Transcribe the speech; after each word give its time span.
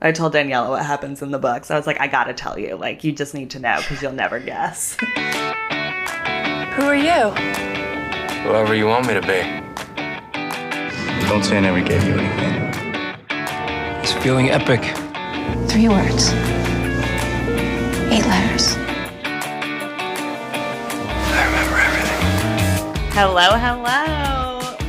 I 0.00 0.12
told 0.12 0.32
Daniela 0.32 0.68
what 0.68 0.86
happens 0.86 1.22
in 1.22 1.32
the 1.32 1.40
books. 1.40 1.72
I 1.72 1.76
was 1.76 1.84
like, 1.84 2.00
I 2.00 2.06
gotta 2.06 2.32
tell 2.32 2.56
you. 2.56 2.76
Like, 2.76 3.02
you 3.02 3.10
just 3.10 3.34
need 3.34 3.50
to 3.50 3.58
know 3.58 3.78
because 3.78 4.00
you'll 4.00 4.12
never 4.12 4.38
guess. 4.38 4.96
Who 5.00 6.84
are 6.84 6.94
you? 6.94 7.30
Whoever 8.44 8.76
you 8.76 8.86
want 8.86 9.08
me 9.08 9.14
to 9.14 9.20
be. 9.20 9.42
Don't 11.26 11.42
say 11.42 11.56
I 11.56 11.60
never 11.60 11.82
gave 11.82 12.04
you 12.04 12.14
anything. 12.14 13.18
It's 14.00 14.12
feeling 14.12 14.50
epic. 14.50 14.82
Three 15.68 15.88
words. 15.88 16.30
Eight 18.12 18.24
letters. 18.24 18.76
I 21.34 21.44
remember 21.44 21.76
everything. 21.76 23.10
hello, 23.14 23.58
hello. 23.58 24.37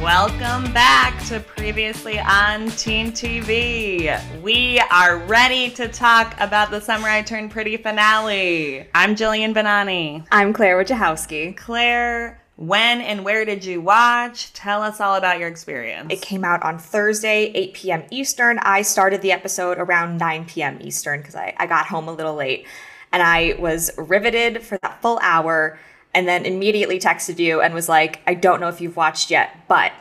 Welcome 0.02 0.72
back 0.72 1.22
to 1.26 1.42
Previously 1.42 2.20
on 2.20 2.70
Teen 2.70 3.12
TV. 3.12 4.42
We 4.42 4.80
are 4.80 5.18
ready 5.18 5.70
to 5.72 5.90
talk 5.90 6.40
about 6.40 6.72
the 6.72 6.80
Summer 6.80 7.10
I 7.10 7.22
Turned 7.22 7.52
Pretty 7.52 7.76
finale. 7.76 8.88
I'm 8.96 9.14
Jillian 9.18 9.54
Bonanne. 9.54 10.26
I'm 10.32 10.54
Claire 10.54 10.82
Wojciechowski. 10.82 11.58
Claire, 11.58 12.42
when 12.56 13.02
and 13.02 13.26
where 13.26 13.44
did 13.44 13.66
you 13.66 13.82
watch? 13.82 14.54
Tell 14.54 14.82
us 14.82 15.02
all 15.02 15.16
about 15.16 15.38
your 15.38 15.50
experience. 15.50 16.14
It 16.14 16.22
came 16.22 16.46
out 16.46 16.64
on 16.64 16.80
Thursday, 16.80 17.52
8 17.54 17.74
p.m. 17.74 18.04
Eastern. 18.10 18.58
I 18.60 18.84
started 18.84 19.22
the 19.22 19.34
episode 19.34 19.80
around 19.80 20.18
9 20.18 20.46
p.m. 20.46 20.78
Eastern 20.80 21.20
because 21.20 21.36
I, 21.36 21.54
I 21.58 21.68
got 21.68 21.88
home 21.88 22.08
a 22.08 22.14
little 22.14 22.36
late. 22.36 22.66
And 23.12 23.22
I 23.22 23.56
was 23.60 23.92
riveted 23.98 24.64
for 24.64 24.78
that 24.78 25.02
full 25.02 25.20
hour 25.22 25.78
and 26.14 26.28
then 26.28 26.46
immediately 26.46 27.00
texted 27.00 27.40
you 27.40 27.62
and 27.62 27.74
was 27.74 27.90
like, 27.90 28.22
I 28.26 28.34
don't 28.34 28.60
know 28.60 28.68
if 28.68 28.82
you've 28.82 28.96
watched 28.96 29.30
yet, 29.32 29.68
but 29.68 29.92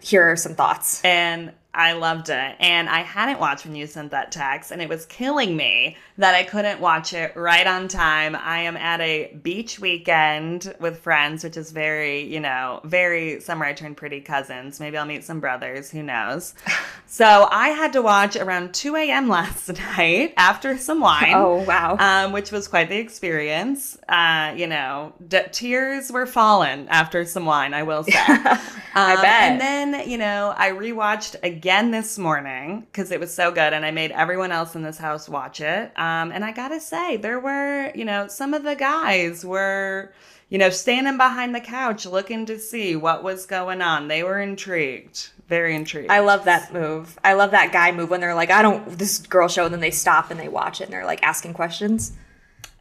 here 0.00 0.30
are 0.30 0.36
some 0.36 0.54
thoughts. 0.54 1.04
and 1.04 1.52
I 1.78 1.92
loved 1.92 2.28
it. 2.28 2.56
And 2.58 2.88
I 2.88 3.00
hadn't 3.02 3.38
watched 3.38 3.64
when 3.64 3.76
you 3.76 3.86
sent 3.86 4.10
that 4.10 4.32
text, 4.32 4.72
and 4.72 4.82
it 4.82 4.88
was 4.88 5.06
killing 5.06 5.56
me 5.56 5.96
that 6.18 6.34
I 6.34 6.42
couldn't 6.42 6.80
watch 6.80 7.12
it 7.14 7.36
right 7.36 7.64
on 7.66 7.86
time. 7.86 8.34
I 8.34 8.58
am 8.62 8.76
at 8.76 9.00
a 9.00 9.32
beach 9.42 9.78
weekend 9.78 10.74
with 10.80 10.98
friends, 10.98 11.44
which 11.44 11.56
is 11.56 11.70
very, 11.70 12.22
you 12.24 12.40
know, 12.40 12.80
very 12.82 13.40
summer 13.40 13.64
I 13.64 13.72
turned 13.74 13.96
pretty 13.96 14.20
cousins. 14.20 14.80
Maybe 14.80 14.98
I'll 14.98 15.06
meet 15.06 15.22
some 15.22 15.38
brothers, 15.38 15.88
who 15.90 16.02
knows. 16.02 16.54
so 17.06 17.46
I 17.52 17.68
had 17.68 17.92
to 17.92 18.02
watch 18.02 18.34
around 18.34 18.74
2 18.74 18.96
a.m. 18.96 19.28
last 19.28 19.68
night 19.96 20.34
after 20.36 20.76
some 20.78 20.98
wine. 21.00 21.32
Oh, 21.34 21.62
wow. 21.62 21.96
Um, 22.00 22.32
which 22.32 22.50
was 22.50 22.66
quite 22.66 22.88
the 22.88 22.98
experience. 22.98 23.96
Uh, 24.08 24.52
you 24.56 24.66
know, 24.66 25.12
d- 25.28 25.42
tears 25.52 26.10
were 26.10 26.26
falling 26.26 26.88
after 26.88 27.24
some 27.24 27.46
wine, 27.46 27.72
I 27.72 27.84
will 27.84 28.02
say. 28.02 28.12
I 28.16 29.14
Um, 29.14 29.22
bet. 29.22 29.42
And 29.52 29.60
then, 29.60 30.10
you 30.10 30.18
know, 30.18 30.52
I 30.56 30.70
rewatched 30.70 31.36
again 31.44 31.67
this 31.68 32.16
morning 32.16 32.80
because 32.80 33.10
it 33.10 33.20
was 33.20 33.32
so 33.32 33.50
good, 33.50 33.74
and 33.74 33.84
I 33.84 33.90
made 33.90 34.10
everyone 34.12 34.52
else 34.52 34.74
in 34.74 34.82
this 34.82 34.96
house 34.96 35.28
watch 35.28 35.60
it. 35.60 35.92
Um, 35.98 36.32
and 36.32 36.42
I 36.42 36.50
gotta 36.50 36.80
say, 36.80 37.18
there 37.18 37.38
were, 37.38 37.92
you 37.94 38.06
know, 38.06 38.26
some 38.26 38.54
of 38.54 38.62
the 38.62 38.74
guys 38.74 39.44
were, 39.44 40.10
you 40.48 40.56
know, 40.56 40.70
standing 40.70 41.18
behind 41.18 41.54
the 41.54 41.60
couch 41.60 42.06
looking 42.06 42.46
to 42.46 42.58
see 42.58 42.96
what 42.96 43.22
was 43.22 43.44
going 43.44 43.82
on. 43.82 44.08
They 44.08 44.22
were 44.22 44.40
intrigued, 44.40 45.28
very 45.46 45.76
intrigued. 45.76 46.10
I 46.10 46.20
love 46.20 46.46
that 46.46 46.72
move. 46.72 47.18
I 47.22 47.34
love 47.34 47.50
that 47.50 47.70
guy 47.70 47.92
move 47.92 48.08
when 48.08 48.20
they're 48.20 48.34
like, 48.34 48.50
I 48.50 48.62
don't, 48.62 48.98
this 48.98 49.18
girl 49.18 49.46
show, 49.46 49.66
and 49.66 49.74
then 49.74 49.80
they 49.80 49.90
stop 49.90 50.30
and 50.30 50.40
they 50.40 50.48
watch 50.48 50.80
it 50.80 50.84
and 50.84 50.92
they're 50.94 51.04
like 51.04 51.22
asking 51.22 51.52
questions. 51.52 52.12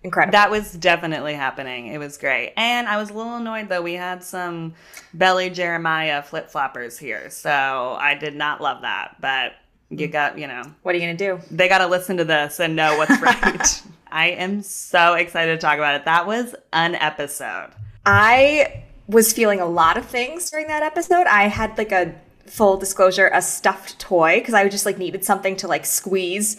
Incredible. 0.08 0.32
That 0.32 0.50
was 0.50 0.72
definitely 0.72 1.34
happening. 1.34 1.88
It 1.88 1.98
was 1.98 2.18
great. 2.18 2.54
And 2.56 2.88
I 2.88 2.96
was 2.96 3.10
a 3.10 3.14
little 3.14 3.36
annoyed 3.36 3.68
though. 3.68 3.82
We 3.82 3.96
had 3.96 4.24
some 4.24 4.74
Belly 5.14 5.50
Jeremiah 5.50 6.24
flip 6.24 6.50
floppers 6.50 6.98
here. 6.98 7.30
So 7.30 7.98
I 8.00 8.16
did 8.16 8.34
not 8.34 8.62
love 8.62 8.84
that. 8.84 9.18
But 9.20 9.56
you 9.90 10.08
mm. 10.08 10.12
got, 10.14 10.40
you 10.40 10.48
know, 10.48 10.64
what 10.84 10.96
are 10.96 10.98
you 10.98 11.04
going 11.04 11.18
to 11.18 11.38
do? 11.38 11.42
they 11.52 11.68
got 11.68 11.80
to 11.80 11.88
listen 11.88 12.16
to 12.18 12.24
this 12.24 12.62
and 12.62 12.74
know 12.74 12.98
what's 12.98 13.22
right. 13.22 13.84
I 14.10 14.28
am 14.28 14.62
so 14.62 15.16
excited 15.16 15.52
to 15.52 15.58
talk 15.58 15.76
about 15.76 15.96
it. 15.96 16.06
That 16.06 16.26
was 16.26 16.56
an 16.72 16.96
episode. 16.96 17.72
I 18.06 18.86
was 19.08 19.34
feeling 19.34 19.60
a 19.60 19.66
lot 19.66 19.98
of 19.98 20.06
things 20.06 20.50
during 20.50 20.68
that 20.68 20.84
episode. 20.84 21.28
I 21.28 21.50
had 21.50 21.78
like 21.78 21.92
a 21.92 22.16
full 22.46 22.78
disclosure, 22.78 23.30
a 23.34 23.42
stuffed 23.42 24.00
toy 24.00 24.40
because 24.40 24.54
I 24.54 24.70
just 24.70 24.86
like 24.86 24.98
needed 24.98 25.26
something 25.26 25.58
to 25.58 25.68
like 25.68 25.86
squeeze 25.86 26.56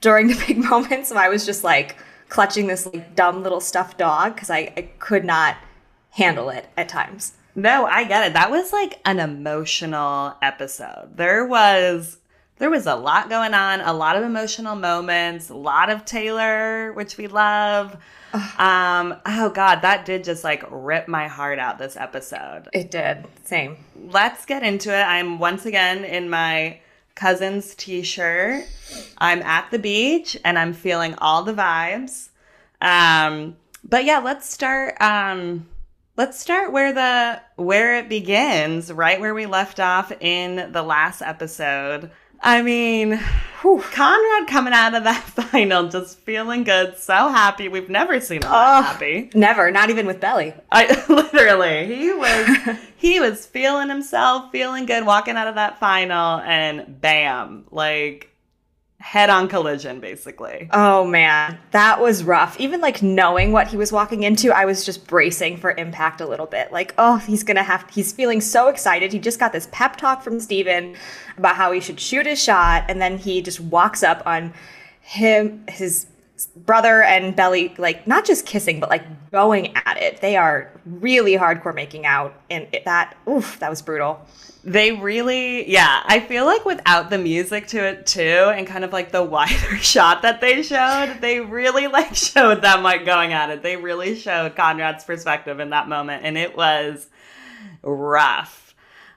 during 0.00 0.28
the 0.28 0.44
big 0.46 0.58
moments. 0.70 1.08
So 1.08 1.16
I 1.16 1.30
was 1.30 1.44
just 1.44 1.64
like 1.64 1.96
clutching 2.32 2.66
this 2.66 2.86
like 2.86 3.14
dumb 3.14 3.42
little 3.42 3.60
stuffed 3.60 3.98
dog 3.98 4.34
because 4.34 4.48
I, 4.48 4.72
I 4.74 4.88
could 4.98 5.22
not 5.22 5.58
handle 6.12 6.48
it 6.48 6.66
at 6.78 6.88
times. 6.88 7.34
No, 7.54 7.84
I 7.84 8.04
get 8.04 8.26
it. 8.26 8.32
That 8.32 8.50
was 8.50 8.72
like 8.72 8.98
an 9.04 9.20
emotional 9.20 10.34
episode. 10.40 11.10
There 11.14 11.44
was 11.46 12.16
there 12.56 12.70
was 12.70 12.86
a 12.86 12.94
lot 12.94 13.28
going 13.28 13.52
on, 13.52 13.82
a 13.82 13.92
lot 13.92 14.16
of 14.16 14.24
emotional 14.24 14.76
moments, 14.76 15.50
a 15.50 15.54
lot 15.54 15.90
of 15.90 16.06
Taylor, 16.06 16.94
which 16.94 17.18
we 17.18 17.26
love. 17.26 17.96
Um, 18.56 19.14
oh 19.26 19.50
god, 19.54 19.82
that 19.82 20.06
did 20.06 20.24
just 20.24 20.42
like 20.42 20.64
rip 20.70 21.08
my 21.08 21.28
heart 21.28 21.58
out 21.58 21.76
this 21.76 21.98
episode. 21.98 22.66
It 22.72 22.90
did. 22.90 23.26
Same. 23.44 23.76
Let's 23.94 24.46
get 24.46 24.62
into 24.62 24.88
it. 24.88 25.02
I'm 25.02 25.38
once 25.38 25.66
again 25.66 26.02
in 26.06 26.30
my 26.30 26.78
cousin's 27.14 27.74
t-shirt. 27.74 28.64
I'm 29.18 29.42
at 29.42 29.70
the 29.70 29.78
beach 29.78 30.36
and 30.44 30.58
I'm 30.58 30.72
feeling 30.72 31.14
all 31.18 31.42
the 31.42 31.54
vibes. 31.54 32.30
Um, 32.80 33.56
but 33.84 34.04
yeah, 34.04 34.18
let's 34.18 34.48
start 34.48 35.00
um 35.00 35.66
let's 36.16 36.38
start 36.38 36.72
where 36.72 36.92
the 36.92 37.40
where 37.56 37.98
it 37.98 38.08
begins, 38.08 38.92
right 38.92 39.20
where 39.20 39.34
we 39.34 39.46
left 39.46 39.80
off 39.80 40.12
in 40.20 40.72
the 40.72 40.82
last 40.82 41.22
episode. 41.22 42.10
I 42.42 42.60
mean, 42.62 43.20
Conrad 43.62 44.48
coming 44.48 44.72
out 44.72 44.94
of 44.94 45.04
that 45.04 45.22
final 45.26 45.88
just 45.88 46.18
feeling 46.20 46.64
good, 46.64 46.96
so 46.98 47.12
happy. 47.28 47.68
We've 47.68 47.88
never 47.88 48.20
seen 48.20 48.42
him 48.42 48.48
Oh. 48.50 48.82
happy. 48.82 49.30
Never, 49.34 49.70
not 49.70 49.90
even 49.90 50.06
with 50.06 50.18
Belly. 50.20 50.52
I 50.70 51.04
literally 51.08 51.86
he 51.94 52.12
was 52.12 52.58
he 52.96 53.20
was 53.20 53.46
feeling 53.46 53.88
himself, 53.88 54.50
feeling 54.50 54.86
good, 54.86 55.06
walking 55.06 55.36
out 55.36 55.46
of 55.46 55.54
that 55.54 55.78
final, 55.78 56.38
and 56.40 57.00
bam, 57.00 57.64
like 57.70 58.28
head 59.02 59.28
on 59.30 59.48
collision, 59.48 59.98
basically. 59.98 60.68
Oh 60.72 61.04
man, 61.04 61.58
that 61.72 62.00
was 62.00 62.22
rough. 62.22 62.58
Even 62.60 62.80
like 62.80 63.02
knowing 63.02 63.50
what 63.50 63.66
he 63.66 63.76
was 63.76 63.90
walking 63.90 64.22
into, 64.22 64.52
I 64.52 64.64
was 64.64 64.84
just 64.84 65.08
bracing 65.08 65.56
for 65.56 65.72
impact 65.72 66.20
a 66.20 66.26
little 66.26 66.46
bit. 66.46 66.72
Like, 66.72 66.94
oh, 66.98 67.16
he's 67.16 67.42
gonna 67.42 67.64
have, 67.64 67.84
he's 67.90 68.12
feeling 68.12 68.40
so 68.40 68.68
excited. 68.68 69.12
He 69.12 69.18
just 69.18 69.40
got 69.40 69.52
this 69.52 69.68
pep 69.72 69.96
talk 69.96 70.22
from 70.22 70.38
Steven 70.38 70.94
about 71.36 71.56
how 71.56 71.72
he 71.72 71.80
should 71.80 71.98
shoot 71.98 72.26
his 72.26 72.40
shot, 72.42 72.84
and 72.88 73.02
then 73.02 73.18
he 73.18 73.42
just 73.42 73.58
walks 73.58 74.04
up 74.04 74.22
on 74.24 74.54
him, 75.00 75.64
his 75.68 76.06
brother 76.46 77.02
and 77.02 77.34
Belly, 77.34 77.74
like 77.78 78.06
not 78.06 78.24
just 78.24 78.46
kissing, 78.46 78.80
but 78.80 78.90
like 78.90 79.30
going 79.30 79.74
at 79.76 79.96
it. 79.96 80.20
They 80.20 80.36
are 80.36 80.70
really 80.84 81.32
hardcore 81.32 81.74
making 81.74 82.06
out, 82.06 82.34
and 82.50 82.66
it, 82.72 82.84
that, 82.84 83.16
oof, 83.28 83.58
that 83.60 83.70
was 83.70 83.82
brutal. 83.82 84.24
They 84.64 84.92
really, 84.92 85.68
yeah, 85.70 86.02
I 86.06 86.20
feel 86.20 86.44
like 86.44 86.64
without 86.64 87.10
the 87.10 87.18
music 87.18 87.66
to 87.68 87.84
it 87.84 88.06
too, 88.06 88.20
and 88.54 88.66
kind 88.66 88.84
of 88.84 88.92
like 88.92 89.10
the 89.10 89.22
wider 89.24 89.76
shot 89.78 90.22
that 90.22 90.40
they 90.40 90.62
showed, 90.62 91.18
they 91.20 91.40
really 91.40 91.88
like 91.88 92.14
showed 92.14 92.62
them 92.62 92.82
like 92.82 93.04
going 93.04 93.32
at 93.32 93.50
it. 93.50 93.62
They 93.62 93.76
really 93.76 94.14
showed 94.16 94.54
Conrad's 94.54 95.04
perspective 95.04 95.60
in 95.60 95.70
that 95.70 95.88
moment, 95.88 96.24
and 96.24 96.38
it 96.38 96.56
was 96.56 97.08
rough. 97.82 98.74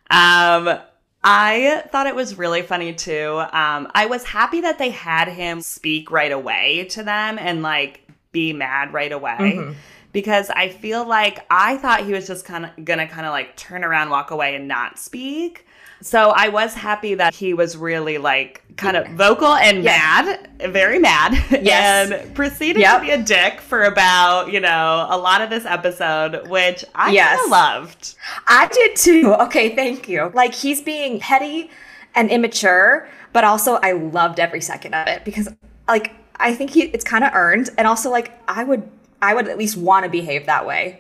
Um, 0.10 0.80
I 1.28 1.84
thought 1.92 2.06
it 2.06 2.14
was 2.16 2.38
really 2.38 2.62
funny 2.62 2.94
too. 2.94 3.44
Um, 3.52 3.90
I 3.96 4.06
was 4.08 4.24
happy 4.24 4.62
that 4.62 4.78
they 4.78 4.92
had 4.92 5.28
him 5.28 5.60
speak 5.60 6.12
right 6.12 6.32
away 6.32 6.86
to 6.92 7.04
them 7.04 7.40
and 7.40 7.64
like 7.64 8.08
be 8.32 8.54
mad 8.54 8.94
right 8.94 9.12
away. 9.12 9.76
Because 10.12 10.50
I 10.52 10.70
feel 10.70 11.06
like 11.06 11.40
I 11.50 11.78
thought 11.78 12.06
he 12.06 12.14
was 12.14 12.28
just 12.28 12.46
kind 12.46 12.66
of 12.66 12.86
gonna 12.86 13.08
kind 13.08 13.26
of 13.26 13.32
like 13.32 13.58
turn 13.58 13.84
around, 13.84 14.12
walk 14.12 14.30
away, 14.32 14.56
and 14.56 14.68
not 14.68 15.00
speak. 15.00 15.65
So 16.06 16.30
I 16.36 16.50
was 16.50 16.76
happy 16.76 17.16
that 17.16 17.34
he 17.34 17.56
was 17.56 17.76
really 17.76 18.20
like 18.20 18.62
kind 18.78 18.96
of 18.96 19.08
vocal 19.14 19.56
and 19.56 19.84
Yes. 19.84 20.26
mad, 20.60 20.72
very 20.72 21.00
mad, 21.00 21.32
Yes. 21.64 22.12
and 22.12 22.36
proceeded 22.36 22.80
Yep. 22.82 23.00
to 23.00 23.06
be 23.08 23.12
a 23.12 23.18
dick 23.18 23.60
for 23.60 23.82
about 23.86 24.52
you 24.54 24.60
know 24.60 25.08
a 25.10 25.18
lot 25.18 25.42
of 25.42 25.50
this 25.50 25.66
episode, 25.66 26.48
which 26.48 26.86
I 26.94 27.12
Yes. 27.12 27.50
loved. 27.50 28.14
I 28.48 28.68
did 28.68 28.96
too. 28.96 29.34
Okay, 29.46 29.76
thank 29.76 30.08
you. 30.08 30.32
Like 30.36 30.54
he's 30.54 30.80
being 30.80 31.20
petty 31.20 31.72
and 32.14 32.30
immature, 32.30 33.10
but 33.34 33.44
also 33.44 33.80
I 33.82 33.94
loved 33.94 34.40
every 34.40 34.62
second 34.62 34.94
of 34.94 35.08
it 35.08 35.26
because 35.26 35.50
like 35.88 36.12
I 36.36 36.54
think 36.54 36.70
he 36.70 36.84
it's 36.84 37.04
kind 37.04 37.24
of 37.24 37.32
earned 37.34 37.72
and 37.80 37.88
also 37.88 38.12
like 38.12 38.32
I 38.48 38.64
would 38.64 38.84
I 39.24 39.34
would 39.34 39.48
at 39.48 39.58
least 39.58 39.76
want 39.76 40.04
to 40.04 40.10
behave 40.12 40.46
that 40.46 40.68
way 40.68 41.00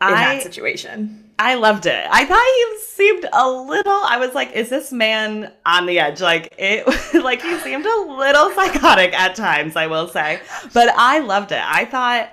in 0.00 0.08
I- 0.08 0.34
that 0.34 0.42
situation. 0.42 1.21
I 1.38 1.54
loved 1.54 1.86
it. 1.86 2.06
I 2.10 2.24
thought 2.24 2.44
he 2.44 2.78
seemed 2.80 3.28
a 3.32 3.50
little. 3.50 3.92
I 3.92 4.18
was 4.18 4.34
like, 4.34 4.52
is 4.52 4.68
this 4.68 4.92
man 4.92 5.52
on 5.66 5.86
the 5.86 5.98
edge? 5.98 6.20
Like 6.20 6.54
it, 6.58 6.86
like 7.22 7.42
he 7.42 7.56
seemed 7.58 7.86
a 7.86 8.00
little 8.00 8.50
psychotic 8.52 9.12
at 9.14 9.34
times. 9.34 9.76
I 9.76 9.86
will 9.86 10.08
say, 10.08 10.40
but 10.72 10.90
I 10.96 11.20
loved 11.20 11.52
it. 11.52 11.62
I 11.64 11.84
thought, 11.84 12.32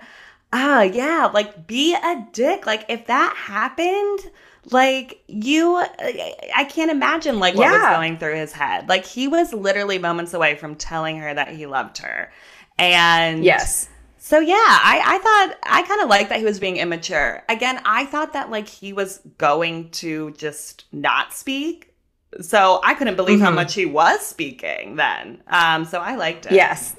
ah, 0.54 0.82
yeah, 0.82 1.30
like 1.34 1.68
be 1.68 1.96
a 1.96 2.28
dick. 2.34 2.66
Like 2.66 2.86
if 2.90 3.08
that 3.08 3.36
happened, 3.36 4.32
like 4.72 5.24
you 5.28 5.78
I 5.78 6.66
can't 6.70 6.92
imagine 6.92 7.40
like 7.40 7.56
what 7.56 7.72
was 7.72 7.96
going 7.98 8.18
through 8.18 8.36
his 8.36 8.52
head. 8.52 8.90
Like 8.90 9.06
he 9.06 9.28
was 9.28 9.54
literally 9.54 9.98
moments 9.98 10.34
away 10.34 10.56
from 10.56 10.76
telling 10.76 11.18
her 11.18 11.34
that 11.34 11.50
he 11.50 11.66
loved 11.66 12.00
her. 12.00 12.32
And 12.78 13.44
Yes. 13.44 13.90
So 14.30 14.40
yeah, 14.40 14.54
I, 14.56 15.02
I 15.04 15.18
thought 15.18 15.58
I 15.64 15.82
kind 15.82 16.02
of 16.02 16.08
liked 16.10 16.30
that 16.30 16.38
he 16.38 16.46
was 16.46 16.60
being 16.60 16.78
immature. 16.78 17.44
Again, 17.50 17.82
I 17.84 18.06
thought 18.06 18.34
that 18.34 18.52
like 18.52 18.68
he 18.68 18.94
was 18.94 19.22
going 19.40 19.90
to 19.92 20.32
just 20.38 20.86
not 20.92 21.34
speak. 21.34 21.96
So 22.40 22.80
I 22.84 22.94
couldn't 22.94 23.16
believe 23.16 23.40
how 23.40 23.50
Mhm. 23.50 23.56
much 23.56 23.74
he 23.74 23.88
was 23.88 24.20
speaking 24.24 24.98
then. 24.98 25.42
Um, 25.48 25.84
so 25.84 25.98
I 26.00 26.14
liked 26.16 26.46
it. 26.46 26.52
Yes. 26.52 26.96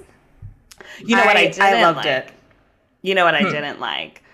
You 0.98 1.14
know 1.14 1.24
what 1.24 1.36
I 1.36 1.42
I- 1.42 1.46
didn't 1.46 1.62
I 1.62 1.82
loved 1.82 1.96
like? 1.98 2.06
it. 2.06 2.32
You 3.02 3.14
know 3.14 3.24
what 3.24 3.36
I 3.36 3.42
Hmm. 3.42 3.50
didn't 3.52 3.78
like? 3.78 4.24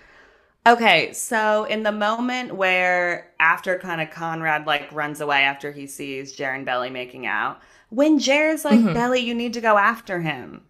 Okay, 0.65 1.13
so 1.13 1.65
in 1.65 1.83
the 1.83 1.91
moment 1.91 2.55
where 2.55 3.31
after 3.39 3.77
kind 3.77 4.01
of 4.01 4.09
Conrad 4.09 4.65
like 4.65 4.91
runs 4.91 5.21
away 5.21 5.43
after 5.43 5.71
he 5.71 5.85
sees 5.85 6.31
Jer 6.33 6.49
and 6.51 6.65
Belly 6.65 6.89
making 6.89 7.27
out, 7.27 7.61
when 7.89 8.17
Jer's 8.17 8.65
like, 8.65 8.79
Mm-hmm. 8.79 8.93
Belly, 8.93 9.19
you 9.21 9.35
need 9.35 9.53
to 9.53 9.61
go 9.61 9.77
after 9.77 10.19
him. 10.21 10.63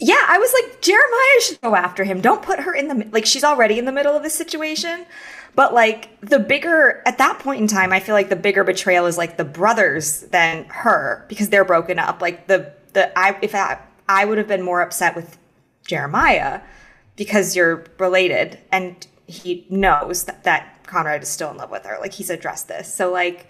Yeah, 0.00 0.24
I 0.28 0.38
was 0.38 0.52
like, 0.52 0.80
Jeremiah 0.80 1.40
should 1.42 1.60
go 1.60 1.74
after 1.74 2.04
him. 2.04 2.20
Don't 2.20 2.42
put 2.42 2.60
her 2.60 2.72
in 2.72 2.88
the 2.88 3.08
like 3.10 3.26
she's 3.26 3.42
already 3.44 3.78
in 3.78 3.84
the 3.84 3.92
middle 3.92 4.16
of 4.16 4.22
this 4.22 4.34
situation. 4.34 5.06
But 5.56 5.74
like 5.74 6.20
the 6.20 6.38
bigger 6.38 7.02
at 7.04 7.18
that 7.18 7.40
point 7.40 7.60
in 7.60 7.66
time, 7.66 7.92
I 7.92 7.98
feel 7.98 8.14
like 8.14 8.28
the 8.28 8.36
bigger 8.36 8.62
betrayal 8.62 9.06
is 9.06 9.18
like 9.18 9.36
the 9.36 9.44
brothers 9.44 10.20
than 10.22 10.66
her 10.66 11.24
because 11.28 11.48
they're 11.48 11.64
broken 11.64 11.98
up. 11.98 12.22
Like 12.22 12.46
the 12.46 12.72
the 12.92 13.16
I 13.18 13.36
if 13.42 13.56
I 13.56 13.80
I 14.08 14.24
would 14.24 14.38
have 14.38 14.46
been 14.46 14.62
more 14.62 14.82
upset 14.82 15.16
with 15.16 15.36
Jeremiah 15.84 16.60
because 17.16 17.56
you're 17.56 17.84
related 17.98 18.58
and 18.70 19.04
he 19.26 19.66
knows 19.68 20.24
that, 20.24 20.44
that 20.44 20.86
Conrad 20.86 21.24
is 21.24 21.28
still 21.28 21.50
in 21.50 21.56
love 21.56 21.72
with 21.72 21.84
her. 21.84 21.98
Like 22.00 22.12
he's 22.12 22.30
addressed 22.30 22.68
this. 22.68 22.94
So 22.94 23.10
like 23.10 23.48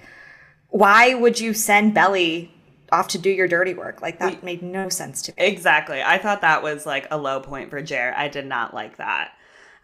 why 0.71 1.13
would 1.13 1.39
you 1.41 1.53
send 1.53 1.93
Belly 1.93 2.55
off 2.93 3.09
to 3.09 3.19
do 3.19 3.31
your 3.31 3.49
dirty 3.49 3.75
work? 3.75 4.03
Like 4.03 4.19
that 4.19 4.43
made 4.43 4.63
no 4.63 4.89
sense 4.89 5.23
to 5.23 5.33
me. 5.33 5.47
Exactly. 5.47 6.03
I 6.03 6.19
thought 6.19 6.41
that 6.41 6.63
was 6.63 6.87
like 6.87 7.07
a 7.11 7.19
low 7.19 7.41
point 7.41 7.71
for 7.71 7.83
Jer. 7.83 8.15
I 8.17 8.29
did 8.29 8.47
not 8.47 8.75
like 8.75 8.97
that. 8.97 9.33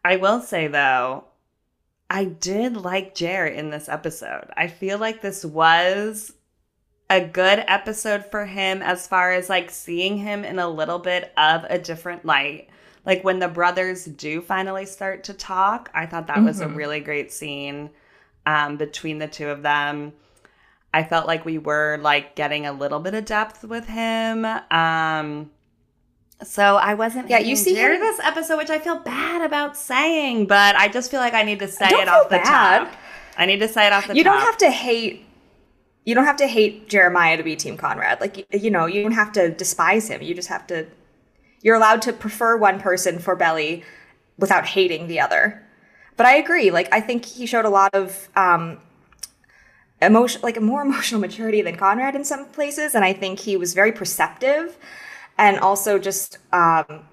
I 0.04 0.16
will 0.16 0.40
say 0.40 0.66
though, 0.66 1.24
I 2.10 2.24
did 2.24 2.76
like 2.76 3.14
Jer 3.14 3.46
in 3.46 3.70
this 3.70 3.88
episode. 3.88 4.50
I 4.56 4.68
feel 4.68 4.98
like 4.98 5.22
this 5.22 5.44
was 5.44 6.32
a 7.10 7.20
good 7.20 7.64
episode 7.66 8.24
for 8.30 8.46
him 8.46 8.82
as 8.82 9.06
far 9.06 9.32
as 9.32 9.48
like 9.48 9.70
seeing 9.70 10.18
him 10.18 10.44
in 10.44 10.58
a 10.58 10.68
little 10.68 10.98
bit 10.98 11.32
of 11.36 11.64
a 11.64 11.78
different 11.78 12.24
light. 12.24 12.68
Like 13.06 13.22
when 13.22 13.38
the 13.38 13.48
brothers 13.48 14.04
do 14.04 14.40
finally 14.40 14.86
start 14.86 15.24
to 15.24 15.34
talk, 15.34 15.90
I 15.94 16.06
thought 16.06 16.26
that 16.28 16.42
was 16.42 16.60
a 16.60 16.68
really 16.68 17.00
great 17.00 17.32
scene 17.32 17.90
um, 18.46 18.76
between 18.76 19.18
the 19.18 19.28
two 19.28 19.48
of 19.48 19.62
them. 19.62 20.12
I 20.94 21.02
felt 21.04 21.26
like 21.26 21.44
we 21.44 21.58
were 21.58 21.98
like 22.00 22.34
getting 22.36 22.66
a 22.66 22.72
little 22.72 23.00
bit 23.00 23.14
of 23.14 23.24
depth 23.24 23.64
with 23.64 23.86
him. 23.86 24.44
Um 24.70 25.50
so 26.42 26.76
I 26.76 26.94
wasn't 26.94 27.30
Yeah, 27.30 27.38
you 27.38 27.56
see 27.56 27.74
Jared 27.74 27.96
him- 28.00 28.02
this 28.02 28.20
episode, 28.22 28.56
which 28.58 28.70
I 28.70 28.78
feel 28.78 28.98
bad 28.98 29.42
about 29.42 29.76
saying, 29.76 30.46
but 30.46 30.76
I 30.76 30.88
just 30.88 31.10
feel 31.10 31.20
like 31.20 31.34
I 31.34 31.42
need 31.42 31.58
to 31.60 31.68
say 31.68 31.86
it 31.88 32.08
off 32.08 32.28
the 32.28 32.36
bad. 32.38 32.44
top. 32.84 32.92
I 33.36 33.46
need 33.46 33.60
to 33.60 33.68
say 33.68 33.86
it 33.86 33.92
off 33.92 34.06
the 34.06 34.14
you 34.16 34.24
top. 34.24 34.32
You 34.32 34.38
don't 34.38 34.46
have 34.46 34.56
to 34.58 34.70
hate 34.70 35.26
you 36.06 36.14
don't 36.14 36.26
have 36.26 36.36
to 36.36 36.46
hate 36.46 36.86
jeremiah 36.88 37.34
to 37.38 37.42
be 37.42 37.56
team 37.56 37.78
conrad 37.78 38.20
like 38.20 38.36
you, 38.36 38.44
you 38.52 38.70
know 38.70 38.84
you 38.84 39.02
don't 39.02 39.12
have 39.12 39.32
to 39.32 39.48
despise 39.50 40.06
him 40.08 40.20
you 40.20 40.34
just 40.34 40.48
have 40.48 40.66
to 40.66 40.86
you're 41.62 41.74
allowed 41.74 42.02
to 42.02 42.12
prefer 42.12 42.58
one 42.58 42.78
person 42.78 43.18
for 43.18 43.34
belly 43.34 43.82
without 44.38 44.66
hating 44.66 45.06
the 45.08 45.18
other 45.18 45.62
but 46.18 46.26
i 46.26 46.36
agree 46.36 46.70
like 46.70 46.92
i 46.92 47.00
think 47.00 47.24
he 47.24 47.46
showed 47.46 47.64
a 47.64 47.70
lot 47.70 47.88
of 47.94 48.28
um 48.36 48.78
emotion 50.04 50.40
like 50.42 50.56
a 50.56 50.60
more 50.60 50.82
emotional 50.88 51.20
maturity 51.20 51.62
than 51.62 51.76
conrad 51.76 52.14
in 52.14 52.24
some 52.24 52.46
places 52.46 52.94
and 52.94 53.04
i 53.04 53.12
think 53.12 53.40
he 53.40 53.56
was 53.56 53.74
very 53.74 53.92
perceptive 53.92 54.76
and 55.38 55.58
also 55.58 55.98
just 55.98 56.38
um 56.52 57.04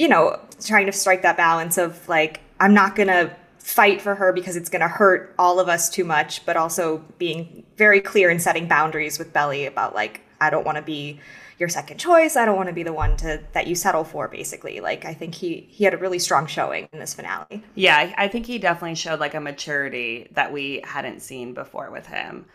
you 0.00 0.08
know, 0.08 0.40
trying 0.64 0.86
to 0.86 0.92
strike 0.92 1.20
that 1.22 1.36
balance 1.36 1.76
of 1.76 2.08
like, 2.08 2.40
I'm 2.58 2.72
not 2.72 2.96
to 3.08 3.36
fight 3.58 4.00
for 4.00 4.14
her 4.14 4.32
because 4.32 4.56
it's 4.56 4.70
to 4.80 4.88
hurt 4.88 5.34
all 5.38 5.60
of 5.60 5.68
us 5.68 5.90
too 5.90 6.04
much, 6.04 6.44
but 6.46 6.56
also 6.56 7.04
being 7.18 7.64
very 7.76 8.00
clear 8.00 8.30
and 8.30 8.40
setting 8.40 8.66
boundaries 8.66 9.18
with 9.18 9.32
Belly 9.32 9.66
about 9.66 9.94
like, 9.94 10.22
I 10.40 10.48
don't 10.48 10.64
want 10.64 10.76
to 10.76 10.82
be 10.82 11.20
your 11.60 11.68
second 11.68 11.98
choice. 11.98 12.36
I 12.36 12.46
don't 12.46 12.56
want 12.56 12.70
to 12.70 12.74
be 12.74 12.82
the 12.82 12.92
one 12.92 13.16
to 13.18 13.40
that 13.52 13.66
you 13.66 13.74
settle 13.74 14.02
for 14.02 14.26
basically. 14.26 14.80
Like 14.80 15.04
I 15.04 15.12
think 15.14 15.34
he 15.34 15.68
he 15.70 15.84
had 15.84 15.92
a 15.94 15.98
really 15.98 16.18
strong 16.18 16.46
showing 16.46 16.88
in 16.92 16.98
this 16.98 17.14
finale. 17.14 17.62
Yeah, 17.74 18.12
I- 18.16 18.28
think 18.30 18.46
he 18.46 18.58
definitely 18.58 18.94
showed 18.94 19.20
like 19.20 19.34
a 19.34 19.40
maturity 19.40 20.28
that 20.32 20.52
we 20.52 20.80
hadn't 20.84 21.20
seen 21.20 21.52
before 21.52 21.90
with 21.90 22.06
him. 22.06 22.46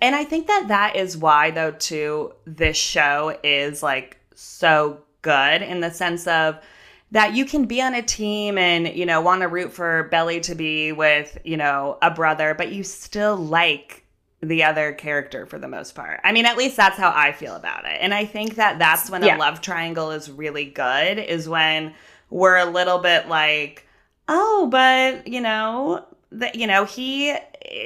And 0.00 0.14
I 0.14 0.24
think 0.24 0.46
that 0.46 0.66
that 0.68 0.96
is 0.96 1.16
why, 1.16 1.50
though, 1.50 1.72
too, 1.72 2.32
this 2.46 2.76
show 2.76 3.36
is 3.42 3.82
like 3.82 4.18
so 4.34 5.00
good 5.22 5.62
in 5.62 5.80
the 5.80 5.90
sense 5.90 6.26
of 6.26 6.58
that 7.10 7.34
you 7.34 7.44
can 7.44 7.64
be 7.64 7.82
on 7.82 7.94
a 7.94 8.02
team 8.02 8.58
and, 8.58 8.88
you 8.88 9.06
know, 9.06 9.20
want 9.20 9.42
to 9.42 9.48
root 9.48 9.72
for 9.72 10.04
Belly 10.04 10.40
to 10.40 10.54
be 10.54 10.92
with, 10.92 11.38
you 11.44 11.56
know, 11.56 11.98
a 12.00 12.10
brother, 12.10 12.54
but 12.54 12.72
you 12.72 12.82
still 12.82 13.36
like 13.36 14.03
the 14.44 14.64
other 14.64 14.92
character 14.92 15.46
for 15.46 15.58
the 15.58 15.68
most 15.68 15.94
part. 15.94 16.20
I 16.24 16.32
mean, 16.32 16.46
at 16.46 16.56
least 16.56 16.76
that's 16.76 16.96
how 16.96 17.12
I 17.14 17.32
feel 17.32 17.56
about 17.56 17.84
it. 17.84 17.98
And 18.00 18.12
I 18.14 18.24
think 18.24 18.56
that 18.56 18.78
that's 18.78 19.10
when 19.10 19.22
Yeah. 19.22 19.36
a 19.36 19.38
love 19.38 19.60
triangle 19.60 20.10
is 20.10 20.30
really 20.30 20.66
good, 20.66 21.18
is 21.18 21.48
when 21.48 21.94
we're 22.30 22.56
a 22.56 22.64
little 22.64 22.98
bit 22.98 23.28
like, 23.28 23.86
oh, 24.28 24.68
but, 24.70 25.26
you 25.28 25.40
know, 25.40 26.04
that 26.32 26.56
you 26.56 26.66
know 26.66 26.84
he 26.84 27.32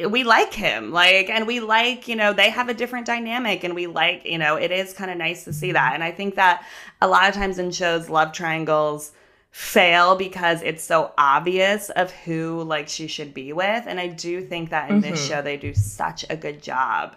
we 0.09 0.25
like 0.25 0.55
him 0.55 0.91
like 0.91 1.29
and 1.29 1.47
we 1.47 1.61
like 1.61 2.09
you 2.09 2.17
know 2.17 2.33
they 2.33 2.49
have 2.49 2.71
a 2.71 2.75
different 2.75 3.07
dynamic 3.07 3.63
and 3.63 3.75
we 3.75 3.87
like 3.87 4.25
you 4.25 4.39
know 4.39 4.57
it 4.57 4.71
is 4.71 4.95
kind 4.95 5.11
of 5.11 5.19
nice 5.19 5.45
to 5.45 5.53
see 5.53 5.73
that 5.73 5.93
and 5.93 6.03
i 6.03 6.11
think 6.11 6.35
that 6.37 6.65
a 7.03 7.07
lot 7.07 7.29
of 7.29 7.35
times 7.35 7.59
in 7.59 7.71
shows 7.71 8.09
love 8.09 8.33
triangles 8.33 9.13
fail 9.59 10.15
because 10.15 10.63
it's 10.63 10.85
so 10.85 11.13
obvious 11.19 11.91
of 11.91 12.13
who 12.13 12.63
like 12.63 12.89
she 12.89 13.09
should 13.09 13.35
be 13.35 13.53
with. 13.53 13.85
And 13.89 13.99
i 13.99 14.07
do 14.07 14.41
think 14.41 14.71
that 14.71 14.89
in 14.89 15.01
this 15.01 15.19
mm-hmm. 15.19 15.35
show 15.35 15.43
they 15.43 15.57
do 15.57 15.75
such 15.75 16.25
a 16.31 16.37
good 16.37 16.63
job 16.63 17.17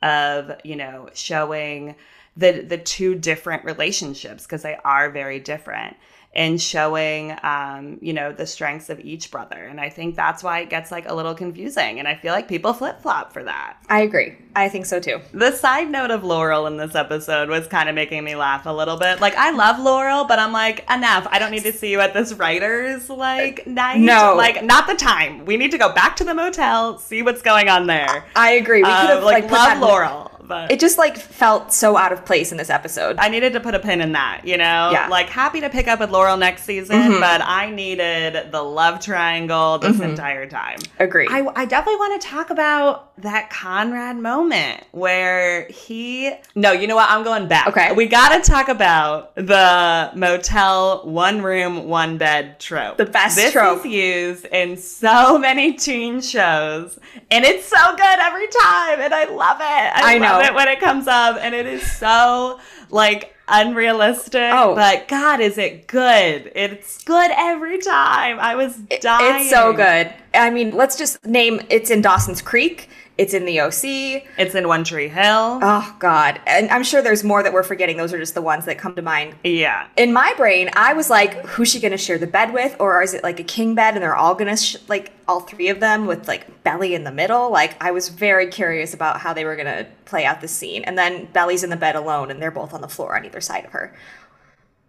of 0.00 0.52
you 0.64 0.74
know 0.74 1.10
showing 1.12 1.94
the 2.34 2.62
the 2.62 2.78
two 2.78 3.14
different 3.14 3.66
relationships 3.66 4.44
because 4.44 4.62
they 4.62 4.78
are 4.86 5.10
very 5.10 5.38
different 5.38 5.94
and 6.34 6.60
showing 6.60 7.36
um 7.42 7.98
you 8.00 8.12
know 8.12 8.32
the 8.32 8.46
strengths 8.46 8.88
of 8.88 8.98
each 9.00 9.30
brother 9.30 9.56
and 9.64 9.80
i 9.80 9.88
think 9.88 10.16
that's 10.16 10.42
why 10.42 10.60
it 10.60 10.70
gets 10.70 10.90
like 10.90 11.06
a 11.08 11.14
little 11.14 11.34
confusing 11.34 11.98
and 11.98 12.08
i 12.08 12.14
feel 12.14 12.32
like 12.32 12.48
people 12.48 12.72
flip-flop 12.72 13.32
for 13.32 13.44
that 13.44 13.76
I 13.88 14.00
agree. 14.02 14.36
I 14.56 14.70
think 14.70 14.86
so 14.86 15.00
too. 15.00 15.20
the 15.32 15.50
side 15.52 15.90
note 15.90 16.10
of 16.10 16.24
Laurel 16.24 16.66
in 16.66 16.78
this 16.78 16.94
episode 16.94 17.50
was 17.50 17.66
kind 17.66 17.88
of 17.90 17.94
making 17.94 18.24
me 18.24 18.34
laugh 18.36 18.64
a 18.64 18.70
little 18.72 18.96
bit. 18.96 19.20
Like 19.20 19.34
I 19.36 19.50
love 19.50 19.78
Laurel, 19.78 20.24
but 20.24 20.38
I'm 20.38 20.52
like, 20.52 20.84
enough. 20.90 21.26
I 21.30 21.38
don't 21.38 21.50
need 21.50 21.64
to 21.64 21.72
see 21.72 21.90
you 21.90 22.00
at 22.00 22.14
this 22.14 22.32
writers 22.32 23.10
like 23.10 23.66
night. 23.66 23.98
No. 24.00 24.34
like 24.36 24.64
not 24.64 24.86
the 24.86 24.94
time. 24.94 25.44
We 25.44 25.58
need 25.58 25.72
to 25.72 25.78
go 25.78 25.92
back 25.92 26.16
to 26.16 26.24
the 26.24 26.32
motel, 26.32 26.98
see 26.98 27.20
what's 27.22 27.42
going 27.42 27.68
on 27.68 27.86
there. 27.86 28.24
I 28.34 28.52
agree. 28.52 28.82
We 28.82 28.88
Uh, 28.90 29.00
could 29.02 29.10
have 29.16 29.24
like, 29.24 29.42
like, 29.44 29.48
put 29.50 29.58
love 29.58 29.78
Laurel, 29.80 30.30
but 30.42 30.70
It 30.70 30.80
just 30.80 30.98
like 30.98 31.16
felt 31.16 31.72
so 31.72 31.96
out 31.96 32.12
of 32.12 32.24
place 32.24 32.50
in 32.52 32.58
this 32.58 32.70
episode. 32.70 33.16
I 33.18 33.28
needed 33.28 33.52
to 33.52 33.60
put 33.60 33.74
a 33.74 33.78
pin 33.78 34.00
in 34.00 34.12
that, 34.12 34.42
you 34.44 34.56
know? 34.56 34.90
Yeah. 34.92 35.08
Like, 35.08 35.28
happy 35.28 35.60
to 35.60 35.70
pick 35.70 35.88
up 35.88 36.00
with 36.00 36.10
Laurel 36.10 36.36
next 36.36 36.64
season, 36.64 36.96
mm-hmm. 36.96 37.20
but 37.20 37.40
I 37.42 37.70
needed 37.70 38.50
the 38.50 38.62
love 38.62 39.00
triangle 39.00 39.78
this 39.78 39.96
mm-hmm. 39.96 40.10
entire 40.10 40.48
time. 40.48 40.78
Agree. 40.98 41.28
I, 41.30 41.46
I 41.54 41.64
definitely 41.64 41.98
want 41.98 42.20
to 42.20 42.28
talk 42.28 42.50
about 42.50 43.11
that 43.22 43.50
Conrad 43.50 44.16
moment 44.16 44.84
where 44.92 45.66
he. 45.68 46.32
No, 46.54 46.72
you 46.72 46.86
know 46.86 46.96
what? 46.96 47.10
I'm 47.10 47.24
going 47.24 47.48
back. 47.48 47.68
Okay. 47.68 47.92
We 47.92 48.06
got 48.06 48.42
to 48.42 48.50
talk 48.50 48.68
about 48.68 49.34
the 49.34 50.10
motel 50.14 51.06
one 51.08 51.42
room, 51.42 51.88
one 51.88 52.18
bed 52.18 52.60
trope. 52.60 52.98
The 52.98 53.06
best 53.06 53.36
this 53.36 53.52
trope. 53.52 53.80
is 53.80 53.92
used 53.92 54.44
in 54.46 54.76
so 54.76 55.38
many 55.38 55.72
teen 55.72 56.20
shows, 56.20 56.98
and 57.30 57.44
it's 57.44 57.66
so 57.66 57.96
good 57.96 58.18
every 58.18 58.46
time, 58.48 59.00
and 59.00 59.14
I 59.14 59.24
love 59.24 59.58
it. 59.60 59.64
I, 59.64 60.14
I 60.14 60.18
love 60.18 60.42
know. 60.42 60.48
it 60.48 60.54
when 60.54 60.68
it 60.68 60.80
comes 60.80 61.06
up, 61.06 61.38
and 61.40 61.54
it 61.54 61.66
is 61.66 61.82
so 61.98 62.60
like 62.90 63.34
unrealistic. 63.48 64.50
Oh. 64.52 64.74
but 64.74 65.08
God, 65.08 65.40
is 65.40 65.58
it 65.58 65.86
good? 65.86 66.50
It's 66.54 67.02
good 67.04 67.30
every 67.36 67.78
time. 67.78 68.38
I 68.40 68.54
was 68.54 68.76
dying. 69.00 69.42
It's 69.42 69.50
so 69.50 69.72
good. 69.72 70.12
I 70.34 70.50
mean, 70.50 70.74
let's 70.74 70.96
just 70.96 71.24
name 71.26 71.60
it's 71.68 71.90
in 71.90 72.02
Dawson's 72.02 72.42
Creek. 72.42 72.88
It's 73.18 73.34
in 73.34 73.44
the 73.44 73.60
OC. 73.60 74.24
It's 74.38 74.54
in 74.54 74.66
One 74.66 74.84
Tree 74.84 75.08
Hill. 75.08 75.60
Oh 75.62 75.96
God, 75.98 76.40
and 76.46 76.70
I'm 76.70 76.82
sure 76.82 77.02
there's 77.02 77.22
more 77.22 77.42
that 77.42 77.52
we're 77.52 77.62
forgetting. 77.62 77.98
Those 77.98 78.12
are 78.14 78.18
just 78.18 78.34
the 78.34 78.40
ones 78.42 78.64
that 78.64 78.78
come 78.78 78.94
to 78.94 79.02
mind. 79.02 79.34
yeah. 79.44 79.86
In 79.96 80.12
my 80.12 80.32
brain, 80.36 80.70
I 80.74 80.94
was 80.94 81.10
like, 81.10 81.44
who's 81.46 81.70
she 81.70 81.78
gonna 81.78 81.98
share 81.98 82.16
the 82.18 82.26
bed 82.26 82.52
with, 82.54 82.74
or 82.80 83.02
is 83.02 83.12
it 83.12 83.22
like 83.22 83.38
a 83.38 83.44
king 83.44 83.74
bed 83.74 83.94
and 83.94 84.02
they're 84.02 84.16
all 84.16 84.34
gonna 84.34 84.56
sh- 84.56 84.76
like 84.88 85.12
all 85.28 85.40
three 85.40 85.68
of 85.68 85.78
them 85.80 86.06
with 86.06 86.26
like 86.26 86.62
Belly 86.64 86.94
in 86.94 87.04
the 87.04 87.12
middle? 87.12 87.50
Like, 87.50 87.80
I 87.82 87.90
was 87.90 88.08
very 88.08 88.46
curious 88.46 88.94
about 88.94 89.20
how 89.20 89.34
they 89.34 89.44
were 89.44 89.56
gonna 89.56 89.86
play 90.06 90.24
out 90.24 90.40
the 90.40 90.48
scene. 90.48 90.82
And 90.84 90.96
then 90.96 91.26
Belly's 91.26 91.62
in 91.62 91.70
the 91.70 91.76
bed 91.76 91.96
alone, 91.96 92.30
and 92.30 92.40
they're 92.40 92.50
both 92.50 92.72
on 92.72 92.80
the 92.80 92.88
floor 92.88 93.14
on 93.16 93.24
either 93.26 93.40
side 93.42 93.66
of 93.66 93.72
her. 93.72 93.94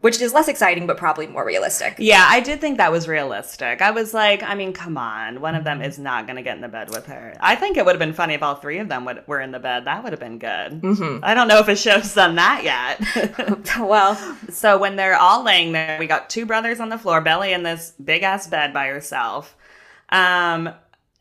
Which 0.04 0.20
is 0.20 0.34
less 0.34 0.50
exciting 0.50 0.86
but 0.86 0.98
probably 0.98 1.28
more 1.28 1.46
realistic. 1.46 1.96
Yeah, 1.98 2.26
I 2.28 2.42
did 2.42 2.60
think 2.60 2.78
that 2.78 2.92
was 2.92 3.08
realistic. 3.08 3.82
I 3.82 3.92
was 3.92 4.14
like, 4.14 4.44
I 4.44 4.54
mean, 4.54 4.74
come 4.74 4.98
on, 4.98 5.40
one 5.40 5.56
of 5.56 5.64
them 5.64 5.82
is 5.82 5.98
not 5.98 6.28
going 6.28 6.36
to 6.36 6.42
get 6.42 6.58
in 6.58 6.62
the 6.62 6.68
bed 6.68 6.90
with 6.90 7.06
her. 7.06 7.34
I 7.40 7.56
think 7.56 7.78
it 7.78 7.86
would 7.86 7.94
have 7.94 8.00
been 8.00 8.12
funny 8.12 8.34
if 8.34 8.44
all 8.44 8.56
three 8.56 8.80
of 8.80 8.90
them 8.90 9.06
would, 9.06 9.26
were 9.28 9.40
in 9.40 9.52
the 9.52 9.60
bed. 9.60 9.86
That 9.86 10.04
would 10.04 10.12
have 10.12 10.20
been 10.20 10.40
good. 10.40 10.82
Mm-hmm. 10.82 11.24
I 11.24 11.34
don't 11.34 11.48
know 11.48 11.60
if 11.60 11.70
a 11.70 11.76
show's 11.78 12.14
done 12.14 12.36
that 12.36 12.66
yet. 12.66 13.70
well, 13.80 14.16
so 14.50 14.78
when 14.78 14.98
they're 14.98 15.16
all 15.16 15.42
laying 15.42 15.72
there, 15.72 15.98
we 15.98 16.06
got 16.06 16.30
two 16.30 16.46
brothers 16.46 16.82
on 16.82 16.90
the 16.90 16.98
floor, 16.98 17.22
Belly 17.22 17.54
in 17.54 17.64
this 17.64 17.94
big 18.04 18.24
ass 18.24 18.46
bed 18.46 18.74
by 18.74 18.88
herself. 18.88 19.56
Um, 20.10 20.70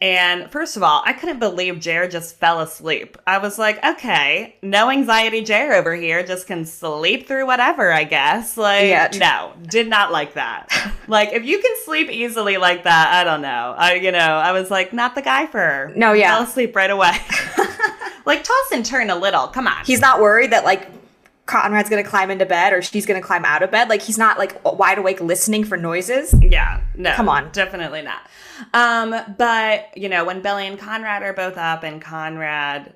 and 0.02 0.50
first 0.50 0.76
of 0.76 0.82
all, 0.82 1.00
I 1.06 1.12
couldn't 1.12 1.38
believe 1.38 1.78
Jer 1.78 2.08
just 2.08 2.36
fell 2.36 2.60
asleep. 2.60 3.16
I 3.24 3.38
was 3.38 3.56
like, 3.56 3.82
okay, 3.84 4.56
no 4.60 4.90
anxiety 4.90 5.42
Jer 5.44 5.72
over 5.74 5.94
here 5.94 6.24
just 6.24 6.48
can 6.48 6.64
sleep 6.64 7.28
through 7.28 7.46
whatever, 7.46 7.92
I 7.92 8.02
guess. 8.02 8.56
Like, 8.56 8.86
Yeah. 8.88 9.08
no, 9.16 9.52
did 9.68 9.86
not 9.88 10.10
like 10.10 10.34
that. 10.34 10.66
like, 11.06 11.32
if 11.32 11.44
you 11.44 11.60
can 11.60 11.70
sleep 11.84 12.10
easily 12.10 12.56
like 12.56 12.82
that, 12.82 13.14
I 13.14 13.22
don't 13.22 13.42
know. 13.42 13.74
I, 13.78 13.94
you 13.94 14.10
know, 14.10 14.18
I 14.18 14.50
was 14.50 14.72
like, 14.72 14.92
not 14.92 15.14
the 15.14 15.22
guy 15.22 15.46
for 15.46 15.60
her. 15.60 15.92
No, 15.94 16.12
yeah. 16.12 16.34
Fell 16.34 16.42
asleep 16.48 16.74
right 16.74 16.90
away. 16.90 17.12
like, 18.26 18.42
toss 18.42 18.72
and 18.72 18.84
turn 18.84 19.08
a 19.08 19.16
little. 19.16 19.46
Come 19.46 19.68
on. 19.68 19.84
he's 19.84 20.00
not 20.00 20.20
worried 20.20 20.50
that 20.50 20.64
like 20.64 20.88
Conrad's 21.46 21.88
gonna 21.90 22.02
climb 22.04 22.30
into 22.30 22.46
bed 22.46 22.72
or 22.72 22.82
she's 22.82 23.06
gonna 23.06 23.20
climb 23.20 23.44
out 23.44 23.62
of 23.62 23.70
bed. 23.70 23.88
Like 23.88 24.02
he's 24.02 24.18
not 24.18 24.36
like 24.38 24.60
wide 24.64 24.98
awake 24.98 25.20
listening 25.20 25.62
for 25.64 25.76
noises. 25.76 26.34
Yeah, 26.40 26.80
no. 26.96 27.12
Come 27.14 27.28
on. 27.28 27.50
Definitely 27.52 28.02
not. 28.02 28.20
Um, 28.72 29.14
but, 29.38 29.96
you 29.96 30.08
know, 30.08 30.24
when 30.24 30.42
Belly 30.42 30.66
and 30.66 30.78
Conrad 30.78 31.22
are 31.22 31.32
both 31.32 31.56
up 31.56 31.82
and 31.82 32.00
Conrad 32.00 32.94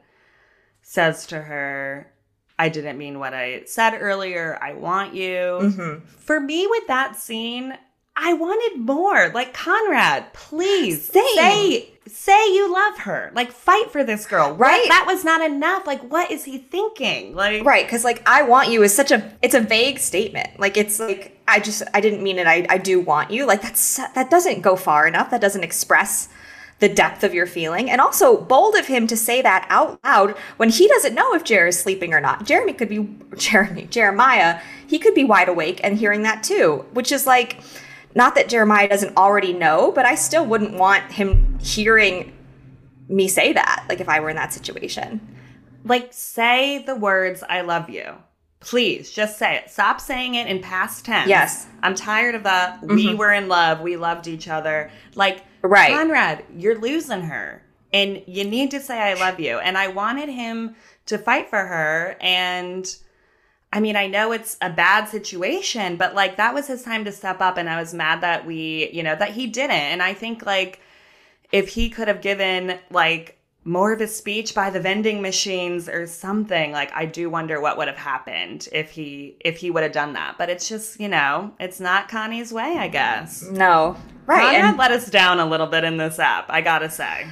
says 0.82 1.26
to 1.28 1.40
her, 1.40 2.12
I 2.58 2.68
didn't 2.68 2.96
mean 2.96 3.18
what 3.18 3.34
I 3.34 3.64
said 3.66 3.98
earlier. 4.00 4.58
I 4.62 4.72
want 4.72 5.14
you. 5.14 5.58
Mm-hmm. 5.60 6.06
For 6.06 6.40
me, 6.40 6.66
with 6.66 6.86
that 6.86 7.16
scene, 7.16 7.76
I 8.16 8.32
wanted 8.32 8.80
more. 8.80 9.28
Like, 9.34 9.52
Conrad, 9.54 10.32
please 10.32 11.08
Same. 11.12 11.24
say 11.36 11.90
say 12.08 12.52
you 12.54 12.72
love 12.72 12.98
her. 13.00 13.32
Like, 13.34 13.50
fight 13.50 13.90
for 13.90 14.04
this 14.04 14.26
girl. 14.26 14.50
What- 14.50 14.60
Right. 14.60 14.86
That 14.88 15.04
was 15.06 15.24
not 15.24 15.42
enough. 15.42 15.86
Like, 15.86 16.00
what 16.10 16.30
is 16.30 16.44
he 16.44 16.58
thinking? 16.58 17.34
Like, 17.34 17.64
Right, 17.64 17.84
because 17.84 18.04
like 18.04 18.22
I 18.26 18.42
want 18.42 18.70
you 18.70 18.82
is 18.82 18.94
such 18.94 19.10
a 19.10 19.32
it's 19.42 19.54
a 19.54 19.60
vague 19.60 19.98
statement. 19.98 20.58
Like 20.58 20.76
it's 20.76 20.98
like 21.00 21.38
I 21.48 21.60
just 21.60 21.82
I 21.94 22.00
didn't 22.00 22.22
mean 22.22 22.38
it. 22.38 22.46
I 22.46 22.66
I 22.70 22.78
do 22.78 23.00
want 23.00 23.30
you. 23.30 23.44
Like 23.46 23.60
that's 23.62 23.96
that 24.14 24.30
doesn't 24.30 24.62
go 24.62 24.76
far 24.76 25.06
enough. 25.06 25.30
That 25.30 25.40
doesn't 25.40 25.64
express 25.64 26.28
the 26.78 26.88
depth 26.90 27.24
of 27.24 27.32
your 27.32 27.46
feeling. 27.46 27.90
And 27.90 28.00
also 28.02 28.36
bold 28.40 28.74
of 28.76 28.86
him 28.86 29.06
to 29.06 29.16
say 29.16 29.40
that 29.42 29.66
out 29.70 29.98
loud 30.04 30.32
when 30.58 30.68
he 30.68 30.86
doesn't 30.88 31.14
know 31.14 31.34
if 31.34 31.42
Jer 31.42 31.66
is 31.68 31.80
sleeping 31.80 32.12
or 32.12 32.20
not. 32.20 32.44
Jeremy 32.44 32.74
could 32.74 32.88
be 32.90 33.08
Jeremy, 33.36 33.86
Jeremiah, 33.90 34.60
he 34.86 34.98
could 34.98 35.14
be 35.14 35.24
wide 35.24 35.48
awake 35.48 35.80
and 35.82 35.96
hearing 35.98 36.22
that 36.22 36.42
too, 36.44 36.84
which 36.92 37.10
is 37.10 37.26
like 37.26 37.60
not 38.16 38.34
that 38.34 38.48
Jeremiah 38.48 38.88
doesn't 38.88 39.16
already 39.16 39.52
know, 39.52 39.92
but 39.92 40.04
I 40.04 40.16
still 40.16 40.44
wouldn't 40.44 40.74
want 40.74 41.12
him 41.12 41.58
hearing 41.60 42.32
me 43.08 43.28
say 43.28 43.52
that, 43.52 43.84
like 43.88 44.00
if 44.00 44.08
I 44.08 44.18
were 44.18 44.30
in 44.30 44.36
that 44.36 44.52
situation. 44.52 45.20
like 45.84 46.08
say 46.12 46.82
the 46.84 46.96
words 46.96 47.44
i 47.48 47.60
love 47.60 47.88
you 47.88 48.06
please 48.58 49.12
just 49.12 49.38
say 49.38 49.54
it 49.58 49.70
stop 49.70 50.00
saying 50.00 50.34
it 50.34 50.48
in 50.48 50.60
past 50.60 51.04
tense 51.04 51.28
Yes. 51.28 51.68
i'm 51.84 51.94
tired 51.94 52.34
of 52.34 52.42
that 52.42 52.82
we 52.82 53.06
mm-hmm. 53.06 53.16
were 53.16 53.32
in 53.32 53.46
love 53.46 53.80
we 53.80 53.96
loved 53.96 54.26
each 54.26 54.48
other 54.48 54.90
like 55.14 55.44
Right. 55.62 55.92
conrad 55.92 56.44
you're 56.56 56.76
losing 56.78 57.22
her 57.22 57.62
and 57.92 58.20
you 58.26 58.42
need 58.42 58.72
to 58.72 58.80
say 58.80 58.98
i 58.98 59.14
love 59.14 59.38
you 59.38 59.58
and 59.60 59.78
i 59.78 59.86
wanted 59.86 60.28
him 60.28 60.74
to 61.06 61.18
fight 61.18 61.48
for 61.48 61.64
her 61.64 62.16
and 62.20 62.96
I 63.76 63.80
mean, 63.80 63.94
I 63.94 64.06
know 64.06 64.32
it's 64.32 64.56
a 64.62 64.70
bad 64.70 65.06
situation, 65.10 65.96
but 65.96 66.14
like 66.14 66.36
that 66.36 66.54
was 66.54 66.66
his 66.66 66.82
time 66.82 67.04
to 67.04 67.12
step 67.12 67.42
up. 67.42 67.58
And 67.58 67.68
I 67.68 67.78
was 67.78 67.92
mad 67.92 68.22
that 68.22 68.46
we, 68.46 68.88
you 68.90 69.02
know, 69.02 69.14
that 69.14 69.32
he 69.32 69.46
didn't. 69.46 69.72
And 69.72 70.02
I 70.02 70.14
think 70.14 70.46
like 70.46 70.80
if 71.52 71.68
he 71.68 71.90
could 71.90 72.08
have 72.08 72.22
given 72.22 72.78
like 72.90 73.38
more 73.64 73.92
of 73.92 74.00
his 74.00 74.16
speech 74.16 74.54
by 74.54 74.70
the 74.70 74.80
vending 74.80 75.20
machines 75.20 75.90
or 75.90 76.06
something, 76.06 76.72
like 76.72 76.90
I 76.94 77.04
do 77.04 77.28
wonder 77.28 77.60
what 77.60 77.76
would 77.76 77.88
have 77.88 77.98
happened 77.98 78.66
if 78.72 78.92
he 78.92 79.36
if 79.40 79.58
he 79.58 79.70
would 79.70 79.82
have 79.82 79.92
done 79.92 80.14
that. 80.14 80.36
But 80.38 80.48
it's 80.48 80.70
just, 80.70 80.98
you 80.98 81.08
know, 81.08 81.52
it's 81.60 81.78
not 81.78 82.08
Connie's 82.08 82.54
way, 82.54 82.76
I 82.78 82.88
guess. 82.88 83.42
No. 83.42 83.94
Right. 84.24 84.40
Conrad 84.40 84.64
and- 84.64 84.78
let 84.78 84.90
us 84.90 85.10
down 85.10 85.38
a 85.38 85.44
little 85.44 85.66
bit 85.66 85.84
in 85.84 85.98
this 85.98 86.18
app, 86.18 86.46
I 86.48 86.62
gotta 86.62 86.88
say. 86.88 87.26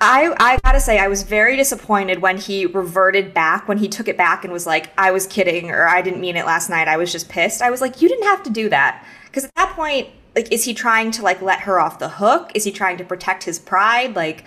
I 0.00 0.34
I 0.38 0.58
gotta 0.64 0.80
say 0.80 0.98
I 0.98 1.08
was 1.08 1.22
very 1.22 1.56
disappointed 1.56 2.20
when 2.20 2.38
he 2.38 2.66
reverted 2.66 3.32
back 3.32 3.68
when 3.68 3.78
he 3.78 3.88
took 3.88 4.08
it 4.08 4.16
back 4.16 4.44
and 4.44 4.52
was 4.52 4.66
like 4.66 4.92
I 4.98 5.10
was 5.10 5.26
kidding 5.26 5.70
or 5.70 5.86
I 5.86 6.02
didn't 6.02 6.20
mean 6.20 6.36
it 6.36 6.46
last 6.46 6.70
night. 6.70 6.88
I 6.88 6.96
was 6.96 7.12
just 7.12 7.28
pissed. 7.28 7.62
I 7.62 7.70
was 7.70 7.80
like 7.80 8.02
you 8.02 8.08
didn't 8.08 8.24
have 8.24 8.42
to 8.44 8.50
do 8.50 8.68
that. 8.68 9.04
Because 9.26 9.44
at 9.44 9.54
that 9.56 9.74
point 9.74 10.08
like 10.34 10.52
is 10.52 10.64
he 10.64 10.74
trying 10.74 11.10
to 11.12 11.22
like 11.22 11.40
let 11.42 11.60
her 11.60 11.80
off 11.80 11.98
the 11.98 12.08
hook? 12.08 12.52
Is 12.54 12.64
he 12.64 12.72
trying 12.72 12.98
to 12.98 13.04
protect 13.04 13.44
his 13.44 13.58
pride? 13.58 14.16
Like 14.16 14.44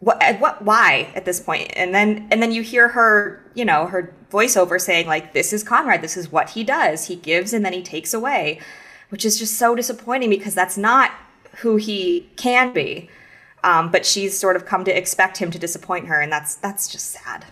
what 0.00 0.22
at 0.22 0.40
what 0.40 0.62
why 0.62 1.10
at 1.14 1.24
this 1.24 1.40
point? 1.40 1.72
And 1.76 1.94
then 1.94 2.28
and 2.30 2.42
then 2.42 2.52
you 2.52 2.62
hear 2.62 2.88
her 2.88 3.42
you 3.54 3.64
know 3.64 3.86
her 3.86 4.14
voiceover 4.30 4.80
saying 4.80 5.06
like 5.06 5.32
this 5.32 5.52
is 5.52 5.62
Conrad. 5.62 6.02
This 6.02 6.16
is 6.16 6.32
what 6.32 6.50
he 6.50 6.64
does. 6.64 7.06
He 7.06 7.16
gives 7.16 7.52
and 7.52 7.64
then 7.64 7.72
he 7.72 7.82
takes 7.82 8.12
away 8.14 8.60
which 9.10 9.24
is 9.24 9.38
just 9.38 9.56
so 9.56 9.74
disappointing 9.74 10.28
because 10.30 10.54
that's 10.54 10.76
not 10.76 11.12
who 11.58 11.76
he 11.76 12.28
can 12.36 12.72
be 12.72 13.08
um, 13.64 13.90
but 13.90 14.06
she's 14.06 14.38
sort 14.38 14.56
of 14.56 14.66
come 14.66 14.84
to 14.84 14.96
expect 14.96 15.38
him 15.38 15.50
to 15.50 15.58
disappoint 15.58 16.06
her, 16.06 16.20
and 16.20 16.30
that's 16.30 16.54
that's 16.56 16.88
just 16.88 17.10
sad. 17.10 17.44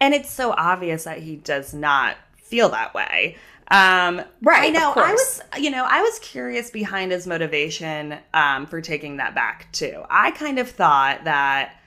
And 0.00 0.14
it's 0.14 0.30
so 0.30 0.52
obvious 0.52 1.04
that 1.04 1.18
he 1.20 1.36
does 1.36 1.72
not 1.72 2.16
feel 2.36 2.68
that 2.70 2.94
way. 2.94 3.36
Um, 3.68 4.22
Right, 4.42 4.66
I 4.66 4.68
know. 4.68 4.92
I 4.94 5.12
was, 5.12 5.40
you 5.58 5.70
know, 5.70 5.86
I 5.88 6.02
was 6.02 6.18
curious 6.18 6.70
behind 6.70 7.12
his 7.12 7.26
motivation 7.26 8.18
um, 8.34 8.66
for 8.66 8.80
taking 8.80 9.16
that 9.16 9.34
back 9.34 9.72
too. 9.72 10.02
I 10.10 10.32
kind 10.32 10.58
of 10.58 10.68
thought 10.68 11.24
that 11.24 11.80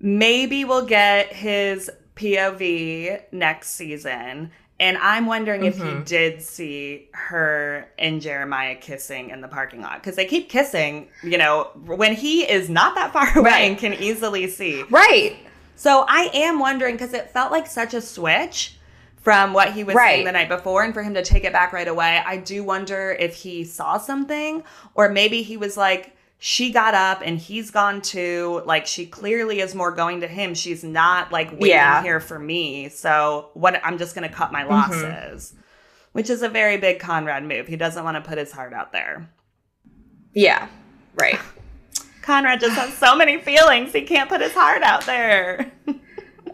maybe 0.00 0.64
we'll 0.64 0.86
get 0.86 1.32
his 1.32 1.90
POV 2.16 3.20
next 3.32 3.70
season. 3.70 4.50
And 4.80 4.98
I'm 4.98 5.26
wondering 5.26 5.64
if 5.64 5.76
Mm-hmm. 5.76 5.98
he 5.98 6.04
did 6.04 6.42
see 6.42 7.08
her 7.12 7.88
and 7.98 8.20
Jeremiah 8.20 8.74
kissing 8.74 9.30
in 9.30 9.40
the 9.40 9.46
parking 9.48 9.80
lot 9.80 9.94
because 10.02 10.16
they 10.16 10.26
keep 10.26 10.48
kissing, 10.48 11.08
you 11.22 11.38
know, 11.38 11.70
when 11.86 12.12
he 12.14 12.42
is 12.42 12.68
not 12.68 12.94
that 12.96 13.12
far 13.12 13.26
away 13.38 13.50
Right. 13.50 13.60
and 13.70 13.78
can 13.78 13.94
easily 13.94 14.48
see. 14.48 14.82
Right. 14.90 15.36
So 15.76 16.04
I 16.08 16.28
am 16.34 16.58
wondering 16.58 16.96
because 16.96 17.12
it 17.14 17.30
felt 17.30 17.52
like 17.52 17.66
such 17.66 17.94
a 17.94 18.00
switch 18.00 18.76
from 19.16 19.52
what 19.54 19.72
he 19.72 19.84
was 19.84 19.94
saying 19.96 20.24
the 20.26 20.32
night 20.32 20.48
before, 20.50 20.82
and 20.82 20.92
for 20.92 21.02
him 21.02 21.14
to 21.14 21.22
take 21.24 21.44
it 21.44 21.52
back 21.52 21.72
right 21.72 21.88
away. 21.88 22.22
I 22.26 22.36
do 22.36 22.62
wonder 22.62 23.16
if 23.18 23.34
he 23.34 23.64
saw 23.64 23.96
something, 23.96 24.62
or 24.94 25.08
maybe 25.08 25.42
he 25.42 25.56
was 25.56 25.76
like, 25.78 26.13
she 26.46 26.70
got 26.70 26.92
up 26.92 27.22
and 27.24 27.38
he's 27.38 27.70
gone 27.70 28.02
too. 28.02 28.60
Like 28.66 28.86
she 28.86 29.06
clearly 29.06 29.60
is 29.60 29.74
more 29.74 29.90
going 29.90 30.20
to 30.20 30.26
him. 30.26 30.52
She's 30.54 30.84
not 30.84 31.32
like 31.32 31.50
waiting 31.52 31.68
Yeah. 31.68 32.02
here 32.02 32.20
for 32.20 32.38
me. 32.38 32.90
So 32.90 33.48
what? 33.54 33.80
I'm 33.82 33.96
just 33.96 34.14
gonna 34.14 34.28
cut 34.28 34.52
my 34.52 34.60
mm-hmm. 34.60 34.72
losses, 34.72 35.54
which 36.12 36.28
is 36.28 36.42
a 36.42 36.50
very 36.50 36.76
big 36.76 36.98
Conrad 36.98 37.44
move. 37.44 37.66
He 37.66 37.76
doesn't 37.76 38.04
want 38.04 38.22
to 38.22 38.28
put 38.28 38.36
his 38.36 38.52
heart 38.52 38.74
out 38.74 38.92
there. 38.92 39.26
Yeah. 40.34 40.68
Right. 41.14 41.40
Conrad 42.20 42.60
just 42.60 42.76
has 42.76 42.92
so 42.92 43.16
many 43.16 43.38
feelings. 43.38 43.94
He 43.94 44.02
can't 44.02 44.28
put 44.28 44.42
his 44.42 44.52
heart 44.52 44.82
out 44.82 45.06
there. 45.06 45.72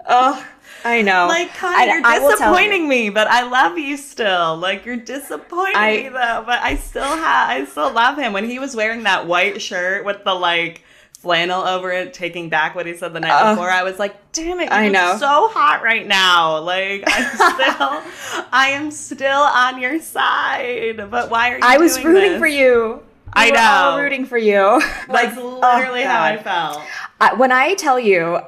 Oh, 0.08 0.46
I 0.84 1.02
know. 1.02 1.26
Like, 1.28 1.54
Con, 1.56 1.74
I- 1.74 1.84
you're 1.86 2.00
I 2.04 2.18
tell 2.18 2.22
you. 2.22 2.30
disappointing 2.36 2.88
me, 2.88 3.10
but 3.10 3.26
I 3.28 3.42
love 3.48 3.78
you 3.78 3.96
still. 3.96 4.56
Like, 4.56 4.84
you're 4.86 4.96
disappointing 4.96 5.76
I- 5.76 5.96
me 5.96 6.08
though, 6.08 6.42
but 6.46 6.60
I 6.60 6.76
still 6.76 7.02
have, 7.04 7.50
I 7.50 7.64
still 7.66 7.92
love 7.92 8.16
him. 8.18 8.32
When 8.32 8.48
he 8.48 8.58
was 8.58 8.74
wearing 8.74 9.02
that 9.04 9.26
white 9.26 9.60
shirt 9.60 10.04
with 10.04 10.24
the 10.24 10.34
like 10.34 10.82
flannel 11.18 11.62
over 11.62 11.90
it, 11.92 12.14
taking 12.14 12.48
back 12.48 12.74
what 12.74 12.86
he 12.86 12.96
said 12.96 13.12
the 13.12 13.20
night 13.20 13.30
Ugh. 13.30 13.54
before, 13.56 13.70
I 13.70 13.82
was 13.82 13.98
like, 13.98 14.16
damn 14.32 14.58
it, 14.60 14.72
I 14.72 14.88
know. 14.88 15.16
so 15.18 15.48
hot 15.48 15.82
right 15.82 16.06
now. 16.06 16.58
Like, 16.60 17.04
I'm 17.06 17.24
still, 17.34 18.46
I 18.52 18.70
am 18.70 18.90
still 18.90 19.40
on 19.40 19.80
your 19.80 20.00
side. 20.00 21.10
But 21.10 21.28
why 21.30 21.50
are 21.50 21.56
you? 21.56 21.60
I 21.62 21.76
was 21.76 22.02
rooting 22.02 22.32
this? 22.32 22.38
for 22.40 22.46
you. 22.46 23.02
I 23.32 23.50
We 23.50 23.56
all 23.58 23.96
know. 23.96 24.02
rooting 24.02 24.24
for 24.24 24.38
you. 24.38 24.80
That's 25.08 25.36
literally 25.36 26.02
oh, 26.04 26.08
how 26.08 26.22
I 26.22 26.36
felt. 26.42 26.80
I, 27.20 27.34
when 27.34 27.52
I 27.52 27.74
tell 27.74 28.00
you 28.00 28.40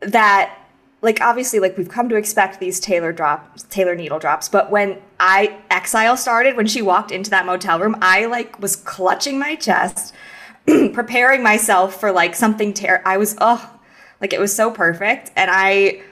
that, 0.00 0.54
like, 1.00 1.20
obviously, 1.20 1.60
like 1.60 1.76
we've 1.78 1.88
come 1.88 2.08
to 2.08 2.16
expect 2.16 2.58
these 2.58 2.80
Taylor 2.80 3.12
drops, 3.12 3.62
Taylor 3.64 3.94
needle 3.94 4.18
drops, 4.18 4.48
but 4.48 4.70
when 4.70 5.00
I 5.20 5.58
Exile 5.70 6.16
started, 6.16 6.56
when 6.56 6.66
she 6.66 6.82
walked 6.82 7.12
into 7.12 7.30
that 7.30 7.46
motel 7.46 7.78
room, 7.78 7.96
I 8.02 8.26
like 8.26 8.60
was 8.60 8.74
clutching 8.74 9.38
my 9.38 9.54
chest, 9.54 10.12
preparing 10.66 11.42
myself 11.42 12.00
for 12.00 12.10
like 12.10 12.34
something. 12.34 12.74
Ter- 12.74 13.02
I 13.04 13.16
was 13.16 13.36
oh, 13.40 13.78
like 14.20 14.32
it 14.32 14.40
was 14.40 14.54
so 14.54 14.72
perfect, 14.72 15.30
and 15.36 15.48
I, 15.52 16.02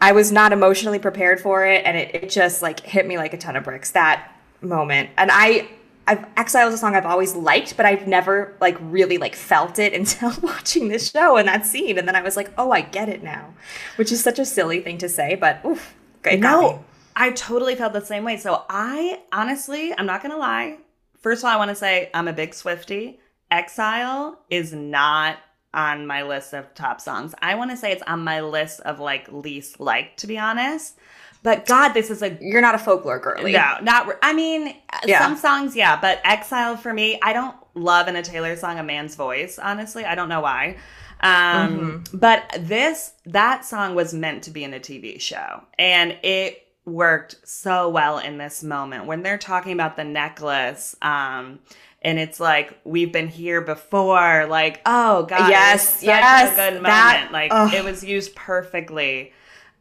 I 0.00 0.10
was 0.10 0.32
not 0.32 0.52
emotionally 0.52 0.98
prepared 0.98 1.40
for 1.40 1.64
it, 1.64 1.84
and 1.86 1.96
it, 1.96 2.14
it 2.14 2.30
just 2.30 2.60
like 2.60 2.80
hit 2.80 3.06
me 3.06 3.16
like 3.16 3.34
a 3.34 3.38
ton 3.38 3.54
of 3.54 3.62
bricks 3.62 3.92
that 3.92 4.32
moment, 4.60 5.10
and 5.16 5.30
I. 5.32 5.68
I've 6.06 6.26
Exile 6.36 6.68
is 6.68 6.74
a 6.74 6.78
song 6.78 6.94
I've 6.94 7.06
always 7.06 7.34
liked, 7.34 7.76
but 7.76 7.86
I've 7.86 8.06
never 8.06 8.54
like 8.60 8.76
really 8.80 9.18
like 9.18 9.34
felt 9.34 9.78
it 9.78 9.92
until 9.98 10.32
watching 10.42 10.88
this 10.88 11.10
show 11.10 11.36
and 11.36 11.48
that 11.48 11.66
scene, 11.66 11.98
and 11.98 12.06
then 12.06 12.16
I 12.16 12.22
was 12.22 12.36
like, 12.36 12.50
oh, 12.58 12.70
I 12.70 12.82
get 12.82 13.08
it 13.08 13.22
now, 13.22 13.54
which 13.96 14.12
is 14.12 14.22
such 14.22 14.38
a 14.38 14.44
silly 14.44 14.80
thing 14.80 14.98
to 14.98 15.08
say, 15.08 15.34
but 15.34 15.64
oof, 15.64 15.94
it 16.24 16.40
No. 16.40 16.84
I 17.16 17.30
totally 17.30 17.76
felt 17.76 17.92
the 17.92 18.04
same 18.04 18.24
way. 18.24 18.38
So 18.38 18.64
I 18.68 19.20
honestly, 19.32 19.96
I'm 19.96 20.06
not 20.06 20.20
gonna 20.22 20.36
lie. 20.36 20.78
First 21.20 21.42
of 21.42 21.46
all, 21.46 21.52
I 21.52 21.56
want 21.56 21.70
to 21.70 21.76
say 21.76 22.10
I'm 22.12 22.28
a 22.28 22.32
big 22.32 22.50
Swiftie. 22.50 23.18
Exile 23.50 24.40
is 24.50 24.72
not 24.72 25.38
on 25.72 26.06
my 26.06 26.22
list 26.22 26.54
of 26.54 26.72
top 26.74 27.00
songs. 27.00 27.34
I 27.40 27.54
want 27.56 27.70
to 27.70 27.76
say 27.76 27.92
it's 27.92 28.02
on 28.02 28.20
my 28.20 28.40
list 28.40 28.80
of 28.80 29.00
like 29.00 29.30
least 29.30 29.80
liked, 29.80 30.20
to 30.20 30.26
be 30.26 30.38
honest. 30.38 30.98
But 31.44 31.66
God, 31.66 31.90
this 31.92 32.10
is 32.10 32.22
a 32.22 32.36
You're 32.40 32.60
not 32.62 32.74
a 32.74 32.78
folklore 32.78 33.20
girly. 33.20 33.52
no, 33.52 33.76
not. 33.82 34.08
re- 34.08 34.14
I 34.22 34.32
mean, 34.32 34.74
Yeah. 35.04 35.20
some 35.20 35.36
songs, 35.36 35.76
yeah, 35.76 35.96
but 36.00 36.20
Exile 36.24 36.76
for 36.76 36.92
me, 36.92 37.20
I 37.22 37.32
don't 37.32 37.54
love 37.74 38.08
in 38.08 38.16
a 38.16 38.22
Taylor 38.22 38.56
song 38.56 38.78
a 38.80 38.82
man's 38.82 39.14
voice. 39.14 39.58
Honestly, 39.58 40.04
I 40.04 40.16
don't 40.16 40.28
know 40.28 40.40
why. 40.40 40.78
Um, 41.20 42.02
Mm-hmm. 42.10 42.18
But 42.18 42.56
this 42.60 43.12
that 43.26 43.64
song 43.64 43.94
was 43.94 44.12
meant 44.12 44.42
to 44.44 44.50
be 44.50 44.64
in 44.64 44.74
a 44.74 44.80
TV 44.80 45.20
show, 45.20 45.62
and 45.78 46.16
it 46.22 46.66
worked 46.86 47.36
so 47.44 47.88
well 47.88 48.18
in 48.18 48.36
this 48.38 48.62
moment 48.62 49.06
when 49.06 49.22
they're 49.22 49.38
talking 49.38 49.72
about 49.72 49.96
the 49.96 50.04
necklace. 50.04 50.96
Um, 51.02 51.60
and 52.02 52.18
it's 52.18 52.40
like 52.40 52.78
we've 52.84 53.12
been 53.12 53.28
here 53.28 53.60
before. 53.60 54.46
Like, 54.46 54.80
oh 54.86 55.24
God, 55.24 55.50
Yes, 55.50 56.00
yes, 56.02 56.52
a 56.52 56.56
good 56.56 56.74
moment. 56.74 56.86
that- 56.86 57.28
like 57.32 57.50
ugh. 57.52 57.72
it 57.74 57.84
was 57.84 58.02
used 58.02 58.34
perfectly. 58.34 59.32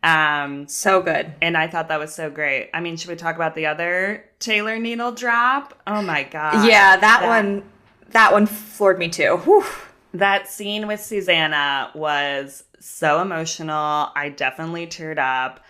Um, 0.04 0.68
So 0.68 1.02
good. 1.02 1.34
and 1.42 1.56
I 1.58 1.68
thought 1.68 1.88
that 1.88 2.00
was 2.00 2.14
so 2.14 2.30
great. 2.30 2.70
I 2.74 2.82
mean, 2.82 2.98
should 2.98 3.10
we 3.10 3.16
talk 3.16 3.36
about 3.36 3.56
the 3.56 3.66
other 3.68 4.26
Taylor 4.40 4.78
needle 4.78 5.12
drop? 5.14 5.80
Oh 5.88 6.02
my 6.02 6.24
god. 6.24 6.68
yeah, 6.68 6.98
that, 6.98 7.26
one 7.26 7.64
that 8.10 8.32
one 8.34 8.46
floored 8.46 9.00
me 9.00 9.10
too. 9.10 9.38
Whew. 9.38 9.66
That 10.14 10.48
scene 10.48 10.86
with 10.88 11.00
Susanna 11.02 11.90
was 11.96 12.64
so 12.80 13.22
emotional. 13.22 14.12
I 14.16 14.30
definitely 14.36 14.86
teared 14.88 15.18
up. 15.18 15.62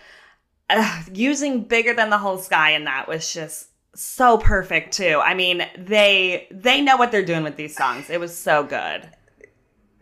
Using 1.12 1.62
bigger 1.64 1.94
than 1.94 2.10
the 2.10 2.18
whole 2.18 2.38
sky 2.38 2.70
in 2.70 2.84
that 2.84 3.06
was 3.06 3.32
just 3.32 3.68
so 3.94 4.38
perfect 4.38 4.94
too. 4.94 5.20
I 5.22 5.34
mean, 5.34 5.64
they 5.78 6.48
they 6.50 6.80
know 6.80 6.96
what 6.96 7.12
they're 7.12 7.24
doing 7.24 7.44
with 7.44 7.56
these 7.56 7.76
songs. 7.76 8.10
It 8.10 8.18
was 8.18 8.36
so 8.36 8.64
good. 8.64 9.08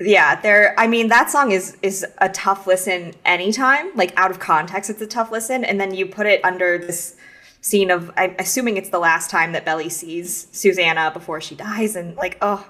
Yeah, 0.07 0.41
there 0.41 0.75
I 0.79 0.87
mean 0.87 1.09
that 1.09 1.31
song 1.31 1.53
is 1.53 1.77
is 1.83 2.05
a 2.19 2.29
tough 2.29 2.67
listen 2.67 3.15
anytime. 3.25 3.95
Like 3.95 4.13
out 4.17 4.31
of 4.31 4.39
context 4.39 4.91
it's 4.91 5.03
a 5.03 5.07
tough 5.07 5.31
listen 5.31 5.65
and 5.65 5.81
then 5.81 5.95
you 5.95 6.07
put 6.07 6.27
it 6.27 6.45
under 6.45 6.79
this 6.79 7.17
scene 7.61 7.91
of 7.91 8.11
I'm 8.17 8.35
assuming 8.39 8.77
it's 8.77 8.91
the 8.91 8.99
last 8.99 9.31
time 9.31 9.53
that 9.53 9.65
Belly 9.65 9.89
sees 9.89 10.49
Susanna 10.53 11.11
before 11.13 11.41
she 11.41 11.55
dies 11.55 11.97
and 11.97 12.17
like 12.17 12.37
oh 12.43 12.69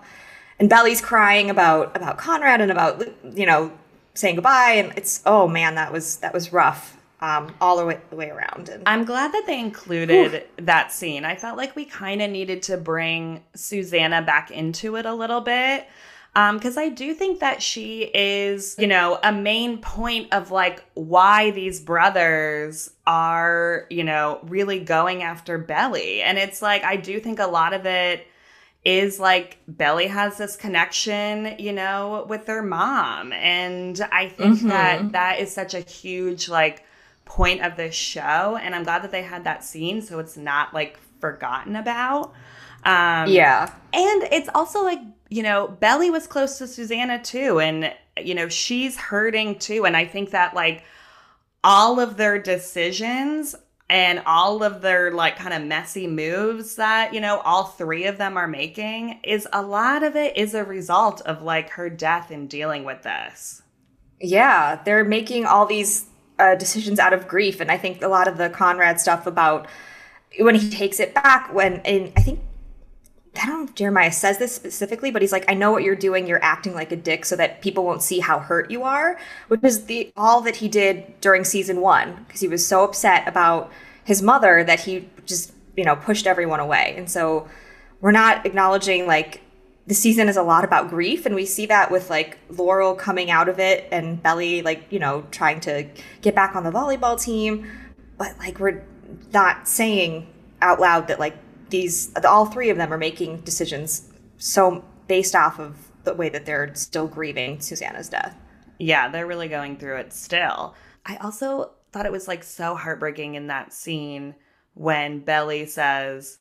and 0.58 0.68
Belly's 0.68 1.00
crying 1.00 1.50
about 1.50 1.96
about 1.96 2.18
Conrad 2.18 2.60
and 2.60 2.70
about 2.70 3.02
you 3.34 3.46
know 3.46 3.72
saying 4.14 4.36
goodbye 4.36 4.74
and 4.76 4.92
it's 4.96 5.22
oh 5.26 5.48
man 5.48 5.74
that 5.76 5.92
was 5.92 6.16
that 6.18 6.34
was 6.34 6.52
rough 6.52 6.98
um 7.20 7.54
all 7.60 7.78
the 7.78 7.86
way 7.86 8.00
the 8.10 8.16
way 8.16 8.28
around 8.28 8.68
and 8.68 8.82
I'm 8.86 9.04
glad 9.04 9.32
that 9.32 9.44
they 9.46 9.58
included 9.58 10.46
that 10.58 10.92
scene. 10.92 11.24
I 11.24 11.36
felt 11.36 11.56
like 11.56 11.74
we 11.74 11.86
kind 11.86 12.20
of 12.20 12.30
needed 12.30 12.62
to 12.64 12.76
bring 12.76 13.42
Susanna 13.54 14.20
back 14.20 14.50
into 14.50 14.96
it 14.96 15.06
a 15.06 15.14
little 15.14 15.40
bit. 15.40 15.86
Um, 16.34 16.56
because 16.56 16.78
I 16.78 16.88
do 16.88 17.12
think 17.12 17.40
that 17.40 17.60
she 17.60 18.10
is, 18.14 18.76
you 18.78 18.86
know, 18.86 19.18
a 19.22 19.30
main 19.32 19.78
point 19.78 20.32
of 20.32 20.50
like 20.50 20.82
why 20.94 21.50
these 21.50 21.78
brothers 21.78 22.90
are, 23.06 23.86
you 23.90 24.02
know, 24.02 24.40
really 24.44 24.80
going 24.80 25.22
after 25.22 25.58
Belly. 25.58 26.22
And 26.22 26.38
it's 26.38 26.62
like, 26.62 26.84
I 26.84 26.96
do 26.96 27.20
think 27.20 27.38
a 27.38 27.46
lot 27.46 27.74
of 27.74 27.84
it 27.84 28.26
is 28.82 29.20
like 29.20 29.58
Belly 29.68 30.06
has 30.06 30.38
this 30.38 30.56
connection, 30.56 31.54
you 31.58 31.72
know, 31.72 32.24
with 32.28 32.46
their 32.46 32.62
mom. 32.62 33.34
And 33.34 34.00
I 34.10 34.30
think 34.30 34.60
that 34.62 35.12
that 35.12 35.38
is 35.38 35.52
such 35.52 35.74
a 35.74 35.80
huge, 35.80 36.48
like, 36.48 36.84
point 37.26 37.62
of 37.62 37.76
this 37.76 37.94
show. 37.94 38.58
And 38.60 38.74
I'm 38.74 38.84
glad 38.84 39.02
that 39.02 39.10
they 39.10 39.22
had 39.22 39.44
that 39.44 39.64
scene 39.64 40.02
so 40.02 40.18
it's 40.18 40.36
not 40.36 40.74
like 40.74 40.98
forgotten 41.20 41.76
about. 41.76 42.32
Um, 42.84 43.28
yeah 43.28 43.72
and 43.92 44.24
it's 44.32 44.48
also 44.54 44.82
like, 44.82 44.98
you 45.32 45.42
know, 45.42 45.66
Belly 45.66 46.10
was 46.10 46.26
close 46.26 46.58
to 46.58 46.66
Susanna 46.66 47.18
too. 47.22 47.58
And, 47.58 47.94
you 48.22 48.34
know, 48.34 48.50
she's 48.50 48.98
hurting 48.98 49.58
too. 49.58 49.86
And 49.86 49.96
I 49.96 50.04
think 50.04 50.30
that 50.30 50.54
like 50.54 50.84
all 51.64 51.98
of 51.98 52.18
their 52.18 52.38
decisions 52.38 53.54
and 53.88 54.22
all 54.26 54.62
of 54.62 54.82
their 54.82 55.10
like 55.10 55.36
kind 55.36 55.54
of 55.54 55.62
messy 55.62 56.06
moves 56.06 56.76
that, 56.76 57.14
you 57.14 57.20
know, 57.20 57.38
all 57.40 57.64
three 57.64 58.04
of 58.04 58.18
them 58.18 58.36
are 58.36 58.46
making 58.46 59.21
is 59.25 59.49
a 59.54 59.62
lot 59.62 60.02
of 60.02 60.16
it 60.16 60.36
is 60.36 60.52
a 60.52 60.64
result 60.64 61.23
of 61.23 61.40
like 61.40 61.71
her 61.71 61.88
death 61.88 62.30
and 62.30 62.50
dealing 62.50 62.84
with 62.84 63.02
this. 63.02 63.62
Yeah, 64.21 64.82
they're 64.84 65.02
making 65.02 65.47
all 65.47 65.64
these 65.64 66.08
uh, 66.38 66.56
decisions 66.56 66.99
out 66.99 67.14
of 67.14 67.26
grief, 67.26 67.58
and 67.60 67.73
I 67.73 67.78
think 67.78 68.02
a 68.02 68.08
lot 68.08 68.28
of 68.28 68.36
the 68.36 68.50
Conrad 68.50 69.00
stuff 69.00 69.26
about 69.26 69.66
when 70.38 70.54
he 70.54 70.71
takes 70.71 71.00
it 71.00 71.14
back. 71.14 71.52
When 71.52 71.80
and 71.80 72.12
I 72.16 72.21
think 72.21 72.40
I 73.40 73.47
don't 73.47 73.60
know 73.60 73.64
if 73.64 73.75
Jeremiah 73.75 74.12
says 74.12 74.38
this 74.38 74.54
specifically, 74.54 75.10
but 75.10 75.23
he's 75.23 75.32
like, 75.32 75.45
"I 75.50 75.54
know 75.54 75.73
what 75.73 75.82
you're 75.82 75.97
doing. 75.97 76.26
You're 76.26 76.42
acting 76.45 76.75
like 76.75 76.92
a 76.92 76.97
dick 76.97 77.25
so 77.25 77.34
that 77.36 77.62
people 77.62 77.84
won't 77.84 78.02
see 78.02 78.21
how 78.21 78.38
hurt 78.38 78.71
you 78.71 78.82
are," 78.82 79.18
which 79.49 79.62
is 79.64 79.86
the 79.86 80.12
all 80.16 80.40
that 80.42 80.56
he 80.56 80.68
did 80.68 81.21
during 81.21 81.45
season 81.45 81.80
one 81.80 82.25
because 82.26 82.40
he 82.40 82.49
was 82.49 82.66
so 82.66 82.84
upset 82.84 83.26
about 83.26 83.73
his 84.04 84.21
mother 84.23 84.62
that 84.64 84.80
he 84.80 85.08
just 85.25 85.52
you 85.76 85.84
know 85.84 85.97
pushed 85.97 86.26
everyone 86.26 86.60
away, 86.60 86.95
and 86.97 87.10
so 87.10 87.49
we're 88.00 88.12
not 88.12 88.45
acknowledging 88.45 89.06
like 89.06 89.40
the 89.86 89.95
season 89.95 90.28
is 90.28 90.36
a 90.36 90.42
lot 90.42 90.64
about 90.64 90.90
grief 90.90 91.26
and 91.26 91.34
we 91.34 91.45
see 91.45 91.66
that 91.66 91.90
with 91.90 92.08
like 92.08 92.38
laurel 92.50 92.95
coming 92.95 93.30
out 93.30 93.49
of 93.49 93.58
it 93.58 93.88
and 93.90 94.23
belly 94.23 94.62
like 94.62 94.84
you 94.90 94.99
know 94.99 95.25
trying 95.30 95.58
to 95.58 95.84
get 96.21 96.34
back 96.34 96.54
on 96.54 96.62
the 96.62 96.71
volleyball 96.71 97.21
team 97.21 97.68
but 98.16 98.36
like 98.38 98.60
we're 98.60 98.84
not 99.32 99.66
saying 99.66 100.26
out 100.60 100.80
loud 100.80 101.08
that 101.08 101.18
like 101.18 101.36
these 101.73 102.13
all 102.25 102.47
three 102.47 102.71
of 102.71 102.76
them 102.76 102.93
are 102.93 102.99
making 103.08 103.39
decisions 103.41 104.11
so 104.39 104.85
based 105.08 105.35
off 105.35 105.58
of 105.58 105.76
the 106.04 106.15
way 106.15 106.28
that 106.28 106.47
they're 106.47 106.73
still 106.75 107.08
grieving 107.08 107.61
susanna's 107.61 108.08
death 108.08 108.37
Yeah, 108.78 109.08
they're 109.11 109.26
really 109.26 109.49
going 109.49 109.76
through 109.76 109.99
it 109.99 110.13
still. 110.13 110.75
I 111.06 111.17
also 111.17 111.73
thought 111.93 112.06
it 112.06 112.13
was 112.13 112.26
like 112.26 112.43
so 112.43 112.75
heartbreaking 112.75 113.35
in 113.37 113.47
that 113.49 113.73
scene 113.73 114.35
when 114.75 115.21
Belly 115.21 115.67
says, 115.67 116.39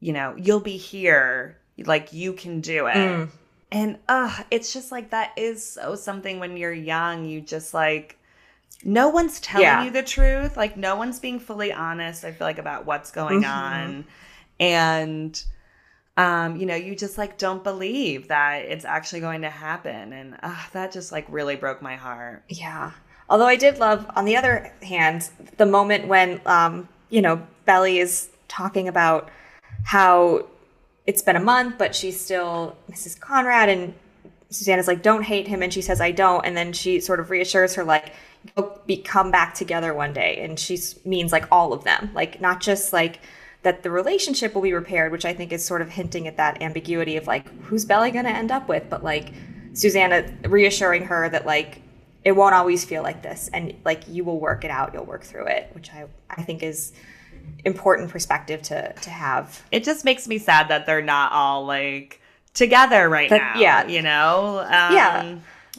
you 0.00 0.12
know, 0.12 0.34
you'll 0.36 0.60
be 0.60 0.76
here, 0.76 1.56
like 1.78 2.12
you 2.12 2.32
can 2.34 2.60
do 2.60 2.86
it. 2.88 3.28
And 3.72 3.98
uh 4.08 4.42
it's 4.50 4.72
just 4.74 4.92
like 4.92 5.10
that 5.10 5.32
is 5.36 5.64
so 5.74 5.94
something 5.94 6.38
when 6.40 6.56
you're 6.58 6.72
young, 6.72 7.24
you 7.24 7.40
just 7.40 7.72
like 7.72 8.18
no 8.84 9.08
one's 9.08 9.40
telling 9.40 9.64
Yeah. 9.64 9.84
you 9.84 9.90
the 9.90 10.02
truth. 10.02 10.56
Like 10.56 10.76
no 10.76 10.96
one's 10.96 11.18
being 11.20 11.40
fully 11.40 11.72
honest, 11.72 12.24
I 12.24 12.32
feel 12.32 12.46
like 12.46 12.58
about 12.58 12.84
what's 12.84 13.10
going 13.10 13.44
on. 13.46 14.04
And 14.60 15.42
um, 16.16 16.56
you 16.56 16.66
know, 16.66 16.76
you 16.76 16.94
just 16.94 17.18
like 17.18 17.38
don't 17.38 17.64
believe 17.64 18.28
that 18.28 18.64
it's 18.64 18.84
actually 18.84 19.20
going 19.20 19.42
to 19.42 19.50
happen. 19.50 20.12
And 20.12 20.36
uh, 20.42 20.56
that 20.72 20.92
just 20.92 21.10
like 21.10 21.26
really 21.28 21.56
broke 21.56 21.82
my 21.82 21.96
heart. 21.96 22.44
Yeah. 22.48 22.92
Although 23.28 23.46
I 23.46 23.56
did 23.56 23.78
love, 23.78 24.06
on 24.14 24.24
the 24.24 24.36
other 24.36 24.72
hand, 24.82 25.28
the 25.56 25.66
moment 25.66 26.06
when, 26.06 26.40
um, 26.46 26.88
you 27.08 27.22
know, 27.22 27.44
Belly 27.64 27.98
is 27.98 28.28
talking 28.48 28.86
about 28.86 29.30
how 29.84 30.46
it's 31.06 31.22
been 31.22 31.36
a 31.36 31.40
month, 31.40 31.76
but 31.78 31.94
she's 31.94 32.20
still 32.20 32.76
misses 32.88 33.14
Conrad, 33.14 33.68
and 33.68 33.94
Susanna's 34.50 34.86
like, 34.86 35.02
"Don't 35.02 35.22
hate 35.22 35.48
him," 35.48 35.62
and 35.62 35.72
she 35.72 35.82
says, 35.82 36.00
"I 36.00 36.12
don't," 36.12 36.44
and 36.44 36.56
then 36.56 36.72
she 36.72 37.00
sort 37.00 37.20
of 37.20 37.30
reassures 37.30 37.74
her, 37.74 37.84
like, 37.84 38.12
"You'll 38.56 38.80
be 38.86 38.96
come 38.96 39.30
back 39.30 39.54
together 39.54 39.92
one 39.92 40.12
day," 40.12 40.38
and 40.40 40.58
she 40.58 40.78
means 41.04 41.32
like 41.32 41.46
all 41.50 41.72
of 41.72 41.84
them, 41.84 42.10
like 42.14 42.40
not 42.40 42.60
just 42.60 42.92
like 42.92 43.20
that 43.64 43.82
the 43.82 43.90
relationship 43.90 44.54
will 44.54 44.62
be 44.62 44.72
repaired, 44.72 45.10
which 45.12 45.24
I 45.24 45.34
think 45.34 45.52
is 45.52 45.64
sort 45.64 45.82
of 45.82 45.88
hinting 45.90 46.28
at 46.28 46.36
that 46.36 46.62
ambiguity 46.62 47.16
of 47.16 47.26
like 47.26 47.46
who's 47.64 47.84
Belly 47.84 48.10
going 48.12 48.24
to 48.26 48.30
end 48.30 48.50
up 48.52 48.68
with, 48.68 48.84
but 48.88 49.02
like 49.02 49.32
Susanna 49.74 50.32
reassuring 50.44 51.04
her 51.06 51.28
that 51.28 51.44
like 51.44 51.82
it 52.24 52.32
won't 52.32 52.54
always 52.54 52.84
feel 52.84 53.02
like 53.02 53.22
this 53.22 53.50
and 53.52 53.74
like 53.84 54.06
you 54.08 54.22
will 54.24 54.38
work 54.40 54.64
it 54.64 54.70
out 54.70 54.94
you'll 54.94 55.04
work 55.04 55.22
through 55.24 55.44
it 55.46 55.68
which 55.74 55.90
i 55.92 56.06
i 56.30 56.40
think 56.40 56.62
is 56.62 56.92
important 57.66 58.08
perspective 58.08 58.62
to 58.62 58.92
to 58.94 59.10
have 59.10 59.62
It 59.70 59.84
just 59.84 60.04
makes 60.06 60.26
me 60.28 60.38
sad 60.38 60.68
that 60.68 60.86
they're 60.86 61.02
not 61.02 61.32
all 61.32 61.66
like 61.66 62.20
together 62.54 63.08
right 63.08 63.28
That- 63.30 63.56
now. 63.56 63.60
yeah. 63.60 63.86
You 63.88 64.00
know? 64.02 64.58
Um, 64.60 64.94
Yeah. 64.94 65.34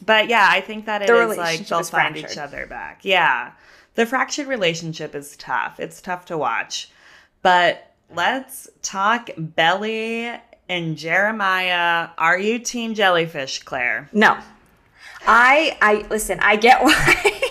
But 0.06 0.28
yeah, 0.28 0.48
I 0.52 0.60
think 0.62 0.86
that 0.88 1.02
it 1.04 1.08
The 1.08 1.30
is 1.30 1.38
like 1.38 1.66
they'll 1.68 1.80
is 1.80 1.90
find 1.90 2.18
each 2.18 2.38
other 2.38 2.66
back. 2.68 3.00
Yeah. 3.04 3.52
The 3.96 4.06
fractured 4.06 4.48
relationship 4.48 5.16
is 5.16 5.38
tough. 5.38 5.80
It's 5.80 6.02
tough 6.02 6.26
to 6.26 6.38
watch. 6.38 6.90
But 7.46 7.94
let's 8.12 8.68
talk 8.82 9.30
Belly 9.38 10.32
and 10.68 10.98
Jeremiah. 10.98 12.10
Are 12.18 12.40
you 12.40 12.58
team 12.58 12.96
jellyfish, 12.96 13.62
Claire? 13.62 14.10
no 14.12 14.36
i 15.28 15.78
i 15.82 16.06
listen 16.10 16.40
i 16.40 16.56
get 16.56 16.84
why 16.84 17.42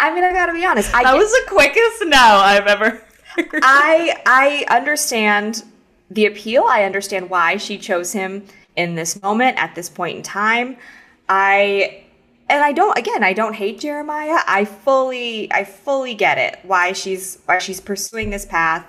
i 0.00 0.14
mean 0.14 0.24
i 0.24 0.32
gotta 0.32 0.52
be 0.52 0.64
honest 0.64 0.94
i 0.94 1.02
That 1.02 1.12
get, 1.12 1.18
was 1.18 1.30
the 1.30 1.42
quickest 1.48 2.02
no 2.06 2.18
I've 2.18 2.66
ever 2.66 2.90
heard. 2.90 3.60
I 3.62 4.20
I 4.26 4.74
understand 4.74 5.64
the 6.10 6.26
appeal. 6.26 6.64
I 6.68 6.84
understand 6.84 7.30
why 7.30 7.56
she 7.56 7.78
chose 7.78 8.12
him 8.12 8.44
in 8.76 8.94
this 8.94 9.20
moment 9.22 9.56
at 9.56 9.74
this 9.74 9.88
point 9.88 10.18
in 10.18 10.22
time. 10.22 10.76
I 11.28 12.04
and 12.48 12.62
I 12.62 12.72
don't 12.72 12.96
again, 12.98 13.24
I 13.24 13.32
don't 13.32 13.54
hate 13.54 13.80
Jeremiah. 13.80 14.38
I 14.46 14.64
fully 14.64 15.50
I 15.52 15.64
fully 15.64 16.14
get 16.14 16.38
it 16.38 16.58
why 16.62 16.92
she's 16.92 17.38
why 17.46 17.58
she's 17.58 17.80
pursuing 17.80 18.30
this 18.30 18.44
path, 18.44 18.86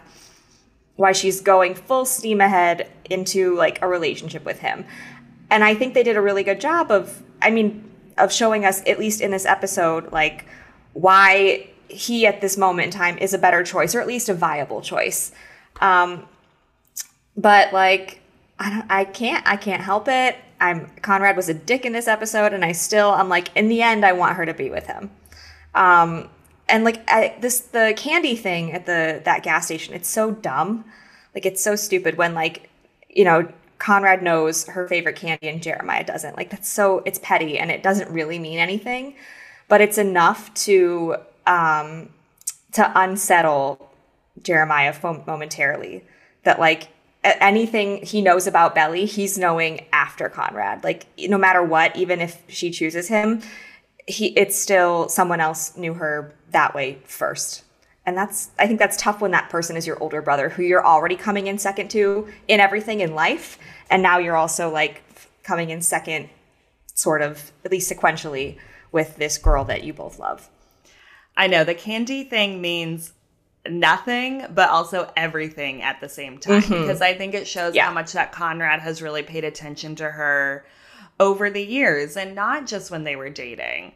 why 0.95 1.11
she's 1.11 1.41
going 1.41 1.75
full 1.75 2.05
steam 2.05 2.41
ahead 2.41 2.89
into 3.09 3.55
like 3.55 3.81
a 3.81 3.87
relationship 3.87 4.45
with 4.45 4.59
him. 4.59 4.85
And 5.49 5.63
I 5.63 5.75
think 5.75 5.93
they 5.93 6.03
did 6.03 6.17
a 6.17 6.21
really 6.21 6.43
good 6.43 6.59
job 6.59 6.91
of 6.91 7.21
I 7.41 7.51
mean 7.51 7.89
of 8.17 8.31
showing 8.31 8.65
us 8.65 8.81
at 8.87 8.99
least 8.99 9.21
in 9.21 9.31
this 9.31 9.45
episode 9.45 10.11
like 10.11 10.45
why 10.93 11.69
he 11.87 12.25
at 12.25 12.41
this 12.41 12.57
moment 12.57 12.87
in 12.87 12.91
time 12.91 13.17
is 13.17 13.33
a 13.33 13.37
better 13.37 13.63
choice 13.63 13.95
or 13.95 14.01
at 14.01 14.07
least 14.07 14.29
a 14.29 14.33
viable 14.33 14.81
choice. 14.81 15.31
Um 15.79 16.27
but 17.37 17.73
like 17.73 18.19
I 18.59 18.69
don't 18.69 18.85
I 18.89 19.05
can't 19.05 19.45
I 19.47 19.57
can't 19.57 19.81
help 19.81 20.07
it. 20.07 20.37
I'm 20.63 20.89
Conrad 21.01 21.35
was 21.35 21.49
a 21.49 21.53
dick 21.53 21.85
in 21.85 21.91
this 21.91 22.07
episode, 22.07 22.53
and 22.53 22.63
I 22.63 22.71
still 22.71 23.09
I'm 23.09 23.27
like 23.27 23.53
in 23.55 23.67
the 23.67 23.81
end 23.81 24.05
I 24.05 24.13
want 24.13 24.37
her 24.37 24.45
to 24.45 24.53
be 24.53 24.69
with 24.69 24.87
him. 24.87 25.11
Um, 25.75 26.29
and 26.69 26.85
like 26.85 27.03
I, 27.09 27.35
this 27.41 27.59
the 27.59 27.93
candy 27.97 28.35
thing 28.37 28.71
at 28.71 28.85
the 28.85 29.21
that 29.25 29.43
gas 29.43 29.65
station, 29.65 29.93
it's 29.93 30.09
so 30.09 30.31
dumb. 30.31 30.85
Like 31.35 31.45
it's 31.45 31.61
so 31.61 31.75
stupid 31.75 32.17
when 32.17 32.33
like 32.33 32.69
you 33.09 33.25
know 33.25 33.51
Conrad 33.77 34.23
knows 34.23 34.65
her 34.67 34.87
favorite 34.87 35.17
candy 35.17 35.49
and 35.49 35.61
Jeremiah 35.61 36.05
doesn't. 36.05 36.37
Like 36.37 36.49
that's 36.49 36.69
so 36.69 37.03
it's 37.05 37.19
petty 37.19 37.59
and 37.59 37.69
it 37.69 37.83
doesn't 37.83 38.09
really 38.09 38.39
mean 38.39 38.59
anything, 38.59 39.15
but 39.67 39.81
it's 39.81 39.97
enough 39.97 40.53
to 40.65 41.17
um 41.45 42.07
to 42.71 42.89
unsettle 42.95 43.91
Jeremiah 44.41 44.95
momentarily. 45.27 46.05
That 46.43 46.57
like 46.57 46.87
anything 47.23 48.05
he 48.05 48.21
knows 48.21 48.47
about 48.47 48.75
Belly, 48.75 49.05
he's 49.05 49.37
knowing 49.37 49.85
after 50.03 50.27
Conrad. 50.27 50.83
Like 50.83 51.07
no 51.17 51.37
matter 51.37 51.63
what, 51.63 51.95
even 51.95 52.19
if 52.19 52.41
she 52.49 52.71
chooses 52.71 53.07
him, 53.07 53.41
he 54.05 54.27
it's 54.27 54.57
still 54.57 55.07
someone 55.07 55.39
else 55.39 55.77
knew 55.77 55.93
her 55.93 56.33
that 56.51 56.75
way 56.75 56.99
first. 57.05 57.63
And 58.05 58.17
that's 58.17 58.51
I 58.59 58.67
think 58.67 58.79
that's 58.79 58.97
tough 58.97 59.21
when 59.21 59.31
that 59.31 59.49
person 59.49 59.77
is 59.77 59.87
your 59.87 59.97
older 60.03 60.21
brother 60.21 60.49
who 60.49 60.61
you're 60.61 60.85
already 60.85 61.15
coming 61.15 61.47
in 61.47 61.57
second 61.57 61.89
to 61.91 62.27
in 62.49 62.59
everything 62.59 62.99
in 62.99 63.15
life 63.15 63.57
and 63.89 64.03
now 64.03 64.17
you're 64.17 64.35
also 64.35 64.69
like 64.69 65.03
coming 65.43 65.69
in 65.69 65.81
second 65.81 66.29
sort 66.95 67.21
of 67.21 67.53
at 67.63 67.71
least 67.71 67.89
sequentially 67.89 68.57
with 68.91 69.15
this 69.15 69.37
girl 69.37 69.63
that 69.65 69.83
you 69.85 69.93
both 69.93 70.19
love. 70.19 70.49
I 71.37 71.47
know 71.47 71.63
the 71.63 71.73
candy 71.73 72.25
thing 72.25 72.61
means 72.61 73.13
nothing 73.69 74.45
but 74.53 74.69
also 74.69 75.11
everything 75.15 75.81
at 75.81 76.01
the 76.01 76.09
same 76.09 76.37
time 76.37 76.61
mm-hmm. 76.61 76.81
because 76.81 77.01
I 77.01 77.13
think 77.13 77.33
it 77.33 77.47
shows 77.47 77.75
yeah. 77.75 77.85
how 77.85 77.93
much 77.93 78.11
that 78.13 78.31
Conrad 78.31 78.81
has 78.81 79.01
really 79.01 79.23
paid 79.23 79.43
attention 79.43 79.95
to 79.95 80.09
her 80.09 80.65
over 81.19 81.49
the 81.49 81.63
years 81.63 82.17
and 82.17 82.35
not 82.35 82.67
just 82.67 82.91
when 82.91 83.03
they 83.03 83.15
were 83.15 83.29
dating. 83.29 83.93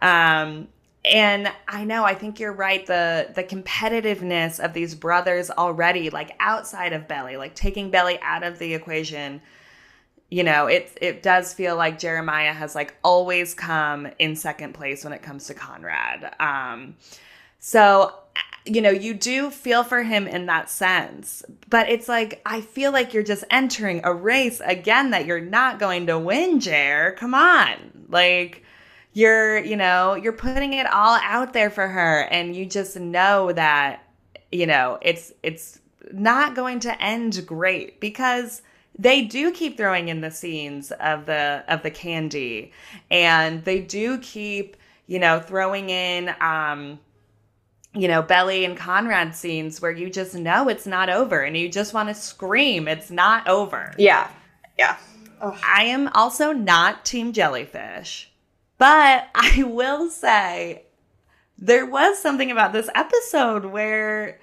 Um, 0.00 0.68
and 1.04 1.50
I 1.66 1.84
know 1.84 2.04
I 2.04 2.14
think 2.14 2.38
you're 2.40 2.52
right 2.52 2.84
the 2.86 3.30
the 3.34 3.44
competitiveness 3.44 4.62
of 4.62 4.72
these 4.72 4.94
brothers 4.94 5.50
already 5.50 6.10
like 6.10 6.36
outside 6.40 6.92
of 6.92 7.08
Belly 7.08 7.36
like 7.36 7.54
taking 7.54 7.90
Belly 7.90 8.18
out 8.20 8.42
of 8.42 8.58
the 8.58 8.74
equation 8.74 9.40
you 10.28 10.42
know 10.42 10.66
it 10.66 10.96
it 11.00 11.22
does 11.22 11.54
feel 11.54 11.76
like 11.76 11.98
Jeremiah 11.98 12.52
has 12.52 12.74
like 12.74 12.96
always 13.02 13.54
come 13.54 14.08
in 14.18 14.36
second 14.36 14.74
place 14.74 15.04
when 15.04 15.12
it 15.12 15.22
comes 15.22 15.46
to 15.46 15.54
Conrad 15.54 16.34
um 16.40 16.96
so 17.60 18.12
you 18.68 18.80
know, 18.80 18.90
you 18.90 19.14
do 19.14 19.50
feel 19.50 19.82
for 19.82 20.02
him 20.02 20.26
in 20.26 20.46
that 20.46 20.70
sense. 20.70 21.42
But 21.68 21.88
it's 21.88 22.08
like, 22.08 22.40
I 22.44 22.60
feel 22.60 22.92
like 22.92 23.14
you're 23.14 23.22
just 23.22 23.44
entering 23.50 24.02
a 24.04 24.12
race 24.12 24.60
again 24.64 25.10
that 25.10 25.26
you're 25.26 25.40
not 25.40 25.78
going 25.78 26.06
to 26.06 26.18
win, 26.18 26.60
Jer. 26.60 27.14
Come 27.18 27.34
on. 27.34 28.06
Like, 28.08 28.64
you're, 29.12 29.58
you 29.58 29.76
know, 29.76 30.14
you're 30.14 30.32
putting 30.32 30.74
it 30.74 30.86
all 30.86 31.18
out 31.22 31.52
there 31.52 31.70
for 31.70 31.88
her. 31.88 32.20
And 32.30 32.54
you 32.54 32.66
just 32.66 32.98
know 32.98 33.52
that, 33.52 34.04
you 34.52 34.66
know, 34.66 34.98
it's, 35.02 35.32
it's 35.42 35.80
not 36.12 36.54
going 36.54 36.80
to 36.80 37.02
end 37.02 37.44
great 37.46 38.00
because 38.00 38.62
they 38.98 39.22
do 39.22 39.52
keep 39.52 39.76
throwing 39.76 40.08
in 40.08 40.20
the 40.20 40.30
scenes 40.30 40.90
of 40.92 41.26
the 41.26 41.62
of 41.68 41.82
the 41.82 41.90
candy 41.90 42.72
and 43.10 43.64
they 43.64 43.80
do 43.80 44.18
keep 44.18 44.76
you 45.06 45.18
know 45.18 45.38
throwing 45.38 45.88
in 45.88 46.34
um 46.40 46.98
you 47.94 48.08
know, 48.08 48.22
Belly 48.22 48.64
and 48.64 48.76
Conrad 48.76 49.34
scenes 49.34 49.80
where 49.80 49.90
you 49.90 50.10
just 50.10 50.34
know 50.34 50.68
it's 50.68 50.86
not 50.86 51.08
over 51.08 51.42
and 51.42 51.56
you 51.56 51.68
just 51.68 51.94
want 51.94 52.08
to 52.08 52.14
scream, 52.14 52.86
it's 52.86 53.10
not 53.10 53.48
over. 53.48 53.94
Yeah. 53.98 54.30
Yeah. 54.78 54.96
Ugh. 55.40 55.58
I 55.64 55.84
am 55.84 56.08
also 56.14 56.52
not 56.52 57.04
Team 57.04 57.32
Jellyfish, 57.32 58.30
but 58.76 59.28
I 59.34 59.62
will 59.64 60.10
say 60.10 60.84
there 61.56 61.86
was 61.86 62.18
something 62.18 62.50
about 62.50 62.72
this 62.72 62.90
episode 62.94 63.64
where 63.64 64.38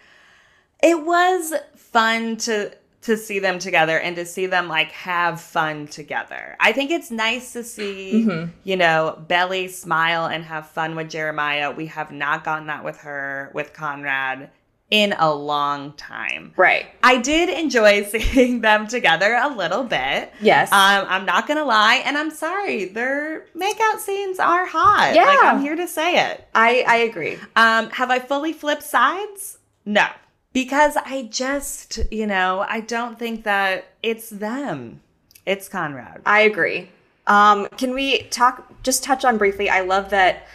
it 0.83 1.05
was 1.05 1.53
fun 1.75 2.37
to 2.37 2.73
to 3.05 3.15
see 3.15 3.37
them 3.37 3.59
together 3.59 3.99
and 3.99 4.15
to 4.15 4.25
see 4.25 4.47
them 4.47 4.67
like 4.67 4.91
have 4.91 5.39
fun 5.39 5.85
together. 5.87 6.55
I 6.59 6.71
think 6.71 6.89
it's 6.89 7.11
nice 7.11 7.53
to 7.53 7.63
see, 7.63 8.25
mm-hmm. 8.25 8.51
you 8.63 8.75
know, 8.75 9.23
Belly 9.27 9.67
smile 9.67 10.25
and 10.25 10.43
have 10.43 10.67
fun 10.69 10.95
with 10.95 11.11
Jeremiah. 11.11 11.69
We 11.69 11.85
have 11.85 12.11
not 12.11 12.43
gotten 12.43 12.65
that 12.65 12.83
with 12.83 12.97
her, 12.97 13.51
with 13.53 13.73
Conrad 13.73 14.49
in 14.89 15.13
a 15.19 15.31
long 15.31 15.93
time. 15.93 16.53
Right. 16.57 16.87
I 17.03 17.17
did 17.17 17.49
enjoy 17.49 18.03
seeing 18.05 18.61
them 18.61 18.87
together 18.87 19.35
a 19.35 19.49
little 19.49 19.83
bit. 19.83 20.33
Yes. 20.41 20.71
Um, 20.71 21.05
I'm 21.07 21.25
not 21.25 21.47
gonna 21.47 21.63
lie, 21.63 22.01
and 22.05 22.17
I'm 22.17 22.31
sorry, 22.31 22.85
their 22.85 23.45
makeout 23.55 23.99
scenes 23.99 24.39
are 24.39 24.65
hot. 24.65 25.11
Yeah. 25.13 25.25
Like 25.25 25.43
I'm 25.43 25.61
here 25.61 25.75
to 25.75 25.87
say 25.87 26.31
it. 26.31 26.47
I 26.55 26.83
I 26.87 26.95
agree. 26.97 27.37
Um, 27.55 27.91
have 27.91 28.09
I 28.09 28.17
fully 28.17 28.53
flipped 28.53 28.83
sides? 28.83 29.59
No 29.85 30.07
because 30.55 30.95
I 30.95 31.23
just, 31.23 31.99
you 32.09 32.25
know, 32.25 32.65
I 32.65 32.79
don't 32.79 33.19
think 33.19 33.43
that 33.43 33.87
it's 34.01 34.29
them. 34.29 35.01
It's 35.45 35.67
Conrad. 35.67 36.21
I 36.25 36.39
agree. 36.41 36.89
Um, 37.27 37.67
can 37.77 37.93
we 37.93 38.21
talk, 38.29 38.81
just 38.81 39.03
touch 39.03 39.25
on 39.25 39.37
briefly? 39.37 39.69
I 39.69 39.81
love 39.81 40.11
that. 40.11 40.47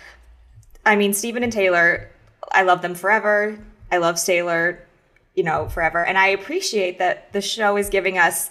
I 0.86 0.96
mean, 0.96 1.12
Steven 1.12 1.42
and 1.42 1.52
Taylor, 1.52 2.08
I 2.50 2.62
love 2.62 2.80
them 2.80 2.94
forever. 2.94 3.58
I 3.92 3.98
love 3.98 4.18
Staylor, 4.18 4.82
you 5.34 5.42
know, 5.42 5.68
forever. 5.68 6.02
And 6.02 6.16
I 6.16 6.28
appreciate 6.28 6.98
that 6.98 7.30
the 7.34 7.42
show 7.42 7.76
is 7.76 7.90
giving 7.90 8.16
us 8.16 8.48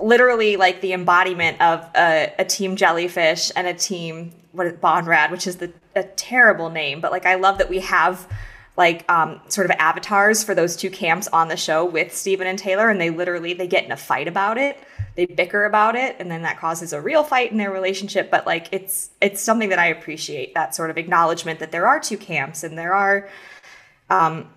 literally 0.00 0.56
like 0.56 0.82
the 0.82 0.92
embodiment 0.92 1.60
of 1.60 1.80
a, 1.96 2.32
a 2.38 2.44
team 2.44 2.76
jellyfish 2.76 3.50
and 3.56 3.66
a 3.66 3.74
team, 3.74 4.32
what 4.52 4.68
is 4.68 4.74
Bonrad, 4.74 5.32
which 5.32 5.48
is 5.48 5.56
the, 5.56 5.72
a 5.96 6.04
terrible 6.04 6.70
name. 6.70 7.00
But 7.00 7.10
like, 7.10 7.26
I 7.26 7.34
love 7.34 7.58
that 7.58 7.68
we 7.68 7.80
have 7.80 8.28
like 8.76 9.10
um, 9.10 9.40
sort 9.48 9.64
of 9.64 9.70
avatars 9.78 10.44
for 10.44 10.54
those 10.54 10.76
two 10.76 10.90
camps 10.90 11.28
on 11.28 11.48
the 11.48 11.56
show 11.56 11.84
with 11.84 12.14
Steven 12.14 12.46
and 12.46 12.58
Taylor, 12.58 12.90
and 12.90 13.00
they 13.00 13.10
literally 13.10 13.54
they 13.54 13.66
get 13.66 13.84
in 13.84 13.92
a 13.92 13.96
fight 13.96 14.28
about 14.28 14.58
it. 14.58 14.78
They 15.14 15.24
bicker 15.24 15.64
about 15.64 15.96
it, 15.96 16.16
and 16.18 16.30
then 16.30 16.42
that 16.42 16.58
causes 16.58 16.92
a 16.92 17.00
real 17.00 17.24
fight 17.24 17.50
in 17.50 17.56
their 17.56 17.70
relationship. 17.70 18.30
But 18.30 18.46
like 18.46 18.68
it's 18.72 19.10
it's 19.20 19.40
something 19.40 19.70
that 19.70 19.78
I 19.78 19.86
appreciate 19.86 20.54
that 20.54 20.74
sort 20.74 20.90
of 20.90 20.98
acknowledgement 20.98 21.60
that 21.60 21.72
there 21.72 21.86
are 21.86 21.98
two 21.98 22.18
camps 22.18 22.64
and 22.64 22.76
there 22.76 22.92
are, 22.92 23.28
um, 24.10 24.50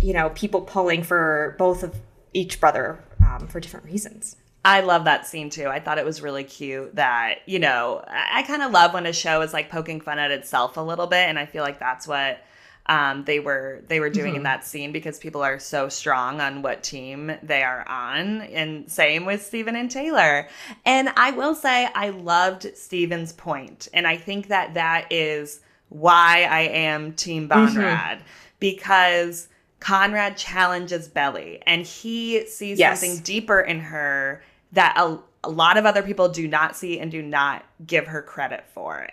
you 0.00 0.14
know, 0.14 0.30
people 0.30 0.62
pulling 0.62 1.02
for 1.02 1.54
both 1.58 1.82
of 1.82 1.94
each 2.32 2.60
brother 2.60 3.04
um, 3.20 3.46
for 3.46 3.60
different 3.60 3.86
reasons. 3.86 4.36
I 4.64 4.80
love 4.80 5.04
that 5.04 5.26
scene 5.26 5.48
too. 5.48 5.68
I 5.68 5.78
thought 5.78 5.98
it 5.98 6.04
was 6.04 6.20
really 6.20 6.42
cute 6.42 6.96
that, 6.96 7.36
you 7.46 7.60
know, 7.60 8.02
I, 8.08 8.40
I 8.40 8.42
kind 8.42 8.62
of 8.62 8.72
love 8.72 8.94
when 8.94 9.06
a 9.06 9.12
show 9.12 9.40
is 9.42 9.52
like 9.52 9.70
poking 9.70 10.00
fun 10.00 10.18
at 10.18 10.32
itself 10.32 10.76
a 10.76 10.80
little 10.80 11.06
bit. 11.06 11.28
And 11.28 11.38
I 11.38 11.46
feel 11.46 11.62
like 11.62 11.78
that's 11.78 12.08
what 12.08 12.40
um, 12.88 13.24
they 13.24 13.40
were 13.40 13.82
they 13.88 14.00
were 14.00 14.10
doing 14.10 14.30
mm-hmm. 14.30 14.36
in 14.36 14.42
that 14.44 14.64
scene 14.64 14.92
because 14.92 15.18
people 15.18 15.42
are 15.42 15.58
so 15.58 15.88
strong 15.88 16.40
on 16.40 16.62
what 16.62 16.82
team 16.82 17.32
they 17.42 17.62
are 17.62 17.86
on 17.88 18.42
and 18.42 18.90
same 18.90 19.24
with 19.24 19.44
Steven 19.44 19.76
and 19.76 19.90
Taylor 19.90 20.48
and 20.84 21.08
I 21.16 21.32
will 21.32 21.54
say 21.54 21.88
I 21.94 22.10
loved 22.10 22.76
Steven's 22.76 23.32
point 23.32 23.88
and 23.92 24.06
I 24.06 24.16
think 24.16 24.48
that 24.48 24.74
that 24.74 25.06
is 25.10 25.60
why 25.88 26.46
I 26.50 26.60
am 26.62 27.12
team. 27.12 27.48
Bonrad 27.48 27.74
mm-hmm. 27.74 28.22
because 28.60 29.48
Conrad 29.80 30.36
challenges 30.36 31.08
Belly 31.08 31.62
and 31.66 31.84
he 31.84 32.46
sees 32.46 32.78
yes. 32.78 33.00
something 33.00 33.22
deeper 33.22 33.60
in 33.60 33.80
her 33.80 34.42
that 34.72 34.96
a, 34.96 35.18
a 35.44 35.50
lot 35.50 35.76
of 35.76 35.86
other 35.86 36.02
people 36.02 36.28
do 36.28 36.46
not 36.48 36.76
see 36.76 36.98
and 36.98 37.10
do 37.10 37.22
not 37.22 37.64
give 37.86 38.06
her 38.06 38.22
credit 38.22 38.64
for. 38.72 39.08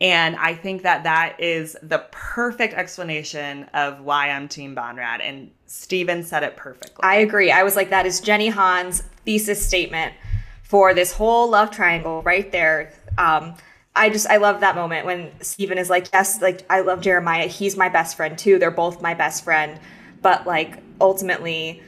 And 0.00 0.36
I 0.36 0.54
think 0.54 0.82
that 0.82 1.04
that 1.04 1.40
is 1.40 1.76
the 1.82 2.04
perfect 2.10 2.74
explanation 2.74 3.64
of 3.74 4.00
why 4.00 4.30
I'm 4.30 4.48
Team 4.48 4.74
Bonrad. 4.74 5.20
And 5.22 5.50
Steven 5.66 6.24
said 6.24 6.42
it 6.42 6.56
perfectly. 6.56 7.02
I 7.02 7.16
agree. 7.16 7.50
I 7.50 7.62
was 7.62 7.76
like, 7.76 7.90
that 7.90 8.04
is 8.04 8.20
Jenny 8.20 8.48
Han's 8.48 9.02
thesis 9.24 9.64
statement 9.64 10.14
for 10.62 10.94
this 10.94 11.12
whole 11.12 11.48
love 11.48 11.70
triangle 11.70 12.22
right 12.22 12.50
there. 12.50 12.92
Um, 13.16 13.54
I 13.96 14.10
just 14.10 14.26
I 14.28 14.38
love 14.38 14.60
that 14.60 14.74
moment 14.74 15.06
when 15.06 15.30
Steven 15.40 15.78
is 15.78 15.88
like, 15.88 16.08
yes, 16.12 16.42
like 16.42 16.66
I 16.68 16.80
love 16.80 17.00
Jeremiah. 17.00 17.46
He's 17.46 17.76
my 17.76 17.88
best 17.88 18.16
friend 18.16 18.36
too. 18.36 18.58
They're 18.58 18.72
both 18.72 19.00
my 19.00 19.14
best 19.14 19.44
friend. 19.44 19.78
But 20.20 20.46
like 20.46 20.82
ultimately, 21.00 21.80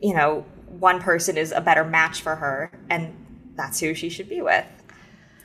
you 0.00 0.14
know, 0.14 0.44
one 0.66 1.00
person 1.00 1.36
is 1.36 1.52
a 1.52 1.60
better 1.60 1.84
match 1.84 2.22
for 2.22 2.34
her, 2.34 2.72
and 2.90 3.14
that's 3.54 3.78
who 3.78 3.94
she 3.94 4.08
should 4.08 4.28
be 4.28 4.42
with. 4.42 4.64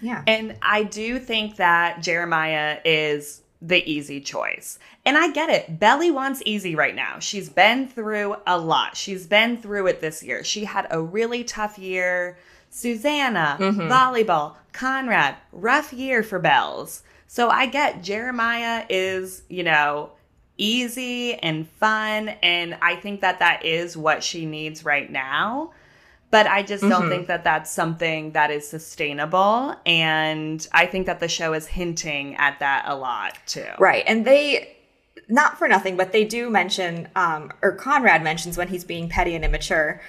Yeah. 0.01 0.23
And 0.27 0.55
I 0.61 0.83
do 0.83 1.19
think 1.19 1.57
that 1.57 2.01
Jeremiah 2.01 2.79
is 2.85 3.41
the 3.61 3.83
easy 3.89 4.21
choice. 4.21 4.77
And 5.05 5.17
I 5.17 5.31
get 5.31 5.49
it. 5.49 5.79
Belly 5.79 6.11
wants 6.11 6.43
easy 6.45 6.75
right 6.75 6.95
now. 6.95 7.19
She's 7.19 7.49
been 7.49 7.87
through 7.87 8.35
a 8.45 8.57
lot. 8.57 8.95
She's 8.95 9.25
been 9.25 9.57
through 9.57 9.87
it 9.87 10.01
this 10.01 10.21
year. 10.21 10.43
She 10.43 10.65
had 10.65 10.87
a 10.91 11.01
really 11.01 11.43
tough 11.43 11.79
year. 11.79 12.37
Susanna, 12.69 13.57
mm-hmm. 13.59 13.81
volleyball, 13.81 14.55
Conrad, 14.73 15.35
rough 15.51 15.93
year 15.93 16.21
for 16.21 16.37
Bells. 16.37 17.01
So 17.27 17.49
I 17.49 17.65
get 17.65 18.03
Jeremiah 18.03 18.85
is, 18.89 19.43
you 19.49 19.63
know, 19.63 20.11
easy 20.57 21.35
and 21.35 21.67
fun. 21.67 22.29
And 22.43 22.77
I 22.81 22.95
think 22.95 23.21
that 23.21 23.39
that 23.39 23.65
is 23.65 23.95
what 23.95 24.23
she 24.23 24.45
needs 24.45 24.85
right 24.85 25.09
now. 25.09 25.71
But 26.29 26.45
I 26.45 26.61
just 26.61 26.83
don't 26.83 27.07
think 27.07 27.27
that 27.27 27.45
that's 27.45 27.71
something 27.71 28.33
that 28.33 28.51
is 28.51 28.67
sustainable. 28.67 29.73
And 29.85 30.67
I 30.73 30.85
think 30.85 31.05
that 31.05 31.21
the 31.21 31.29
show 31.29 31.53
is 31.53 31.67
hinting 31.67 32.35
at 32.35 32.59
that 32.59 32.83
a 32.85 32.95
lot 32.95 33.37
too. 33.45 33.65
Right. 33.79 34.03
And 34.05 34.25
they, 34.25 34.75
not 35.29 35.57
for 35.57 35.69
nothing, 35.69 35.95
but 35.95 36.11
they 36.11 36.25
do 36.25 36.49
mention, 36.49 37.07
um, 37.15 37.53
or 37.61 37.71
Conrad 37.71 38.23
mentions 38.23 38.57
when 38.57 38.67
he's 38.67 38.83
being 38.83 39.07
petty 39.07 39.35
and 39.35 39.45
immature, 39.45 40.01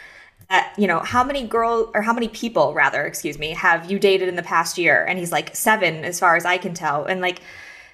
that, 0.51 0.75
you 0.77 0.89
know, 0.89 0.99
how 0.99 1.23
many 1.23 1.47
girl 1.47 1.91
or 1.95 2.03
how 2.03 2.13
many 2.13 2.29
people, 2.29 2.75
rather, 2.75 3.05
excuse 3.05 3.39
me, 3.39 3.51
have 3.51 3.89
you 3.89 4.01
dated 4.01 4.29
in 4.29 4.35
the 4.35 4.43
past 4.43 4.77
year? 4.77 5.05
And 5.05 5.21
he's 5.21 5.31
like, 5.31 5.55
seven, 5.55 6.05
as 6.05 6.19
far 6.19 6.35
as 6.35 6.45
I 6.45 6.59
can 6.59 6.75
tell. 6.75 7.05
And 7.05 7.21
like, 7.21 7.43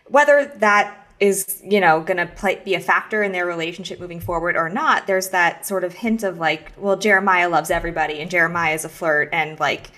whether 0.06 0.46
that 0.56 1.03
is, 1.20 1.62
you 1.64 1.80
know, 1.80 2.00
going 2.00 2.16
to 2.16 2.26
play, 2.26 2.60
be 2.64 2.74
a 2.74 2.80
factor 2.80 3.22
in 3.22 3.32
their 3.32 3.46
relationship 3.46 4.00
moving 4.00 4.20
forward 4.20 4.56
or 4.56 4.68
not, 4.68 5.06
there's 5.06 5.30
that 5.30 5.64
sort 5.64 5.84
of 5.84 5.92
hint 5.92 6.22
of 6.22 6.38
like, 6.38 6.72
well, 6.76 6.96
Jeremiah 6.96 7.48
loves 7.48 7.70
everybody 7.70 8.20
and 8.20 8.30
Jeremiah 8.30 8.74
is 8.74 8.84
a 8.84 8.88
flirt. 8.88 9.28
And 9.32 9.58
like, 9.60 9.90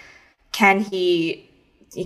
can 0.52 0.80
he, 0.80 1.48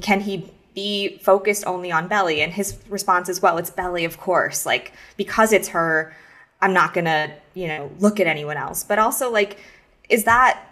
can 0.00 0.20
he 0.20 0.50
be 0.74 1.18
focused 1.18 1.66
only 1.66 1.90
on 1.90 2.06
Belly? 2.06 2.40
And 2.40 2.52
his 2.52 2.78
response 2.88 3.28
is, 3.28 3.42
well, 3.42 3.58
it's 3.58 3.70
Belly, 3.70 4.04
of 4.04 4.18
course. 4.18 4.64
Like, 4.64 4.92
because 5.16 5.52
it's 5.52 5.68
her, 5.68 6.14
I'm 6.60 6.72
not 6.72 6.94
going 6.94 7.06
to, 7.06 7.32
you 7.54 7.66
know, 7.66 7.90
look 7.98 8.20
at 8.20 8.26
anyone 8.26 8.56
else. 8.56 8.84
But 8.84 8.98
also, 8.98 9.30
like, 9.30 9.58
is 10.08 10.24
that 10.24 10.69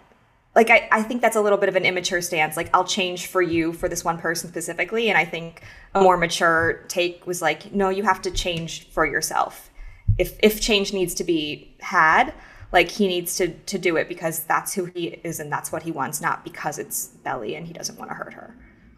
like 0.59 0.69
I, 0.69 0.89
I 0.91 1.03
think 1.03 1.21
that's 1.21 1.37
a 1.37 1.41
little 1.41 1.57
bit 1.57 1.69
of 1.69 1.77
an 1.77 1.85
immature 1.85 2.21
stance. 2.21 2.57
Like 2.57 2.69
i'll 2.73 2.83
change 2.83 3.27
for 3.27 3.41
you 3.41 3.71
for 3.71 3.87
this 3.87 4.03
one 4.03 4.17
person 4.17 4.49
specifically 4.49 5.07
and 5.07 5.17
i 5.17 5.23
think 5.23 5.61
a 5.95 6.01
more 6.01 6.17
mature 6.17 6.83
take 6.89 7.25
was 7.25 7.41
like 7.41 7.73
no 7.73 7.87
you 7.87 8.03
have 8.03 8.21
to 8.23 8.31
change 8.31 8.89
for 8.89 9.05
yourself. 9.05 9.69
If 10.17 10.37
if 10.43 10.59
change 10.59 10.91
needs 10.91 11.13
to 11.15 11.23
be 11.23 11.73
had 11.79 12.33
like 12.73 12.89
he 12.89 13.07
needs 13.07 13.37
to 13.37 13.53
to 13.71 13.77
do 13.77 13.95
it 13.95 14.09
because 14.09 14.43
that's 14.43 14.73
who 14.73 14.85
he 14.85 15.07
is 15.23 15.39
and 15.39 15.49
that's 15.49 15.71
what 15.71 15.83
he 15.83 15.91
wants 15.91 16.19
not 16.19 16.43
because 16.43 16.77
it's 16.77 17.07
belly 17.23 17.55
and 17.55 17.65
he 17.65 17.71
doesn't 17.71 17.97
want 17.97 18.11
to 18.11 18.15
hurt 18.15 18.33
her. 18.33 18.53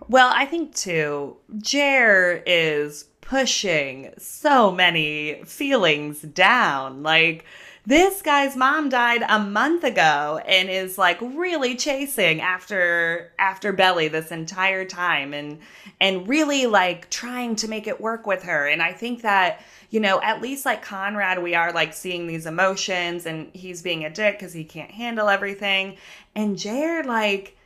Well, 0.07 0.31
I 0.33 0.45
think 0.45 0.75
too, 0.75 1.37
Jer 1.59 2.43
is 2.45 3.05
pushing 3.21 4.13
so 4.17 4.71
many 4.71 5.41
feelings 5.45 6.21
down. 6.21 7.01
Like, 7.01 7.45
this 7.85 8.21
guy's 8.21 8.55
mom 8.55 8.89
died 8.89 9.23
a 9.27 9.39
month 9.39 9.83
ago 9.83 10.39
and 10.45 10.69
is 10.69 10.97
like 10.97 11.19
really 11.21 11.75
chasing 11.75 12.39
after 12.39 13.31
after 13.39 13.73
Belly 13.73 14.07
this 14.07 14.31
entire 14.31 14.85
time 14.85 15.33
and 15.33 15.59
and 15.99 16.27
really 16.27 16.67
like 16.67 17.09
trying 17.09 17.55
to 17.57 17.67
make 17.67 17.87
it 17.87 17.99
work 17.99 18.27
with 18.27 18.43
her. 18.43 18.67
And 18.67 18.83
I 18.83 18.93
think 18.93 19.23
that 19.23 19.61
you 19.91 19.99
know, 19.99 20.21
at 20.21 20.41
least 20.41 20.65
like 20.65 20.81
Conrad, 20.81 21.43
we 21.43 21.53
are 21.53 21.73
like 21.73 21.93
seeing 21.93 22.25
these 22.25 22.45
emotions 22.45 23.25
and 23.25 23.53
he's 23.53 23.81
being 23.81 24.05
a 24.05 24.09
dick 24.09 24.39
because 24.39 24.53
he 24.53 24.63
can't 24.63 24.89
handle 24.89 25.27
everything. 25.27 25.97
And 26.33 26.57
Jared, 26.57 27.05
like, 27.05 27.57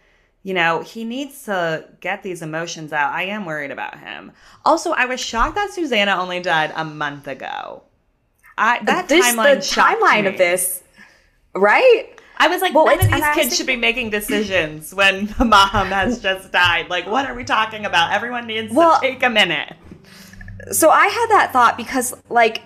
you 0.41 0.55
know, 0.55 0.81
he 0.81 1.03
needs 1.03 1.43
to 1.45 1.87
get 1.99 2.23
these 2.23 2.41
emotions 2.41 2.91
out. 2.91 3.13
I 3.13 3.23
am 3.23 3.45
worried 3.45 3.69
about 3.69 3.99
him. 3.99 4.31
Also, 4.65 4.91
I 4.91 5.05
was 5.05 5.19
shocked 5.19 5.55
that 5.55 5.71
Susanna 5.71 6.15
only 6.15 6.39
died 6.39 6.73
a 6.75 6.83
month 6.83 7.27
ago. 7.27 7.83
I 8.57 8.83
that 8.83 9.07
this 9.09 9.25
timeline 9.25 9.55
the 9.55 9.81
timeline 9.81 10.23
me. 10.23 10.27
of 10.29 10.37
this 10.37 10.81
right 11.55 12.09
I 12.37 12.47
was 12.49 12.61
like, 12.61 12.73
Well, 12.73 12.85
none 12.85 12.99
of 12.99 13.11
these 13.11 13.25
kids 13.33 13.55
should 13.55 13.67
be 13.67 13.75
making 13.77 14.09
decisions 14.09 14.93
when 14.93 15.27
the 15.37 15.45
mom 15.45 15.87
has 15.87 16.21
just 16.21 16.51
died. 16.51 16.89
Like, 16.89 17.07
what 17.07 17.25
are 17.29 17.33
we 17.33 17.43
talking 17.45 17.85
about? 17.85 18.11
Everyone 18.11 18.45
needs 18.47 18.73
Well- 18.73 18.99
to 18.99 19.07
take 19.07 19.23
a 19.23 19.29
minute. 19.29 19.73
So 20.71 20.89
I 20.89 21.07
had 21.07 21.27
that 21.29 21.51
thought 21.53 21.77
because 21.77 22.13
like 22.29 22.61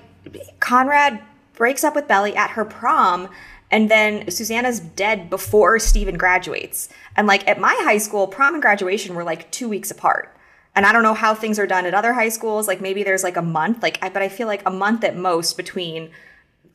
Conrad 0.60 1.22
breaks 1.54 1.84
up 1.84 1.96
with 1.96 2.08
Belly 2.08 2.36
at 2.36 2.52
her 2.52 2.64
prom 2.66 3.30
and 3.72 3.92
then 3.92 4.30
Susanna's 4.32 4.80
dead 4.80 5.30
before 5.30 5.78
Steven 5.80 6.18
graduates. 6.18 6.90
And 7.16 7.28
like 7.28 7.48
at 7.48 7.60
my 7.60 7.76
high 7.82 7.98
school, 7.98 8.26
prom 8.26 8.54
and 8.56 8.62
graduation 8.62 9.14
were 9.16 9.24
like 9.24 9.52
2 9.52 9.68
weeks 9.70 9.92
apart. 9.92 10.36
And 10.76 10.86
I 10.86 10.92
don't 10.94 11.04
know 11.04 11.14
how 11.14 11.34
things 11.36 11.60
are 11.60 11.68
done 11.68 11.86
at 11.86 11.94
other 11.94 12.14
high 12.14 12.30
schools, 12.30 12.68
like 12.68 12.80
maybe 12.80 13.04
there's 13.04 13.24
like 13.24 13.38
a 13.38 13.42
month, 13.42 13.84
like 13.84 14.00
I, 14.02 14.10
but 14.10 14.22
I 14.22 14.30
feel 14.30 14.48
like 14.48 14.62
a 14.66 14.72
month 14.72 15.04
at 15.04 15.18
most 15.18 15.58
between 15.58 16.12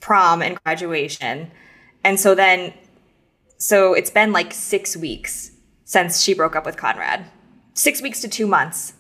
prom 0.01 0.43
and 0.43 0.63
graduation. 0.65 1.51
And 2.03 2.21
so 2.21 2.35
then 2.35 2.75
so 3.57 3.95
it's 3.95 4.11
been 4.11 4.33
like 4.33 4.53
6 4.53 4.97
weeks 4.99 5.53
since 5.85 6.21
she 6.23 6.35
broke 6.35 6.55
up 6.57 6.67
with 6.67 6.77
Conrad. 6.77 7.25
6 7.75 8.03
weeks 8.03 8.21
to 8.21 8.29
2 8.29 8.47
months. 8.47 8.95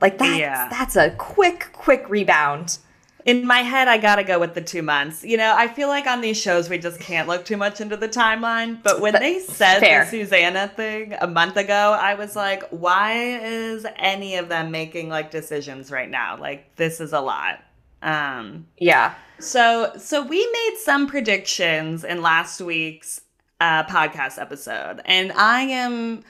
Like 0.00 0.16
that's 0.16 0.38
Yeah. 0.38 0.68
that's 0.70 0.96
a 0.96 1.10
quick, 1.10 1.68
quick 1.72 2.08
rebound. 2.08 2.78
In 3.24 3.46
my 3.46 3.60
head, 3.60 3.88
I 3.88 3.98
gotta 3.98 4.24
go 4.24 4.38
with 4.38 4.54
the 4.54 4.60
two 4.60 4.82
months. 4.82 5.24
You 5.24 5.36
know, 5.36 5.54
I 5.56 5.68
feel 5.68 5.88
like 5.88 6.06
on 6.06 6.20
these 6.20 6.40
shows 6.40 6.68
we 6.70 6.78
just 6.78 7.00
can't 7.00 7.28
look 7.28 7.44
too 7.44 7.56
much 7.56 7.80
into 7.80 7.96
the 7.96 8.08
timeline. 8.08 8.82
But 8.82 9.00
when 9.00 9.14
they 9.14 9.38
said 9.40 9.80
fair. 9.80 10.04
the 10.04 10.10
Susanna 10.10 10.68
thing 10.68 11.14
a 11.20 11.26
month 11.26 11.56
ago, 11.56 11.96
I 12.00 12.14
was 12.14 12.34
like, 12.36 12.64
why 12.70 13.12
is 13.42 13.86
any 13.96 14.36
of 14.36 14.48
them 14.48 14.70
making 14.70 15.08
like 15.08 15.30
decisions 15.30 15.90
right 15.90 16.10
now? 16.10 16.38
Like 16.38 16.76
this 16.76 17.00
is 17.00 17.12
a 17.12 17.20
lot. 17.20 17.62
Um 18.02 18.66
Yeah. 18.78 19.14
so 19.38 19.92
so 19.98 20.22
we 20.22 20.38
made 20.38 20.76
some 20.82 21.06
predictions 21.06 22.04
in 22.04 22.22
last 22.22 22.60
week's 22.60 23.20
uh, 23.60 23.84
podcast 23.84 24.40
episode, 24.40 25.02
and 25.04 25.32
I 25.32 25.60
am 25.60 26.24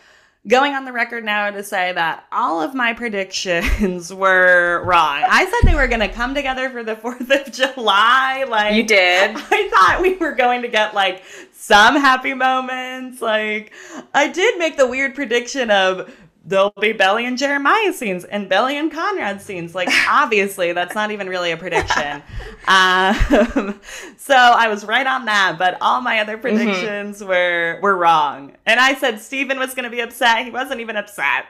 going 0.48 0.74
on 0.74 0.84
the 0.84 0.92
record 0.92 1.24
now 1.24 1.50
to 1.50 1.62
say 1.62 1.92
that 1.92 2.24
all 2.32 2.62
of 2.62 2.74
my 2.74 2.92
predictions 2.92 4.12
were 4.14 4.82
wrong. 4.84 5.22
I 5.28 5.44
said 5.44 5.70
they 5.70 5.74
were 5.76 5.88
going 5.88 6.00
to 6.00 6.08
come 6.08 6.34
together 6.34 6.70
for 6.70 6.82
the 6.82 6.96
4th 6.96 7.46
of 7.46 7.52
July. 7.76 8.44
Like 8.48 8.74
You 8.74 8.82
did. 8.84 9.36
I 9.36 9.68
thought 9.68 9.98
we 10.00 10.16
were 10.16 10.32
going 10.32 10.62
to 10.62 10.68
get 10.68 10.94
like 10.94 11.22
some 11.52 11.96
happy 11.96 12.34
moments. 12.34 13.20
Like 13.20 13.72
I 14.14 14.28
did 14.28 14.58
make 14.58 14.76
the 14.76 14.86
weird 14.86 15.14
prediction 15.14 15.70
of 15.70 16.14
there'll 16.44 16.72
be 16.80 16.92
Belly 16.92 17.26
and 17.26 17.36
Jeremiah 17.36 17.92
scenes 17.92 18.24
and 18.24 18.48
Belly 18.48 18.76
and 18.78 18.90
Conrad 18.90 19.40
scenes. 19.42 19.74
Like 19.74 19.88
obviously 20.08 20.72
that's 20.72 20.94
not 20.94 21.10
even 21.10 21.28
really 21.28 21.50
a 21.50 21.56
prediction. 21.56 22.22
um, 22.68 23.80
so 24.16 24.34
I 24.34 24.68
was 24.68 24.84
right 24.84 25.06
on 25.06 25.26
that, 25.26 25.56
but 25.58 25.76
all 25.80 26.00
my 26.00 26.20
other 26.20 26.38
predictions 26.38 27.22
were 27.22 27.78
were 27.82 27.96
wrong. 27.96 28.56
And 28.66 28.80
I 28.80 28.94
said 28.94 29.20
Steven 29.20 29.58
was 29.58 29.74
going 29.74 29.84
to 29.84 29.90
be 29.90 30.00
upset. 30.00 30.44
He 30.44 30.50
wasn't 30.50 30.80
even 30.80 30.96
upset. 30.96 31.46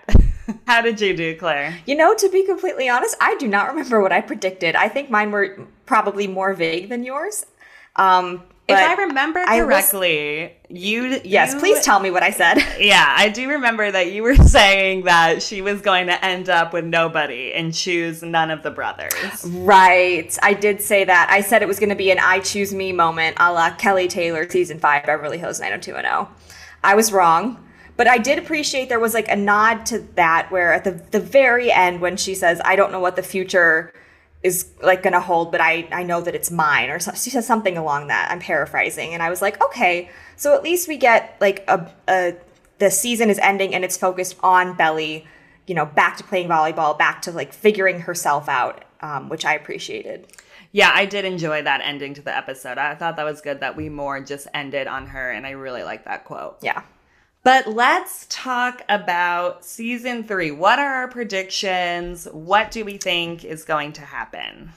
How 0.67 0.81
did 0.81 1.01
you 1.01 1.17
do, 1.17 1.37
Claire? 1.37 1.79
You 1.87 1.95
know, 1.95 2.15
to 2.15 2.29
be 2.29 2.45
completely 2.45 2.89
honest, 2.89 3.17
I 3.21 3.37
do 3.37 3.47
not 3.47 3.69
remember 3.69 4.01
what 4.01 4.13
I 4.13 4.21
predicted. 4.21 4.75
I 4.75 4.89
think 4.89 5.11
mine 5.11 5.31
were 5.31 5.59
probably 5.87 6.27
more 6.27 6.55
vague 6.55 6.89
than 6.89 7.05
yours. 7.05 7.47
Um, 7.97 8.43
If 8.73 8.79
I 8.79 8.95
remember 8.95 9.45
I 9.47 9.63
was- 9.63 9.67
correctly, 9.91 10.53
you 10.69 11.21
yes, 11.25 11.53
you- 11.55 11.59
please 11.61 11.85
tell 11.85 12.01
me 12.01 12.11
what 12.11 12.23
I 12.23 12.31
said. 12.31 12.59
Yeah, 12.81 13.15
I 13.17 13.29
do 13.29 13.49
remember 13.51 13.91
that 13.91 14.13
you 14.13 14.23
were 14.23 14.37
saying 14.59 15.05
that 15.05 15.43
she 15.43 15.61
was 15.63 15.81
going 15.81 16.07
to 16.07 16.25
end 16.25 16.49
up 16.49 16.73
with 16.73 16.85
nobody 16.85 17.53
and 17.53 17.75
choose 17.75 18.23
none 18.23 18.51
of 18.51 18.63
the 18.63 18.71
brothers. 18.71 19.45
right. 19.45 20.37
I 20.43 20.55
did 20.55 20.81
say 20.83 21.05
that. 21.05 21.29
I 21.31 21.41
said 21.41 21.63
it 21.63 21.69
was 21.69 21.79
going 21.79 21.91
to 21.91 21.97
be 21.97 22.11
an 22.11 22.19
I 22.19 22.41
choose 22.41 22.73
me 22.75 22.93
moment 22.93 23.37
a 23.41 23.53
la 23.53 23.71
Kelly 23.75 24.09
Taylor 24.09 24.49
season 24.49 24.79
five, 24.79 25.05
Beverly 25.05 25.39
Hills 25.39 25.61
90210. 25.61 26.27
I 26.83 26.95
was 26.95 27.13
wrong. 27.13 27.67
But 27.97 28.09
I 28.09 28.17
did 28.17 28.39
appreciate 28.39 28.89
there 28.89 28.99
was 28.99 29.13
like 29.13 29.29
a 29.29 29.37
nod 29.37 29.85
to 29.87 29.99
that 30.15 30.51
where 30.51 30.73
at 30.73 30.85
the, 30.85 30.93
the 31.11 31.21
very 31.21 31.71
end 31.71 32.01
when 32.01 32.17
she 32.17 32.35
says, 32.35 32.59
I 32.65 32.75
don't 32.75 32.93
know 32.93 33.01
what 33.01 33.15
the 33.15 33.23
future 33.23 33.93
is 34.43 34.71
like 34.83 35.03
going 35.03 35.13
to 35.13 35.21
hold, 35.21 35.53
but 35.53 35.61
I, 35.61 35.87
I 35.93 36.03
know 36.03 36.21
that 36.23 36.35
it's 36.35 36.51
mine 36.51 36.91
or 36.91 36.99
so, 36.99 37.13
she 37.13 37.31
says 37.31 37.47
something 37.47 37.77
along 37.77 38.07
that. 38.07 38.31
I'm 38.31 38.41
paraphrasing. 38.41 39.13
And 39.13 39.23
I 39.23 39.29
was 39.29 39.43
like, 39.43 39.63
okay, 39.63 40.11
so 40.37 40.55
at 40.55 40.63
least 40.63 40.89
we 40.89 40.97
get 40.97 41.37
like 41.41 41.65
a, 41.69 41.91
a 42.09 42.35
the 42.79 42.91
season 42.91 43.29
is 43.29 43.39
ending 43.41 43.75
and 43.75 43.85
it's 43.85 43.97
focused 43.97 44.37
on 44.43 44.75
Belly, 44.77 45.27
you 45.67 45.75
know, 45.75 45.85
back 45.85 46.17
to 46.17 46.25
playing 46.25 46.49
volleyball, 46.49 46.99
back 46.99 47.23
to 47.23 47.33
like 47.33 47.53
figuring 47.53 48.01
herself 48.01 48.49
out, 48.49 48.85
um, 49.01 49.29
which 49.29 49.45
I 49.45 49.55
appreciated. 49.55 50.27
Yeah, 50.73 50.91
I 50.95 51.05
did 51.05 51.25
enjoy 51.25 51.63
that 51.63 51.81
ending 51.83 52.15
to 52.15 52.23
the 52.23 52.35
episode. 52.35 52.79
I 52.79 52.95
thought 52.95 53.17
that 53.17 53.25
was 53.25 53.41
good 53.41 53.61
that 53.61 53.77
we 53.77 53.89
more 53.89 54.21
just 54.21 54.47
ended 54.55 54.87
on 54.87 55.09
her, 55.09 55.31
and 55.31 55.45
I 55.45 55.51
really 55.51 55.83
like 55.83 56.05
that 56.05 56.25
quote. 56.25 56.59
Yeah. 56.63 56.83
But 57.43 57.69
let's 57.69 58.27
talk 58.29 58.83
about 58.89 59.65
season 59.65 60.25
three. 60.25 60.51
What 60.51 60.79
are 60.79 60.95
our 60.95 61.09
predictions? 61.09 62.29
What 62.33 62.71
do 62.71 62.85
we 62.85 62.99
think 62.99 63.45
is 63.45 63.65
going 63.65 63.95
to 63.95 64.03
happen? 64.03 64.73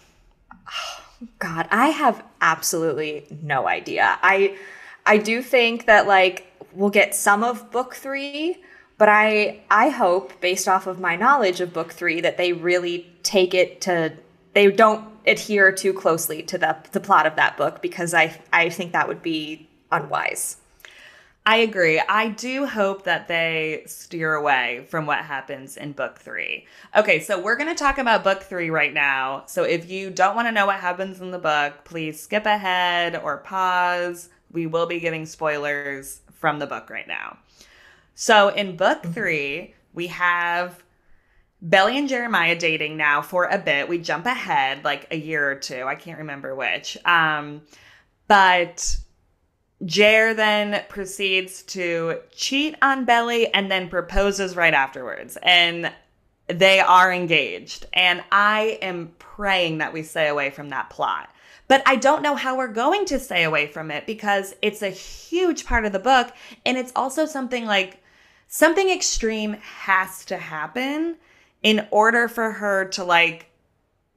God, 1.39 1.67
I 1.71 1.87
have 1.87 2.23
absolutely 2.41 3.27
no 3.41 3.67
idea. 3.67 4.17
I 4.21 4.57
I 5.05 5.17
do 5.17 5.41
think 5.41 5.85
that 5.87 6.07
like 6.07 6.47
we'll 6.71 6.89
get 6.89 7.13
some 7.15 7.43
of 7.43 7.69
book 7.71 7.95
3, 7.95 8.57
But 8.97 9.09
I 9.09 9.61
I 9.69 9.89
hope, 9.89 10.39
based 10.39 10.67
off 10.67 10.87
of 10.87 10.99
my 10.99 11.15
knowledge 11.15 11.59
of 11.61 11.73
book 11.73 11.91
three, 11.91 12.21
that 12.21 12.37
they 12.37 12.53
really 12.53 13.11
take 13.23 13.53
it 13.53 13.81
to 13.81 14.13
they 14.53 14.71
don't 14.71 15.05
adhere 15.27 15.71
too 15.71 15.93
closely 15.93 16.43
to 16.43 16.57
the 16.57 16.77
the 16.93 16.99
plot 16.99 17.25
of 17.25 17.35
that 17.35 17.57
book 17.57 17.81
because 17.81 18.13
I 18.13 18.39
I 18.53 18.69
think 18.69 18.93
that 18.93 19.07
would 19.07 19.21
be 19.21 19.67
unwise. 19.91 20.57
I 21.45 21.57
agree. 21.57 21.99
I 21.99 22.29
do 22.29 22.65
hope 22.65 23.03
that 23.03 23.27
they 23.27 23.83
steer 23.85 24.33
away 24.33 24.85
from 24.89 25.05
what 25.05 25.19
happens 25.19 25.75
in 25.75 25.91
book 25.91 26.17
three. 26.17 26.65
Okay, 26.95 27.19
so 27.19 27.39
we're 27.39 27.57
going 27.57 27.69
to 27.69 27.75
talk 27.75 27.97
about 27.97 28.23
book 28.23 28.43
three 28.43 28.69
right 28.69 28.93
now. 28.93 29.43
So 29.47 29.63
if 29.63 29.89
you 29.89 30.09
don't 30.09 30.35
want 30.35 30.47
to 30.47 30.53
know 30.53 30.65
what 30.65 30.79
happens 30.79 31.19
in 31.19 31.31
the 31.31 31.39
book, 31.39 31.83
please 31.83 32.21
skip 32.21 32.45
ahead 32.45 33.17
or 33.17 33.37
pause. 33.39 34.29
We 34.51 34.67
will 34.67 34.85
be 34.85 35.01
giving 35.01 35.25
spoilers 35.25 36.21
from 36.31 36.59
the 36.59 36.67
book 36.67 36.89
right 36.89 37.07
now. 37.07 37.37
So 38.15 38.47
in 38.49 38.77
book 38.77 39.03
three, 39.03 39.73
we 39.93 40.07
have 40.07 40.81
Belly 41.61 41.97
and 41.97 42.07
Jeremiah 42.07 42.57
dating 42.57 42.95
now 42.95 43.21
for 43.21 43.45
a 43.45 43.57
bit. 43.57 43.89
We 43.89 43.97
jump 43.97 44.25
ahead 44.27 44.85
like 44.85 45.07
a 45.11 45.17
year 45.17 45.49
or 45.51 45.55
two. 45.55 45.83
I 45.83 45.95
can't 45.95 46.19
remember 46.19 46.55
which. 46.55 46.97
Um, 47.03 47.63
but 48.27 48.97
Jer 49.85 50.33
then 50.33 50.83
proceeds 50.87 51.63
to 51.63 52.19
cheat 52.31 52.75
on 52.81 53.05
Belly 53.05 53.53
and 53.53 53.71
then 53.71 53.89
proposes 53.89 54.55
right 54.55 54.73
afterwards. 54.73 55.37
And 55.43 55.91
they 56.47 56.79
are 56.79 57.11
engaged. 57.11 57.85
And 57.93 58.23
I 58.31 58.77
am 58.81 59.13
praying 59.19 59.79
that 59.79 59.93
we 59.93 60.03
stay 60.03 60.27
away 60.27 60.49
from 60.49 60.69
that 60.69 60.89
plot. 60.89 61.29
But 61.67 61.81
I 61.85 61.95
don't 61.95 62.21
know 62.21 62.35
how 62.35 62.57
we're 62.57 62.67
going 62.67 63.05
to 63.05 63.19
stay 63.19 63.43
away 63.43 63.67
from 63.67 63.89
it 63.89 64.05
because 64.05 64.53
it's 64.61 64.81
a 64.81 64.89
huge 64.89 65.65
part 65.65 65.85
of 65.85 65.91
the 65.91 65.99
book. 65.99 66.31
And 66.65 66.77
it's 66.77 66.91
also 66.95 67.25
something 67.25 67.65
like 67.65 68.03
something 68.47 68.89
extreme 68.89 69.53
has 69.53 70.25
to 70.25 70.37
happen 70.37 71.17
in 71.63 71.87
order 71.91 72.27
for 72.27 72.51
her 72.51 72.85
to 72.89 73.03
like 73.03 73.49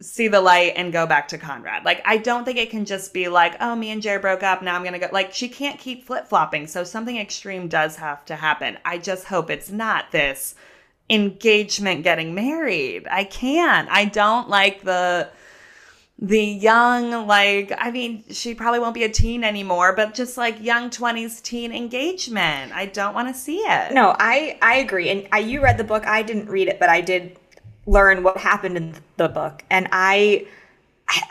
see 0.00 0.28
the 0.28 0.40
light 0.40 0.74
and 0.76 0.92
go 0.92 1.06
back 1.06 1.28
to 1.28 1.38
Conrad. 1.38 1.84
Like, 1.84 2.02
I 2.04 2.18
don't 2.18 2.44
think 2.44 2.58
it 2.58 2.70
can 2.70 2.84
just 2.84 3.14
be 3.14 3.28
like, 3.28 3.56
oh, 3.60 3.74
me 3.74 3.90
and 3.90 4.02
Jerry 4.02 4.18
broke 4.20 4.42
up. 4.42 4.62
Now 4.62 4.74
I'm 4.76 4.82
going 4.82 4.92
to 4.92 4.98
go. 4.98 5.08
Like, 5.10 5.32
she 5.32 5.48
can't 5.48 5.78
keep 5.78 6.04
flip 6.04 6.28
flopping. 6.28 6.66
So 6.66 6.84
something 6.84 7.16
extreme 7.16 7.68
does 7.68 7.96
have 7.96 8.24
to 8.26 8.36
happen. 8.36 8.78
I 8.84 8.98
just 8.98 9.24
hope 9.24 9.48
it's 9.50 9.70
not 9.70 10.12
this 10.12 10.54
engagement 11.08 12.02
getting 12.04 12.34
married. 12.34 13.06
I 13.10 13.24
can't. 13.24 13.88
I 13.90 14.04
don't 14.04 14.48
like 14.48 14.82
the 14.82 15.30
the 16.18 16.42
young 16.42 17.26
like 17.26 17.70
i 17.76 17.90
mean 17.90 18.24
she 18.30 18.54
probably 18.54 18.78
won't 18.78 18.94
be 18.94 19.04
a 19.04 19.08
teen 19.08 19.44
anymore 19.44 19.92
but 19.94 20.14
just 20.14 20.38
like 20.38 20.62
young 20.62 20.88
20s 20.88 21.42
teen 21.42 21.72
engagement 21.72 22.72
i 22.72 22.86
don't 22.86 23.12
want 23.12 23.28
to 23.28 23.34
see 23.34 23.58
it 23.58 23.92
No, 23.92 24.16
I 24.18 24.58
I 24.62 24.76
agree. 24.76 25.10
And 25.10 25.28
I, 25.30 25.40
you 25.40 25.60
read 25.62 25.76
the 25.76 25.84
book. 25.84 26.06
I 26.06 26.22
didn't 26.22 26.48
read 26.48 26.68
it, 26.68 26.80
but 26.80 26.88
I 26.88 27.02
did 27.02 27.38
learn 27.86 28.22
what 28.22 28.36
happened 28.38 28.76
in 28.76 28.94
the 29.16 29.28
book. 29.28 29.62
And 29.70 29.88
I, 29.92 30.46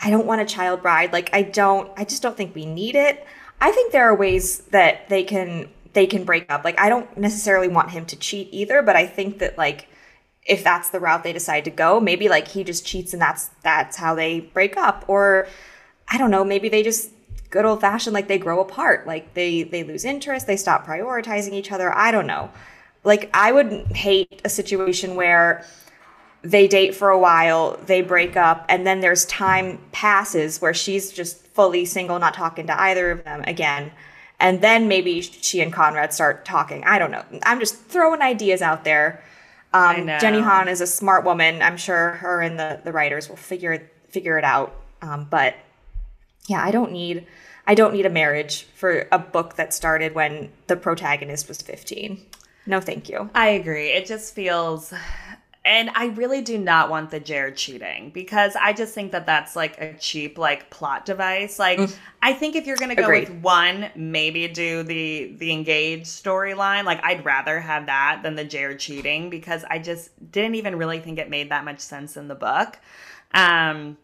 I 0.02 0.10
don't 0.10 0.26
want 0.26 0.40
a 0.40 0.46
child 0.46 0.82
bride. 0.82 1.12
Like 1.12 1.30
I 1.32 1.42
don't. 1.42 1.90
I 1.96 2.04
just 2.04 2.22
don't 2.22 2.36
think 2.36 2.54
we 2.54 2.66
need 2.66 2.96
it. 2.96 3.26
I 3.60 3.70
think 3.70 3.92
there 3.92 4.04
are 4.04 4.14
ways 4.14 4.58
that 4.70 5.08
they 5.08 5.22
can 5.22 5.68
they 5.92 6.06
can 6.06 6.24
break 6.24 6.50
up. 6.50 6.64
Like 6.64 6.78
I 6.78 6.88
don't 6.88 7.16
necessarily 7.16 7.68
want 7.68 7.90
him 7.90 8.06
to 8.06 8.16
cheat 8.16 8.48
either, 8.52 8.82
but 8.82 8.96
I 8.96 9.06
think 9.06 9.38
that 9.38 9.58
like 9.58 9.88
if 10.46 10.62
that's 10.62 10.90
the 10.90 11.00
route 11.00 11.24
they 11.24 11.32
decide 11.32 11.64
to 11.64 11.70
go, 11.70 12.00
maybe 12.00 12.28
like 12.28 12.48
he 12.48 12.64
just 12.64 12.86
cheats 12.86 13.12
and 13.12 13.20
that's 13.20 13.48
that's 13.62 13.96
how 13.96 14.14
they 14.14 14.40
break 14.40 14.76
up. 14.76 15.04
Or 15.08 15.48
I 16.08 16.18
don't 16.18 16.30
know, 16.30 16.44
maybe 16.44 16.68
they 16.68 16.82
just 16.82 17.10
good 17.50 17.64
old 17.64 17.80
fashioned 17.80 18.14
like 18.14 18.28
they 18.28 18.38
grow 18.38 18.60
apart. 18.60 19.06
Like 19.06 19.34
they 19.34 19.62
they 19.62 19.84
lose 19.84 20.04
interest, 20.04 20.46
they 20.46 20.56
stop 20.56 20.86
prioritizing 20.86 21.52
each 21.52 21.72
other. 21.72 21.94
I 21.94 22.10
don't 22.10 22.26
know. 22.26 22.50
Like 23.04 23.30
I 23.34 23.52
would 23.52 23.86
hate 23.92 24.40
a 24.44 24.48
situation 24.48 25.14
where 25.14 25.64
they 26.42 26.68
date 26.68 26.94
for 26.94 27.10
a 27.10 27.18
while, 27.18 27.78
they 27.86 28.02
break 28.02 28.36
up, 28.36 28.64
and 28.68 28.86
then 28.86 29.00
there's 29.00 29.24
time 29.26 29.78
passes 29.92 30.60
where 30.60 30.74
she's 30.74 31.10
just 31.12 31.46
fully 31.48 31.84
single, 31.84 32.18
not 32.18 32.34
talking 32.34 32.66
to 32.66 32.80
either 32.80 33.10
of 33.10 33.24
them 33.24 33.42
again. 33.46 33.90
And 34.38 34.60
then 34.60 34.86
maybe 34.86 35.22
she 35.22 35.60
and 35.60 35.72
Conrad 35.72 36.12
start 36.12 36.44
talking. 36.44 36.84
I 36.84 36.98
don't 36.98 37.10
know. 37.10 37.24
I'm 37.44 37.58
just 37.58 37.76
throwing 37.76 38.20
ideas 38.20 38.62
out 38.62 38.84
there. 38.84 39.24
Um. 39.72 40.06
Jenny 40.06 40.40
Han 40.40 40.68
is 40.68 40.80
a 40.80 40.86
smart 40.86 41.24
woman. 41.24 41.62
I'm 41.62 41.76
sure 41.76 42.12
her 42.12 42.40
and 42.40 42.58
the, 42.58 42.80
the 42.84 42.92
writers 42.92 43.28
will 43.28 43.36
figure 43.36 43.72
it 43.72 43.92
figure 44.08 44.38
it 44.38 44.44
out. 44.44 44.74
Um, 45.02 45.26
but 45.28 45.54
yeah, 46.46 46.62
I 46.62 46.70
don't 46.70 46.92
need 46.92 47.26
I 47.66 47.74
don't 47.74 47.92
need 47.92 48.06
a 48.06 48.10
marriage 48.10 48.64
for 48.74 49.08
a 49.10 49.18
book 49.18 49.56
that 49.56 49.74
started 49.74 50.14
when 50.14 50.52
the 50.68 50.76
protagonist 50.76 51.48
was 51.48 51.60
15. 51.62 52.24
No, 52.66 52.80
thank 52.80 53.08
you. 53.08 53.30
I 53.34 53.48
agree. 53.48 53.88
It 53.88 54.06
just 54.06 54.34
feels. 54.34 54.92
And 55.66 55.90
I 55.96 56.06
really 56.06 56.42
do 56.42 56.58
not 56.58 56.90
want 56.90 57.10
the 57.10 57.18
Jared 57.18 57.56
cheating 57.56 58.10
because 58.10 58.54
I 58.54 58.72
just 58.72 58.94
think 58.94 59.10
that 59.10 59.26
that's 59.26 59.56
like 59.56 59.76
a 59.80 59.94
cheap 59.94 60.38
like 60.38 60.70
plot 60.70 61.04
device. 61.04 61.58
Like 61.58 61.80
I 62.22 62.34
think 62.34 62.54
if 62.54 62.68
you're 62.68 62.76
gonna 62.76 62.94
go 62.94 63.02
Agreed. 63.02 63.28
with 63.28 63.42
one, 63.42 63.90
maybe 63.96 64.46
do 64.46 64.84
the 64.84 65.34
the 65.36 65.50
engaged 65.50 66.06
storyline. 66.06 66.84
Like 66.84 67.02
I'd 67.02 67.24
rather 67.24 67.58
have 67.58 67.86
that 67.86 68.20
than 68.22 68.36
the 68.36 68.44
Jared 68.44 68.78
cheating 68.78 69.28
because 69.28 69.64
I 69.68 69.80
just 69.80 70.10
didn't 70.30 70.54
even 70.54 70.76
really 70.76 71.00
think 71.00 71.18
it 71.18 71.28
made 71.28 71.50
that 71.50 71.64
much 71.64 71.80
sense 71.80 72.16
in 72.16 72.28
the 72.28 72.36
book. 72.36 72.78
Um, 73.34 73.98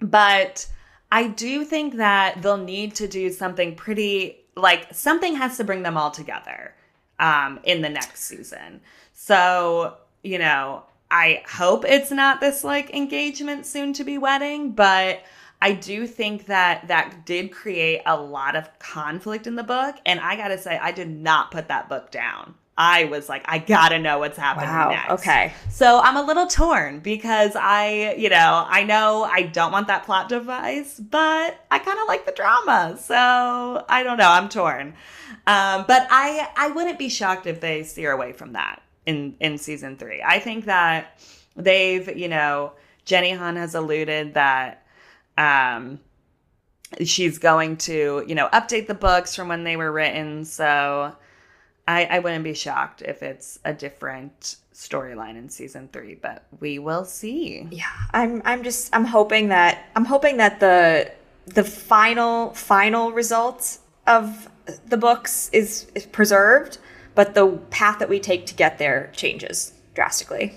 but 0.00 0.66
I 1.12 1.28
do 1.28 1.64
think 1.64 1.94
that 1.98 2.42
they'll 2.42 2.56
need 2.56 2.96
to 2.96 3.06
do 3.06 3.30
something 3.30 3.76
pretty 3.76 4.40
like 4.56 4.92
something 4.92 5.36
has 5.36 5.56
to 5.58 5.62
bring 5.62 5.84
them 5.84 5.96
all 5.96 6.10
together 6.10 6.74
um, 7.20 7.60
in 7.62 7.80
the 7.80 7.88
next 7.88 8.24
season. 8.24 8.80
So, 9.12 9.98
you 10.24 10.38
know, 10.38 10.82
I 11.10 11.42
hope 11.48 11.84
it's 11.84 12.10
not 12.10 12.40
this 12.40 12.64
like 12.64 12.90
engagement 12.94 13.66
soon 13.66 13.92
to 13.92 14.04
be 14.04 14.18
wedding, 14.18 14.72
but 14.72 15.22
I 15.62 15.72
do 15.72 16.06
think 16.06 16.46
that 16.46 16.88
that 16.88 17.24
did 17.24 17.52
create 17.52 18.02
a 18.04 18.20
lot 18.20 18.56
of 18.56 18.68
conflict 18.78 19.46
in 19.46 19.54
the 19.54 19.62
book. 19.62 19.96
And 20.04 20.18
I 20.20 20.36
gotta 20.36 20.58
say, 20.58 20.76
I 20.76 20.90
did 20.92 21.08
not 21.08 21.50
put 21.50 21.68
that 21.68 21.88
book 21.88 22.10
down. 22.10 22.54
I 22.76 23.04
was 23.04 23.28
like, 23.28 23.44
I 23.46 23.58
gotta 23.58 24.00
know 24.00 24.18
what's 24.18 24.36
happening 24.36 24.68
Wow, 24.68 24.88
next. 24.90 25.12
okay. 25.12 25.52
So 25.70 26.00
I'm 26.00 26.16
a 26.16 26.22
little 26.22 26.48
torn 26.48 26.98
because 26.98 27.52
I, 27.54 28.14
you 28.18 28.28
know, 28.28 28.66
I 28.68 28.82
know 28.82 29.22
I 29.22 29.42
don't 29.42 29.70
want 29.70 29.86
that 29.86 30.02
plot 30.04 30.28
device, 30.28 30.98
but 30.98 31.56
I 31.70 31.78
kind 31.78 31.98
of 32.00 32.08
like 32.08 32.26
the 32.26 32.32
drama. 32.32 32.98
So 33.00 33.84
I 33.88 34.02
don't 34.02 34.16
know. 34.18 34.28
I'm 34.28 34.48
torn. 34.48 34.94
Um, 35.46 35.84
but 35.86 36.08
I, 36.10 36.48
I 36.56 36.68
wouldn't 36.72 36.98
be 36.98 37.08
shocked 37.08 37.46
if 37.46 37.60
they 37.60 37.84
steer 37.84 38.10
away 38.10 38.32
from 38.32 38.54
that 38.54 38.82
in 39.06 39.36
in 39.40 39.58
season 39.58 39.96
three. 39.96 40.22
I 40.24 40.38
think 40.38 40.66
that 40.66 41.20
they've, 41.56 42.16
you 42.16 42.28
know, 42.28 42.72
Jenny 43.04 43.32
Han 43.32 43.56
has 43.56 43.74
alluded 43.74 44.34
that 44.34 44.86
um, 45.36 46.00
she's 47.02 47.38
going 47.38 47.76
to, 47.78 48.24
you 48.26 48.34
know, 48.34 48.48
update 48.48 48.86
the 48.86 48.94
books 48.94 49.34
from 49.34 49.48
when 49.48 49.64
they 49.64 49.76
were 49.76 49.92
written. 49.92 50.44
So 50.44 51.14
I, 51.86 52.04
I 52.04 52.18
wouldn't 52.20 52.44
be 52.44 52.54
shocked 52.54 53.02
if 53.02 53.22
it's 53.22 53.58
a 53.64 53.74
different 53.74 54.56
storyline 54.72 55.36
in 55.36 55.48
season 55.48 55.88
three, 55.92 56.14
but 56.14 56.46
we 56.60 56.78
will 56.78 57.04
see. 57.04 57.68
Yeah, 57.70 57.84
I'm 58.12 58.42
I'm 58.44 58.62
just 58.62 58.94
I'm 58.94 59.04
hoping 59.04 59.48
that 59.48 59.86
I'm 59.94 60.04
hoping 60.04 60.38
that 60.38 60.60
the 60.60 61.12
the 61.46 61.64
final 61.64 62.50
final 62.54 63.12
result 63.12 63.78
of 64.06 64.48
the 64.86 64.96
books 64.96 65.50
is, 65.52 65.86
is 65.94 66.06
preserved, 66.06 66.78
but 67.14 67.34
the 67.34 67.58
path 67.70 67.98
that 67.98 68.08
we 68.08 68.20
take 68.20 68.46
to 68.46 68.54
get 68.54 68.78
there 68.78 69.10
changes 69.14 69.72
drastically. 69.94 70.54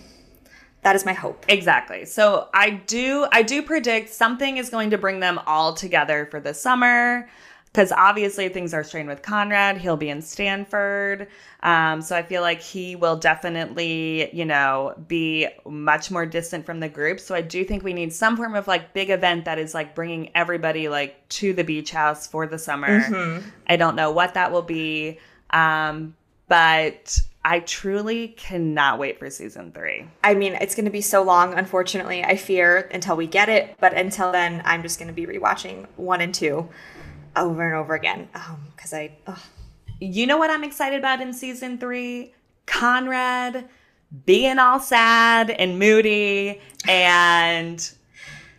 That 0.84 0.96
is 0.96 1.06
my 1.06 1.14
hope. 1.14 1.46
Exactly. 1.50 2.06
So 2.06 2.50
I 2.54 2.70
do 2.70 3.28
I 3.32 3.44
do 3.44 3.62
predict 3.62 4.10
something 4.10 4.58
is 4.58 4.70
going 4.70 4.92
to 4.92 4.98
bring 4.98 5.20
them 5.20 5.40
all 5.46 5.74
together 5.74 6.28
for 6.30 6.40
the 6.40 6.54
summer. 6.54 7.28
Because 7.66 7.92
obviously 7.92 8.50
things 8.50 8.74
are 8.74 8.84
strained 8.84 9.08
with 9.08 9.22
Conrad. 9.22 9.78
He'll 9.78 9.98
be 9.98 10.10
in 10.10 10.22
Stanford. 10.22 11.28
Um, 11.62 12.02
so 12.02 12.16
I 12.16 12.24
feel 12.24 12.42
like 12.42 12.60
he 12.60 12.96
will 12.96 13.18
definitely, 13.18 14.34
you 14.34 14.46
know, 14.46 14.96
be 15.08 15.48
much 15.64 16.10
more 16.10 16.26
distant 16.26 16.66
from 16.66 16.80
the 16.80 16.90
group. 16.90 17.20
So 17.20 17.36
I 17.36 17.42
do 17.42 17.64
think 17.64 17.84
we 17.84 17.94
need 17.94 18.14
some 18.14 18.36
form 18.36 18.56
of 18.56 18.68
like 18.68 18.94
big 18.94 19.12
event 19.12 19.46
that 19.46 19.60
is 19.60 19.76
like 19.76 19.94
bringing 19.94 20.32
everybody 20.34 20.88
like 20.88 21.28
to 21.30 21.54
the 21.54 21.64
beach 21.64 21.92
house 21.92 22.26
for 22.26 22.48
the 22.48 22.58
summer. 22.58 23.44
I 23.68 23.76
don't 23.76 23.96
know 23.96 24.12
what 24.12 24.34
that 24.36 24.52
will 24.52 24.64
be. 24.64 25.20
Um, 25.52 26.16
but 26.48 27.20
I 27.44 27.62
truly 27.62 28.30
cannot 28.30 29.00
wait 29.00 29.20
for 29.20 29.30
season 29.30 29.72
three. 29.72 30.06
I 30.24 30.34
mean, 30.34 30.54
it's 30.56 30.76
going 30.76 30.86
to 30.86 30.92
be 30.92 31.02
so 31.02 31.24
long, 31.24 31.54
unfortunately, 31.54 32.24
I 32.24 32.36
fear, 32.36 32.90
until 32.92 33.16
we 33.16 33.28
get 33.28 33.48
it. 33.50 33.76
But 33.80 33.94
until 33.94 34.32
then, 34.32 34.62
I'm 34.66 34.82
just 34.82 35.00
going 35.00 35.08
to 35.08 35.14
be 35.14 35.26
rewatching 35.26 35.88
one 35.96 36.22
and 36.22 36.34
two 36.34 36.68
over 37.36 37.66
and 37.66 37.76
over 37.76 37.94
again. 37.94 38.28
Um, 38.36 38.68
because 38.76 38.94
I, 38.94 39.18
ugh. 39.28 39.40
You 40.00 40.28
know 40.28 40.38
what 40.38 40.50
I'm 40.50 40.64
excited 40.64 41.00
about 41.00 41.22
in 41.22 41.34
season 41.34 41.78
three? 41.78 42.34
Conrad 42.66 43.68
being 44.26 44.60
all 44.60 44.80
sad 44.80 45.50
and 45.50 45.80
moody 45.80 46.62
and 46.88 47.92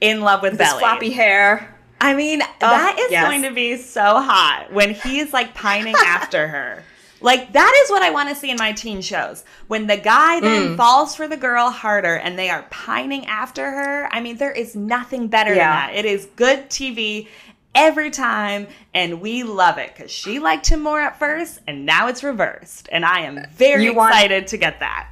in 0.01 0.21
love 0.21 0.43
with 0.43 0.53
his 0.53 0.59
Belly. 0.59 0.81
floppy 0.81 1.11
hair. 1.11 1.75
I 2.01 2.15
mean, 2.15 2.41
that 2.61 2.97
is 2.99 3.11
yes. 3.11 3.25
going 3.25 3.43
to 3.43 3.53
be 3.53 3.77
so 3.77 4.01
hot 4.01 4.69
when 4.73 4.95
he's 4.95 5.33
like 5.33 5.55
pining 5.55 5.95
after 5.97 6.49
her. 6.49 6.85
Like 7.21 7.53
that 7.53 7.83
is 7.85 7.91
what 7.91 8.03
I 8.03 8.11
want 8.11 8.29
to 8.29 8.35
see 8.35 8.51
in 8.51 8.57
my 8.59 8.73
teen 8.73 9.03
shows. 9.03 9.45
When 9.67 9.87
the 9.87 9.97
guy 9.97 10.41
then 10.41 10.69
mm. 10.69 10.77
falls 10.77 11.15
for 11.17 11.27
the 11.27 11.37
girl 11.37 11.71
harder 11.71 12.17
and 12.17 12.39
they 12.39 12.49
are 12.49 12.63
pining 12.71 13.27
after 13.27 13.69
her. 13.69 14.09
I 14.13 14.21
mean, 14.21 14.37
there 14.37 14.53
is 14.53 14.77
nothing 14.77 15.29
better 15.29 15.55
Yeah. 15.55 15.87
than 15.87 15.95
that. 15.95 15.99
It 15.99 16.05
is 16.05 16.27
good 16.37 16.69
TV 16.71 17.29
every 17.75 18.11
time 18.11 18.67
and 18.95 19.21
we 19.21 19.43
love 19.43 19.79
it 19.79 19.95
cuz 19.95 20.11
she 20.11 20.39
liked 20.39 20.69
him 20.69 20.81
more 20.81 21.01
at 21.01 21.19
first 21.19 21.61
and 21.67 21.85
now 21.85 22.09
it's 22.09 22.23
reversed 22.25 22.89
and 22.91 23.05
I 23.05 23.21
am 23.21 23.45
very 23.55 23.85
You 23.85 23.95
want- 23.95 24.15
excited 24.15 24.47
to 24.49 24.57
get 24.57 24.81
that. 24.81 25.09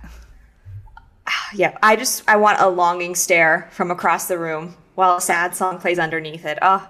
Yeah, 1.55 1.77
I 1.83 1.97
just 1.97 2.23
I 2.29 2.37
want 2.37 2.61
a 2.61 2.69
longing 2.69 3.15
stare 3.15 3.69
from 3.73 3.91
across 3.91 4.27
the 4.27 4.39
room 4.39 4.77
while 4.95 5.17
a 5.17 5.21
sad 5.21 5.55
song 5.55 5.79
plays 5.79 5.99
underneath 5.99 6.45
it. 6.45 6.59
Oh, 6.63 6.89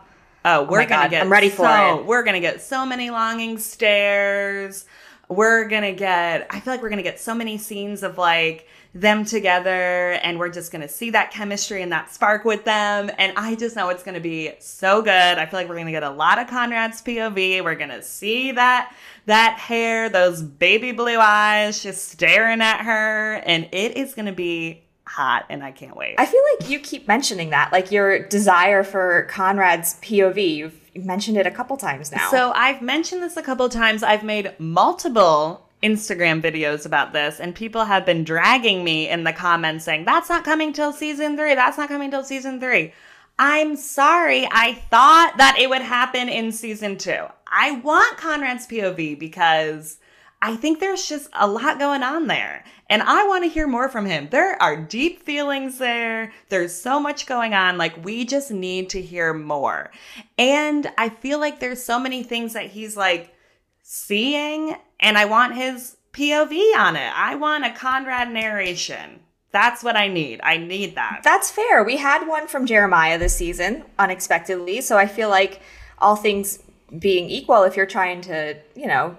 Oh, 0.48 0.60
oh 0.60 0.62
we're 0.62 0.78
my 0.78 0.86
gonna 0.86 1.04
God, 1.04 1.10
get. 1.10 1.22
I'm 1.22 1.32
ready 1.32 1.48
for 1.50 1.66
so, 1.66 1.98
it. 1.98 2.06
We're 2.06 2.22
gonna 2.22 2.40
get 2.40 2.62
so 2.62 2.86
many 2.86 3.10
longing 3.10 3.58
stares. 3.58 4.84
We're 5.28 5.68
gonna 5.68 5.92
get. 5.92 6.46
I 6.50 6.60
feel 6.60 6.72
like 6.72 6.82
we're 6.82 6.88
gonna 6.90 7.02
get 7.02 7.18
so 7.18 7.34
many 7.34 7.58
scenes 7.58 8.02
of 8.02 8.16
like 8.16 8.68
them 8.94 9.24
together, 9.24 10.12
and 10.22 10.38
we're 10.38 10.48
just 10.48 10.70
gonna 10.72 10.88
see 10.88 11.10
that 11.10 11.30
chemistry 11.30 11.82
and 11.82 11.90
that 11.92 12.12
spark 12.12 12.44
with 12.44 12.64
them. 12.64 13.10
And 13.18 13.32
I 13.36 13.56
just 13.56 13.76
know 13.76 13.88
it's 13.88 14.02
gonna 14.02 14.20
be 14.20 14.52
so 14.60 15.02
good. 15.02 15.10
I 15.10 15.46
feel 15.46 15.58
like 15.58 15.68
we're 15.68 15.76
gonna 15.76 15.90
get 15.90 16.04
a 16.04 16.10
lot 16.10 16.38
of 16.38 16.46
Conrad's 16.46 17.02
POV. 17.02 17.62
We're 17.62 17.74
gonna 17.74 18.02
see 18.02 18.52
that 18.52 18.94
that 19.26 19.58
hair, 19.58 20.08
those 20.08 20.42
baby 20.42 20.92
blue 20.92 21.18
eyes, 21.18 21.82
just 21.82 22.08
staring 22.08 22.60
at 22.60 22.84
her, 22.84 23.34
and 23.44 23.68
it 23.72 23.96
is 23.96 24.14
gonna 24.14 24.32
be 24.32 24.84
hot. 25.06 25.46
And 25.48 25.62
I 25.62 25.72
can't 25.72 25.96
wait. 25.96 26.14
I 26.18 26.26
feel 26.26 26.42
like 26.54 26.70
you 26.70 26.78
keep 26.78 27.08
mentioning 27.08 27.50
that, 27.50 27.72
like 27.72 27.90
your 27.90 28.26
desire 28.28 28.84
for 28.84 29.26
Conrad's 29.30 29.94
POV. 30.02 30.56
You've 30.56 30.86
mentioned 31.05 31.36
it 31.36 31.47
a 31.47 31.51
couple 31.51 31.76
times 31.76 32.11
now. 32.12 32.30
So 32.30 32.53
I've 32.55 32.82
mentioned 32.82 33.22
this 33.22 33.36
a 33.36 33.42
couple 33.42 33.68
times. 33.68 34.03
I've 34.03 34.24
made 34.24 34.55
multiple 34.59 35.66
Instagram 35.82 36.42
videos 36.42 36.86
about 36.86 37.12
this, 37.12 37.38
and 37.38 37.55
people 37.55 37.84
have 37.84 38.07
been 38.07 38.24
dragging 38.24 38.82
me 38.82 39.09
in 39.09 39.24
the 39.24 39.32
comments 39.32 39.84
saying, 39.84 40.05
That's 40.05 40.28
not 40.28 40.44
coming 40.44 40.72
till 40.72 40.92
season 40.92 41.36
three. 41.36 41.55
That's 41.55 41.78
not 41.78 41.88
coming 41.88 42.11
till 42.11 42.24
season 42.24 42.61
three. 42.61 42.92
I'm 43.38 43.76
sorry. 43.76 44.49
I 44.51 44.74
thought 44.90 45.34
that 45.36 45.59
it 45.59 45.68
would 45.68 45.82
happen 45.82 46.28
in 46.28 46.53
season 46.53 46.97
two. 46.97 47.26
I 47.47 47.72
want 47.80 48.16
Conrad's 48.16 48.66
POV 48.66 49.18
because 49.18 49.99
I 50.43 50.57
think 50.57 50.80
there's 50.80 51.09
just 51.09 51.28
a 51.32 51.47
lot 51.47 51.78
going 51.78 52.03
on 52.03 52.26
there. 52.26 52.64
And 52.89 53.03
I 53.03 53.26
want 53.26 53.45
to 53.45 53.51
hear 53.51 53.66
more 53.66 53.89
from 53.89 54.07
him. 54.07 54.28
There 54.30 54.61
are 54.62 54.76
deep 54.76 55.22
feelings 55.22 55.78
there. 55.78 56.32
There's 56.51 56.74
so 56.74 57.01
much 57.01 57.26
going 57.26 57.55
on. 57.55 57.78
Like, 57.78 58.05
we 58.05 58.24
just 58.24 58.51
need 58.51 58.91
to 58.91 59.03
hear 59.03 59.34
more. 59.34 59.91
And 60.39 60.91
I 60.99 61.09
feel 61.09 61.41
like 61.41 61.59
there's 61.59 61.82
so 61.82 61.99
many 61.99 62.22
things 62.22 62.53
that 62.53 62.66
he's 62.66 62.97
like 62.97 63.34
seeing, 63.82 64.76
and 65.01 65.16
I 65.16 65.24
want 65.24 65.57
his 65.57 65.97
POV 66.12 66.76
on 66.76 66.97
it. 66.97 67.12
I 67.14 67.34
want 67.34 67.66
a 67.66 67.72
Conrad 67.72 68.30
narration. 68.30 69.20
That's 69.53 69.82
what 69.82 69.97
I 69.97 70.09
need. 70.09 70.41
I 70.43 70.59
need 70.59 70.97
that. 70.97 71.20
That's 71.24 71.51
fair. 71.51 71.82
We 71.82 71.97
had 71.97 72.28
one 72.28 72.47
from 72.47 72.66
Jeremiah 72.66 73.18
this 73.18 73.37
season, 73.37 73.84
unexpectedly. 73.99 74.80
So 74.82 74.99
I 74.99 75.07
feel 75.07 75.30
like 75.30 75.61
all 75.99 76.16
things 76.16 76.62
being 76.99 77.30
equal, 77.30 77.62
if 77.62 77.76
you're 77.76 77.87
trying 77.87 78.20
to, 78.22 78.57
you 78.74 78.87
know, 78.87 79.16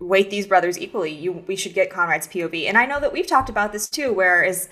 weight 0.00 0.30
these 0.30 0.46
brothers 0.46 0.78
equally, 0.78 1.12
you 1.12 1.44
we 1.46 1.54
should 1.54 1.74
get 1.74 1.90
Conrad's 1.90 2.26
POV. 2.26 2.66
And 2.66 2.76
I 2.76 2.86
know 2.86 2.98
that 3.00 3.12
we've 3.12 3.26
talked 3.26 3.50
about 3.50 3.72
this 3.72 3.88
too, 3.88 4.12
whereas 4.12 4.68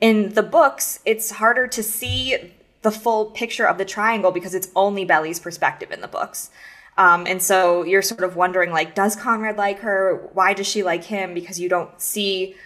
in 0.00 0.30
the 0.30 0.42
books, 0.42 1.00
it's 1.04 1.30
harder 1.32 1.66
to 1.68 1.82
see 1.82 2.52
the 2.82 2.90
full 2.90 3.26
picture 3.26 3.66
of 3.66 3.76
the 3.76 3.84
triangle 3.84 4.32
because 4.32 4.54
it's 4.54 4.68
only 4.74 5.04
Belly's 5.04 5.38
perspective 5.38 5.90
in 5.90 6.00
the 6.00 6.08
books. 6.08 6.50
Um, 6.96 7.26
and 7.26 7.42
so 7.42 7.84
you're 7.84 8.02
sort 8.02 8.24
of 8.24 8.36
wondering, 8.36 8.70
like, 8.72 8.94
does 8.94 9.14
Conrad 9.14 9.56
like 9.56 9.80
her? 9.80 10.28
Why 10.32 10.54
does 10.54 10.66
she 10.66 10.82
like 10.82 11.04
him? 11.04 11.34
Because 11.34 11.60
you 11.60 11.68
don't 11.68 12.00
see 12.00 12.56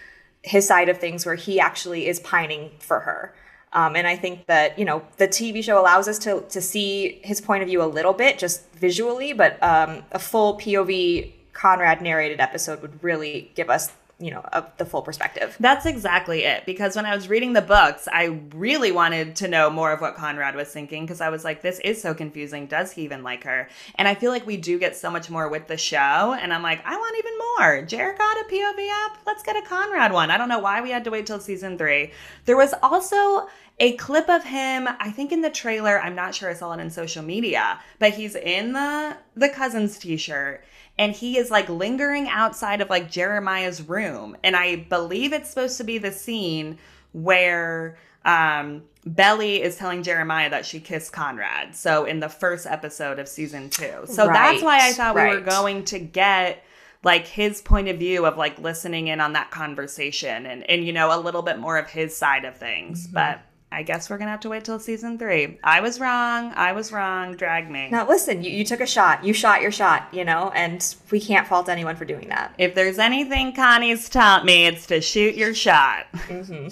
his 0.41 0.67
side 0.67 0.89
of 0.89 0.97
things 0.97 1.25
where 1.25 1.35
he 1.35 1.59
actually 1.59 2.07
is 2.07 2.19
pining 2.19 2.71
for 2.79 3.01
her. 3.01 3.33
Um, 3.73 3.95
and 3.97 4.07
I 4.07 4.15
think 4.15 4.45
that 4.45 4.79
you 4.79 4.85
know 4.85 5.03
the 5.17 5.27
TV 5.27 5.61
show 5.61 5.79
allows 5.79 6.07
us 6.07 6.17
to 6.19 6.41
to 6.49 6.61
see 6.61 7.19
his 7.23 7.41
point 7.41 7.61
of 7.61 7.67
view 7.67 7.83
a 7.83 7.85
little 7.85 8.13
bit 8.13 8.37
just 8.37 8.71
visually, 8.73 9.33
but 9.33 9.61
um, 9.61 10.03
a 10.13 10.19
full 10.19 10.57
POV 10.57 11.33
Conrad 11.55 12.01
narrated 12.01 12.39
episode 12.39 12.81
would 12.83 13.03
really 13.03 13.51
give 13.55 13.69
us 13.71 13.91
you 14.19 14.31
know 14.31 14.45
the 14.77 14.85
full 14.85 15.01
perspective. 15.01 15.57
That's 15.59 15.85
exactly 15.85 16.43
it. 16.43 16.65
Because 16.65 16.95
when 16.95 17.05
I 17.05 17.15
was 17.15 17.27
reading 17.27 17.53
the 17.53 17.61
books, 17.61 18.07
I 18.11 18.39
really 18.53 18.91
wanted 18.91 19.35
to 19.37 19.47
know 19.47 19.69
more 19.69 19.91
of 19.91 19.99
what 19.99 20.15
Conrad 20.15 20.55
was 20.55 20.69
thinking 20.69 21.03
because 21.03 21.21
I 21.21 21.29
was 21.29 21.43
like, 21.43 21.61
this 21.61 21.79
is 21.79 22.01
so 22.01 22.13
confusing. 22.13 22.67
Does 22.67 22.93
he 22.93 23.03
even 23.03 23.23
like 23.23 23.43
her? 23.43 23.67
And 23.95 24.07
I 24.07 24.15
feel 24.15 24.31
like 24.31 24.45
we 24.45 24.57
do 24.57 24.79
get 24.79 24.95
so 24.95 25.11
much 25.11 25.29
more 25.29 25.49
with 25.49 25.67
the 25.67 25.77
show. 25.77 25.97
And 25.97 26.53
I'm 26.53 26.63
like, 26.63 26.85
I 26.85 26.95
want 26.95 27.17
even 27.17 27.37
more. 27.37 27.81
Jared 27.85 28.17
got 28.17 28.37
a 28.37 28.45
POV 28.45 29.05
up. 29.05 29.17
Let's 29.25 29.43
get 29.43 29.57
a 29.57 29.67
Conrad 29.67 30.13
one. 30.13 30.31
I 30.31 30.37
don't 30.37 30.49
know 30.49 30.59
why 30.59 30.81
we 30.81 30.91
had 30.91 31.03
to 31.03 31.11
wait 31.11 31.25
till 31.25 31.41
season 31.41 31.77
three. 31.77 32.11
There 32.45 32.57
was 32.57 32.73
also 32.81 33.49
a 33.79 33.97
clip 33.97 34.29
of 34.29 34.45
him, 34.45 34.87
I 34.87 35.11
think 35.11 35.33
in 35.33 35.41
the 35.41 35.49
trailer, 35.49 35.99
I'm 35.99 36.15
not 36.15 36.33
sure 36.33 36.49
I 36.49 36.53
saw 36.53 36.71
it 36.71 36.79
in 36.79 36.89
social 36.89 37.21
media, 37.21 37.81
but 37.99 38.13
he's 38.13 38.35
in 38.35 38.71
the 38.71 39.17
the 39.35 39.49
cousins 39.49 39.97
t-shirt 39.97 40.63
and 40.97 41.13
he 41.13 41.37
is 41.37 41.51
like 41.51 41.67
lingering 41.69 42.27
outside 42.29 42.81
of 42.81 42.89
like 42.89 43.09
Jeremiah's 43.11 43.81
room. 43.81 44.37
And 44.43 44.55
I 44.55 44.77
believe 44.77 45.33
it's 45.33 45.49
supposed 45.49 45.77
to 45.77 45.83
be 45.83 45.97
the 45.97 46.11
scene 46.11 46.77
where 47.11 47.97
um 48.23 48.83
Belly 49.05 49.61
is 49.61 49.77
telling 49.77 50.01
Jeremiah 50.03 50.49
that 50.49 50.65
she 50.65 50.79
kissed 50.79 51.13
Conrad. 51.13 51.75
So 51.75 52.05
in 52.05 52.19
the 52.19 52.29
first 52.29 52.65
episode 52.65 53.19
of 53.19 53.27
season 53.27 53.69
2. 53.69 54.05
So 54.07 54.29
that's 54.29 54.61
why 54.63 54.81
I 54.89 54.91
Right, 54.91 54.95
thought 54.95 55.15
we 55.15 55.27
were 55.27 55.41
going 55.41 55.85
to 55.85 55.99
get 55.99 56.63
like 57.03 57.27
his 57.27 57.61
point 57.61 57.87
of 57.87 57.99
view 57.99 58.25
of 58.25 58.35
like 58.37 58.57
listening 58.59 59.07
in 59.07 59.21
on 59.21 59.33
that 59.33 59.51
conversation 59.51 60.45
and 60.47 60.67
and 60.69 60.85
you 60.85 60.91
know 60.93 61.17
a 61.17 61.21
little 61.21 61.43
bit 61.43 61.59
more 61.59 61.77
of 61.77 61.87
his 61.89 62.15
side 62.17 62.45
of 62.45 62.57
things. 62.57 63.07
But 63.07 63.41
I 63.75 63.83
guess 63.83 64.09
we're 64.09 64.17
gonna 64.17 64.31
have 64.31 64.39
to 64.39 64.49
wait 64.49 64.63
till 64.63 64.79
season 64.79 65.19
three. 65.19 65.59
I 65.61 65.81
was 65.81 65.99
wrong. 65.99 66.53
I 66.55 66.71
was 66.71 66.93
wrong. 66.93 67.35
Drag 67.35 67.69
me. 67.69 67.89
Now 67.91 68.07
listen, 68.07 68.41
you, 68.41 68.49
you 68.49 68.63
took 68.63 68.79
a 68.79 68.87
shot, 68.87 69.25
you 69.25 69.33
shot 69.33 69.61
your 69.61 69.71
shot, 69.71 70.07
you 70.13 70.23
know, 70.23 70.49
and 70.55 70.95
we 71.11 71.19
can't 71.19 71.45
fault 71.45 71.67
anyone 71.67 71.97
for 71.97 72.05
doing 72.05 72.29
that. 72.29 72.55
If 72.57 72.73
there's 72.73 72.99
anything 72.99 73.53
Connie's 73.53 74.07
taught 74.07 74.45
me, 74.45 74.65
it's 74.65 74.85
to 74.87 75.01
shoot 75.01 75.35
your 75.35 75.53
shot. 75.53 76.05
Mm-hmm. 76.13 76.69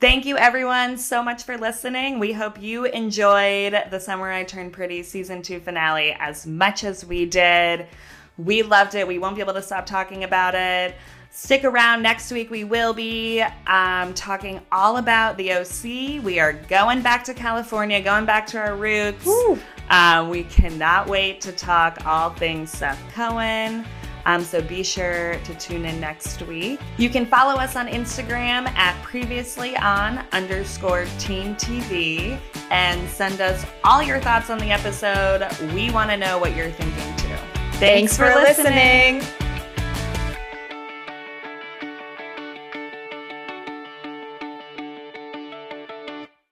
Thank 0.00 0.26
you, 0.26 0.36
everyone, 0.36 0.98
so 0.98 1.22
much 1.22 1.44
for 1.44 1.56
listening. 1.56 2.18
We 2.18 2.32
hope 2.32 2.60
you 2.60 2.84
enjoyed 2.84 3.72
The 3.90 3.98
Summer 3.98 4.30
I 4.30 4.44
Turned 4.44 4.74
Pretty 4.74 5.02
season 5.02 5.40
two 5.40 5.60
finale 5.60 6.14
as 6.18 6.46
much 6.46 6.84
as 6.84 7.06
we 7.06 7.24
did. 7.24 7.86
We 8.36 8.62
loved 8.62 8.96
it. 8.96 9.06
We 9.08 9.18
won't 9.18 9.36
be 9.36 9.40
able 9.40 9.54
to 9.54 9.62
stop 9.62 9.86
talking 9.86 10.24
about 10.24 10.54
it. 10.54 10.96
Stick 11.34 11.64
around 11.64 12.02
next 12.02 12.30
week. 12.30 12.50
We 12.50 12.64
will 12.64 12.92
be 12.92 13.42
um, 13.66 14.12
talking 14.12 14.60
all 14.70 14.98
about 14.98 15.38
the 15.38 15.54
OC. 15.54 16.22
We 16.22 16.38
are 16.38 16.52
going 16.52 17.00
back 17.00 17.24
to 17.24 17.32
California, 17.32 18.02
going 18.02 18.26
back 18.26 18.46
to 18.48 18.58
our 18.58 18.76
roots. 18.76 19.26
Um, 19.88 20.28
we 20.28 20.44
cannot 20.44 21.08
wait 21.08 21.40
to 21.40 21.52
talk 21.52 22.04
all 22.04 22.30
things 22.30 22.70
Seth 22.70 23.00
Cohen. 23.14 23.86
Um, 24.26 24.44
so 24.44 24.60
be 24.60 24.82
sure 24.82 25.36
to 25.44 25.54
tune 25.54 25.86
in 25.86 25.98
next 25.98 26.42
week. 26.42 26.78
You 26.98 27.08
can 27.08 27.24
follow 27.24 27.58
us 27.58 27.76
on 27.76 27.88
Instagram 27.88 28.68
at 28.76 29.02
previously 29.02 29.74
on 29.78 30.26
underscore 30.32 31.06
teen 31.18 31.54
TV 31.54 32.38
and 32.70 33.08
send 33.08 33.40
us 33.40 33.64
all 33.84 34.02
your 34.02 34.20
thoughts 34.20 34.50
on 34.50 34.58
the 34.58 34.70
episode. 34.70 35.48
We 35.72 35.90
want 35.90 36.10
to 36.10 36.18
know 36.18 36.36
what 36.36 36.54
you're 36.54 36.70
thinking 36.70 37.16
too. 37.16 37.34
Thanks 37.78 38.18
for 38.18 38.26
listening. 38.26 39.22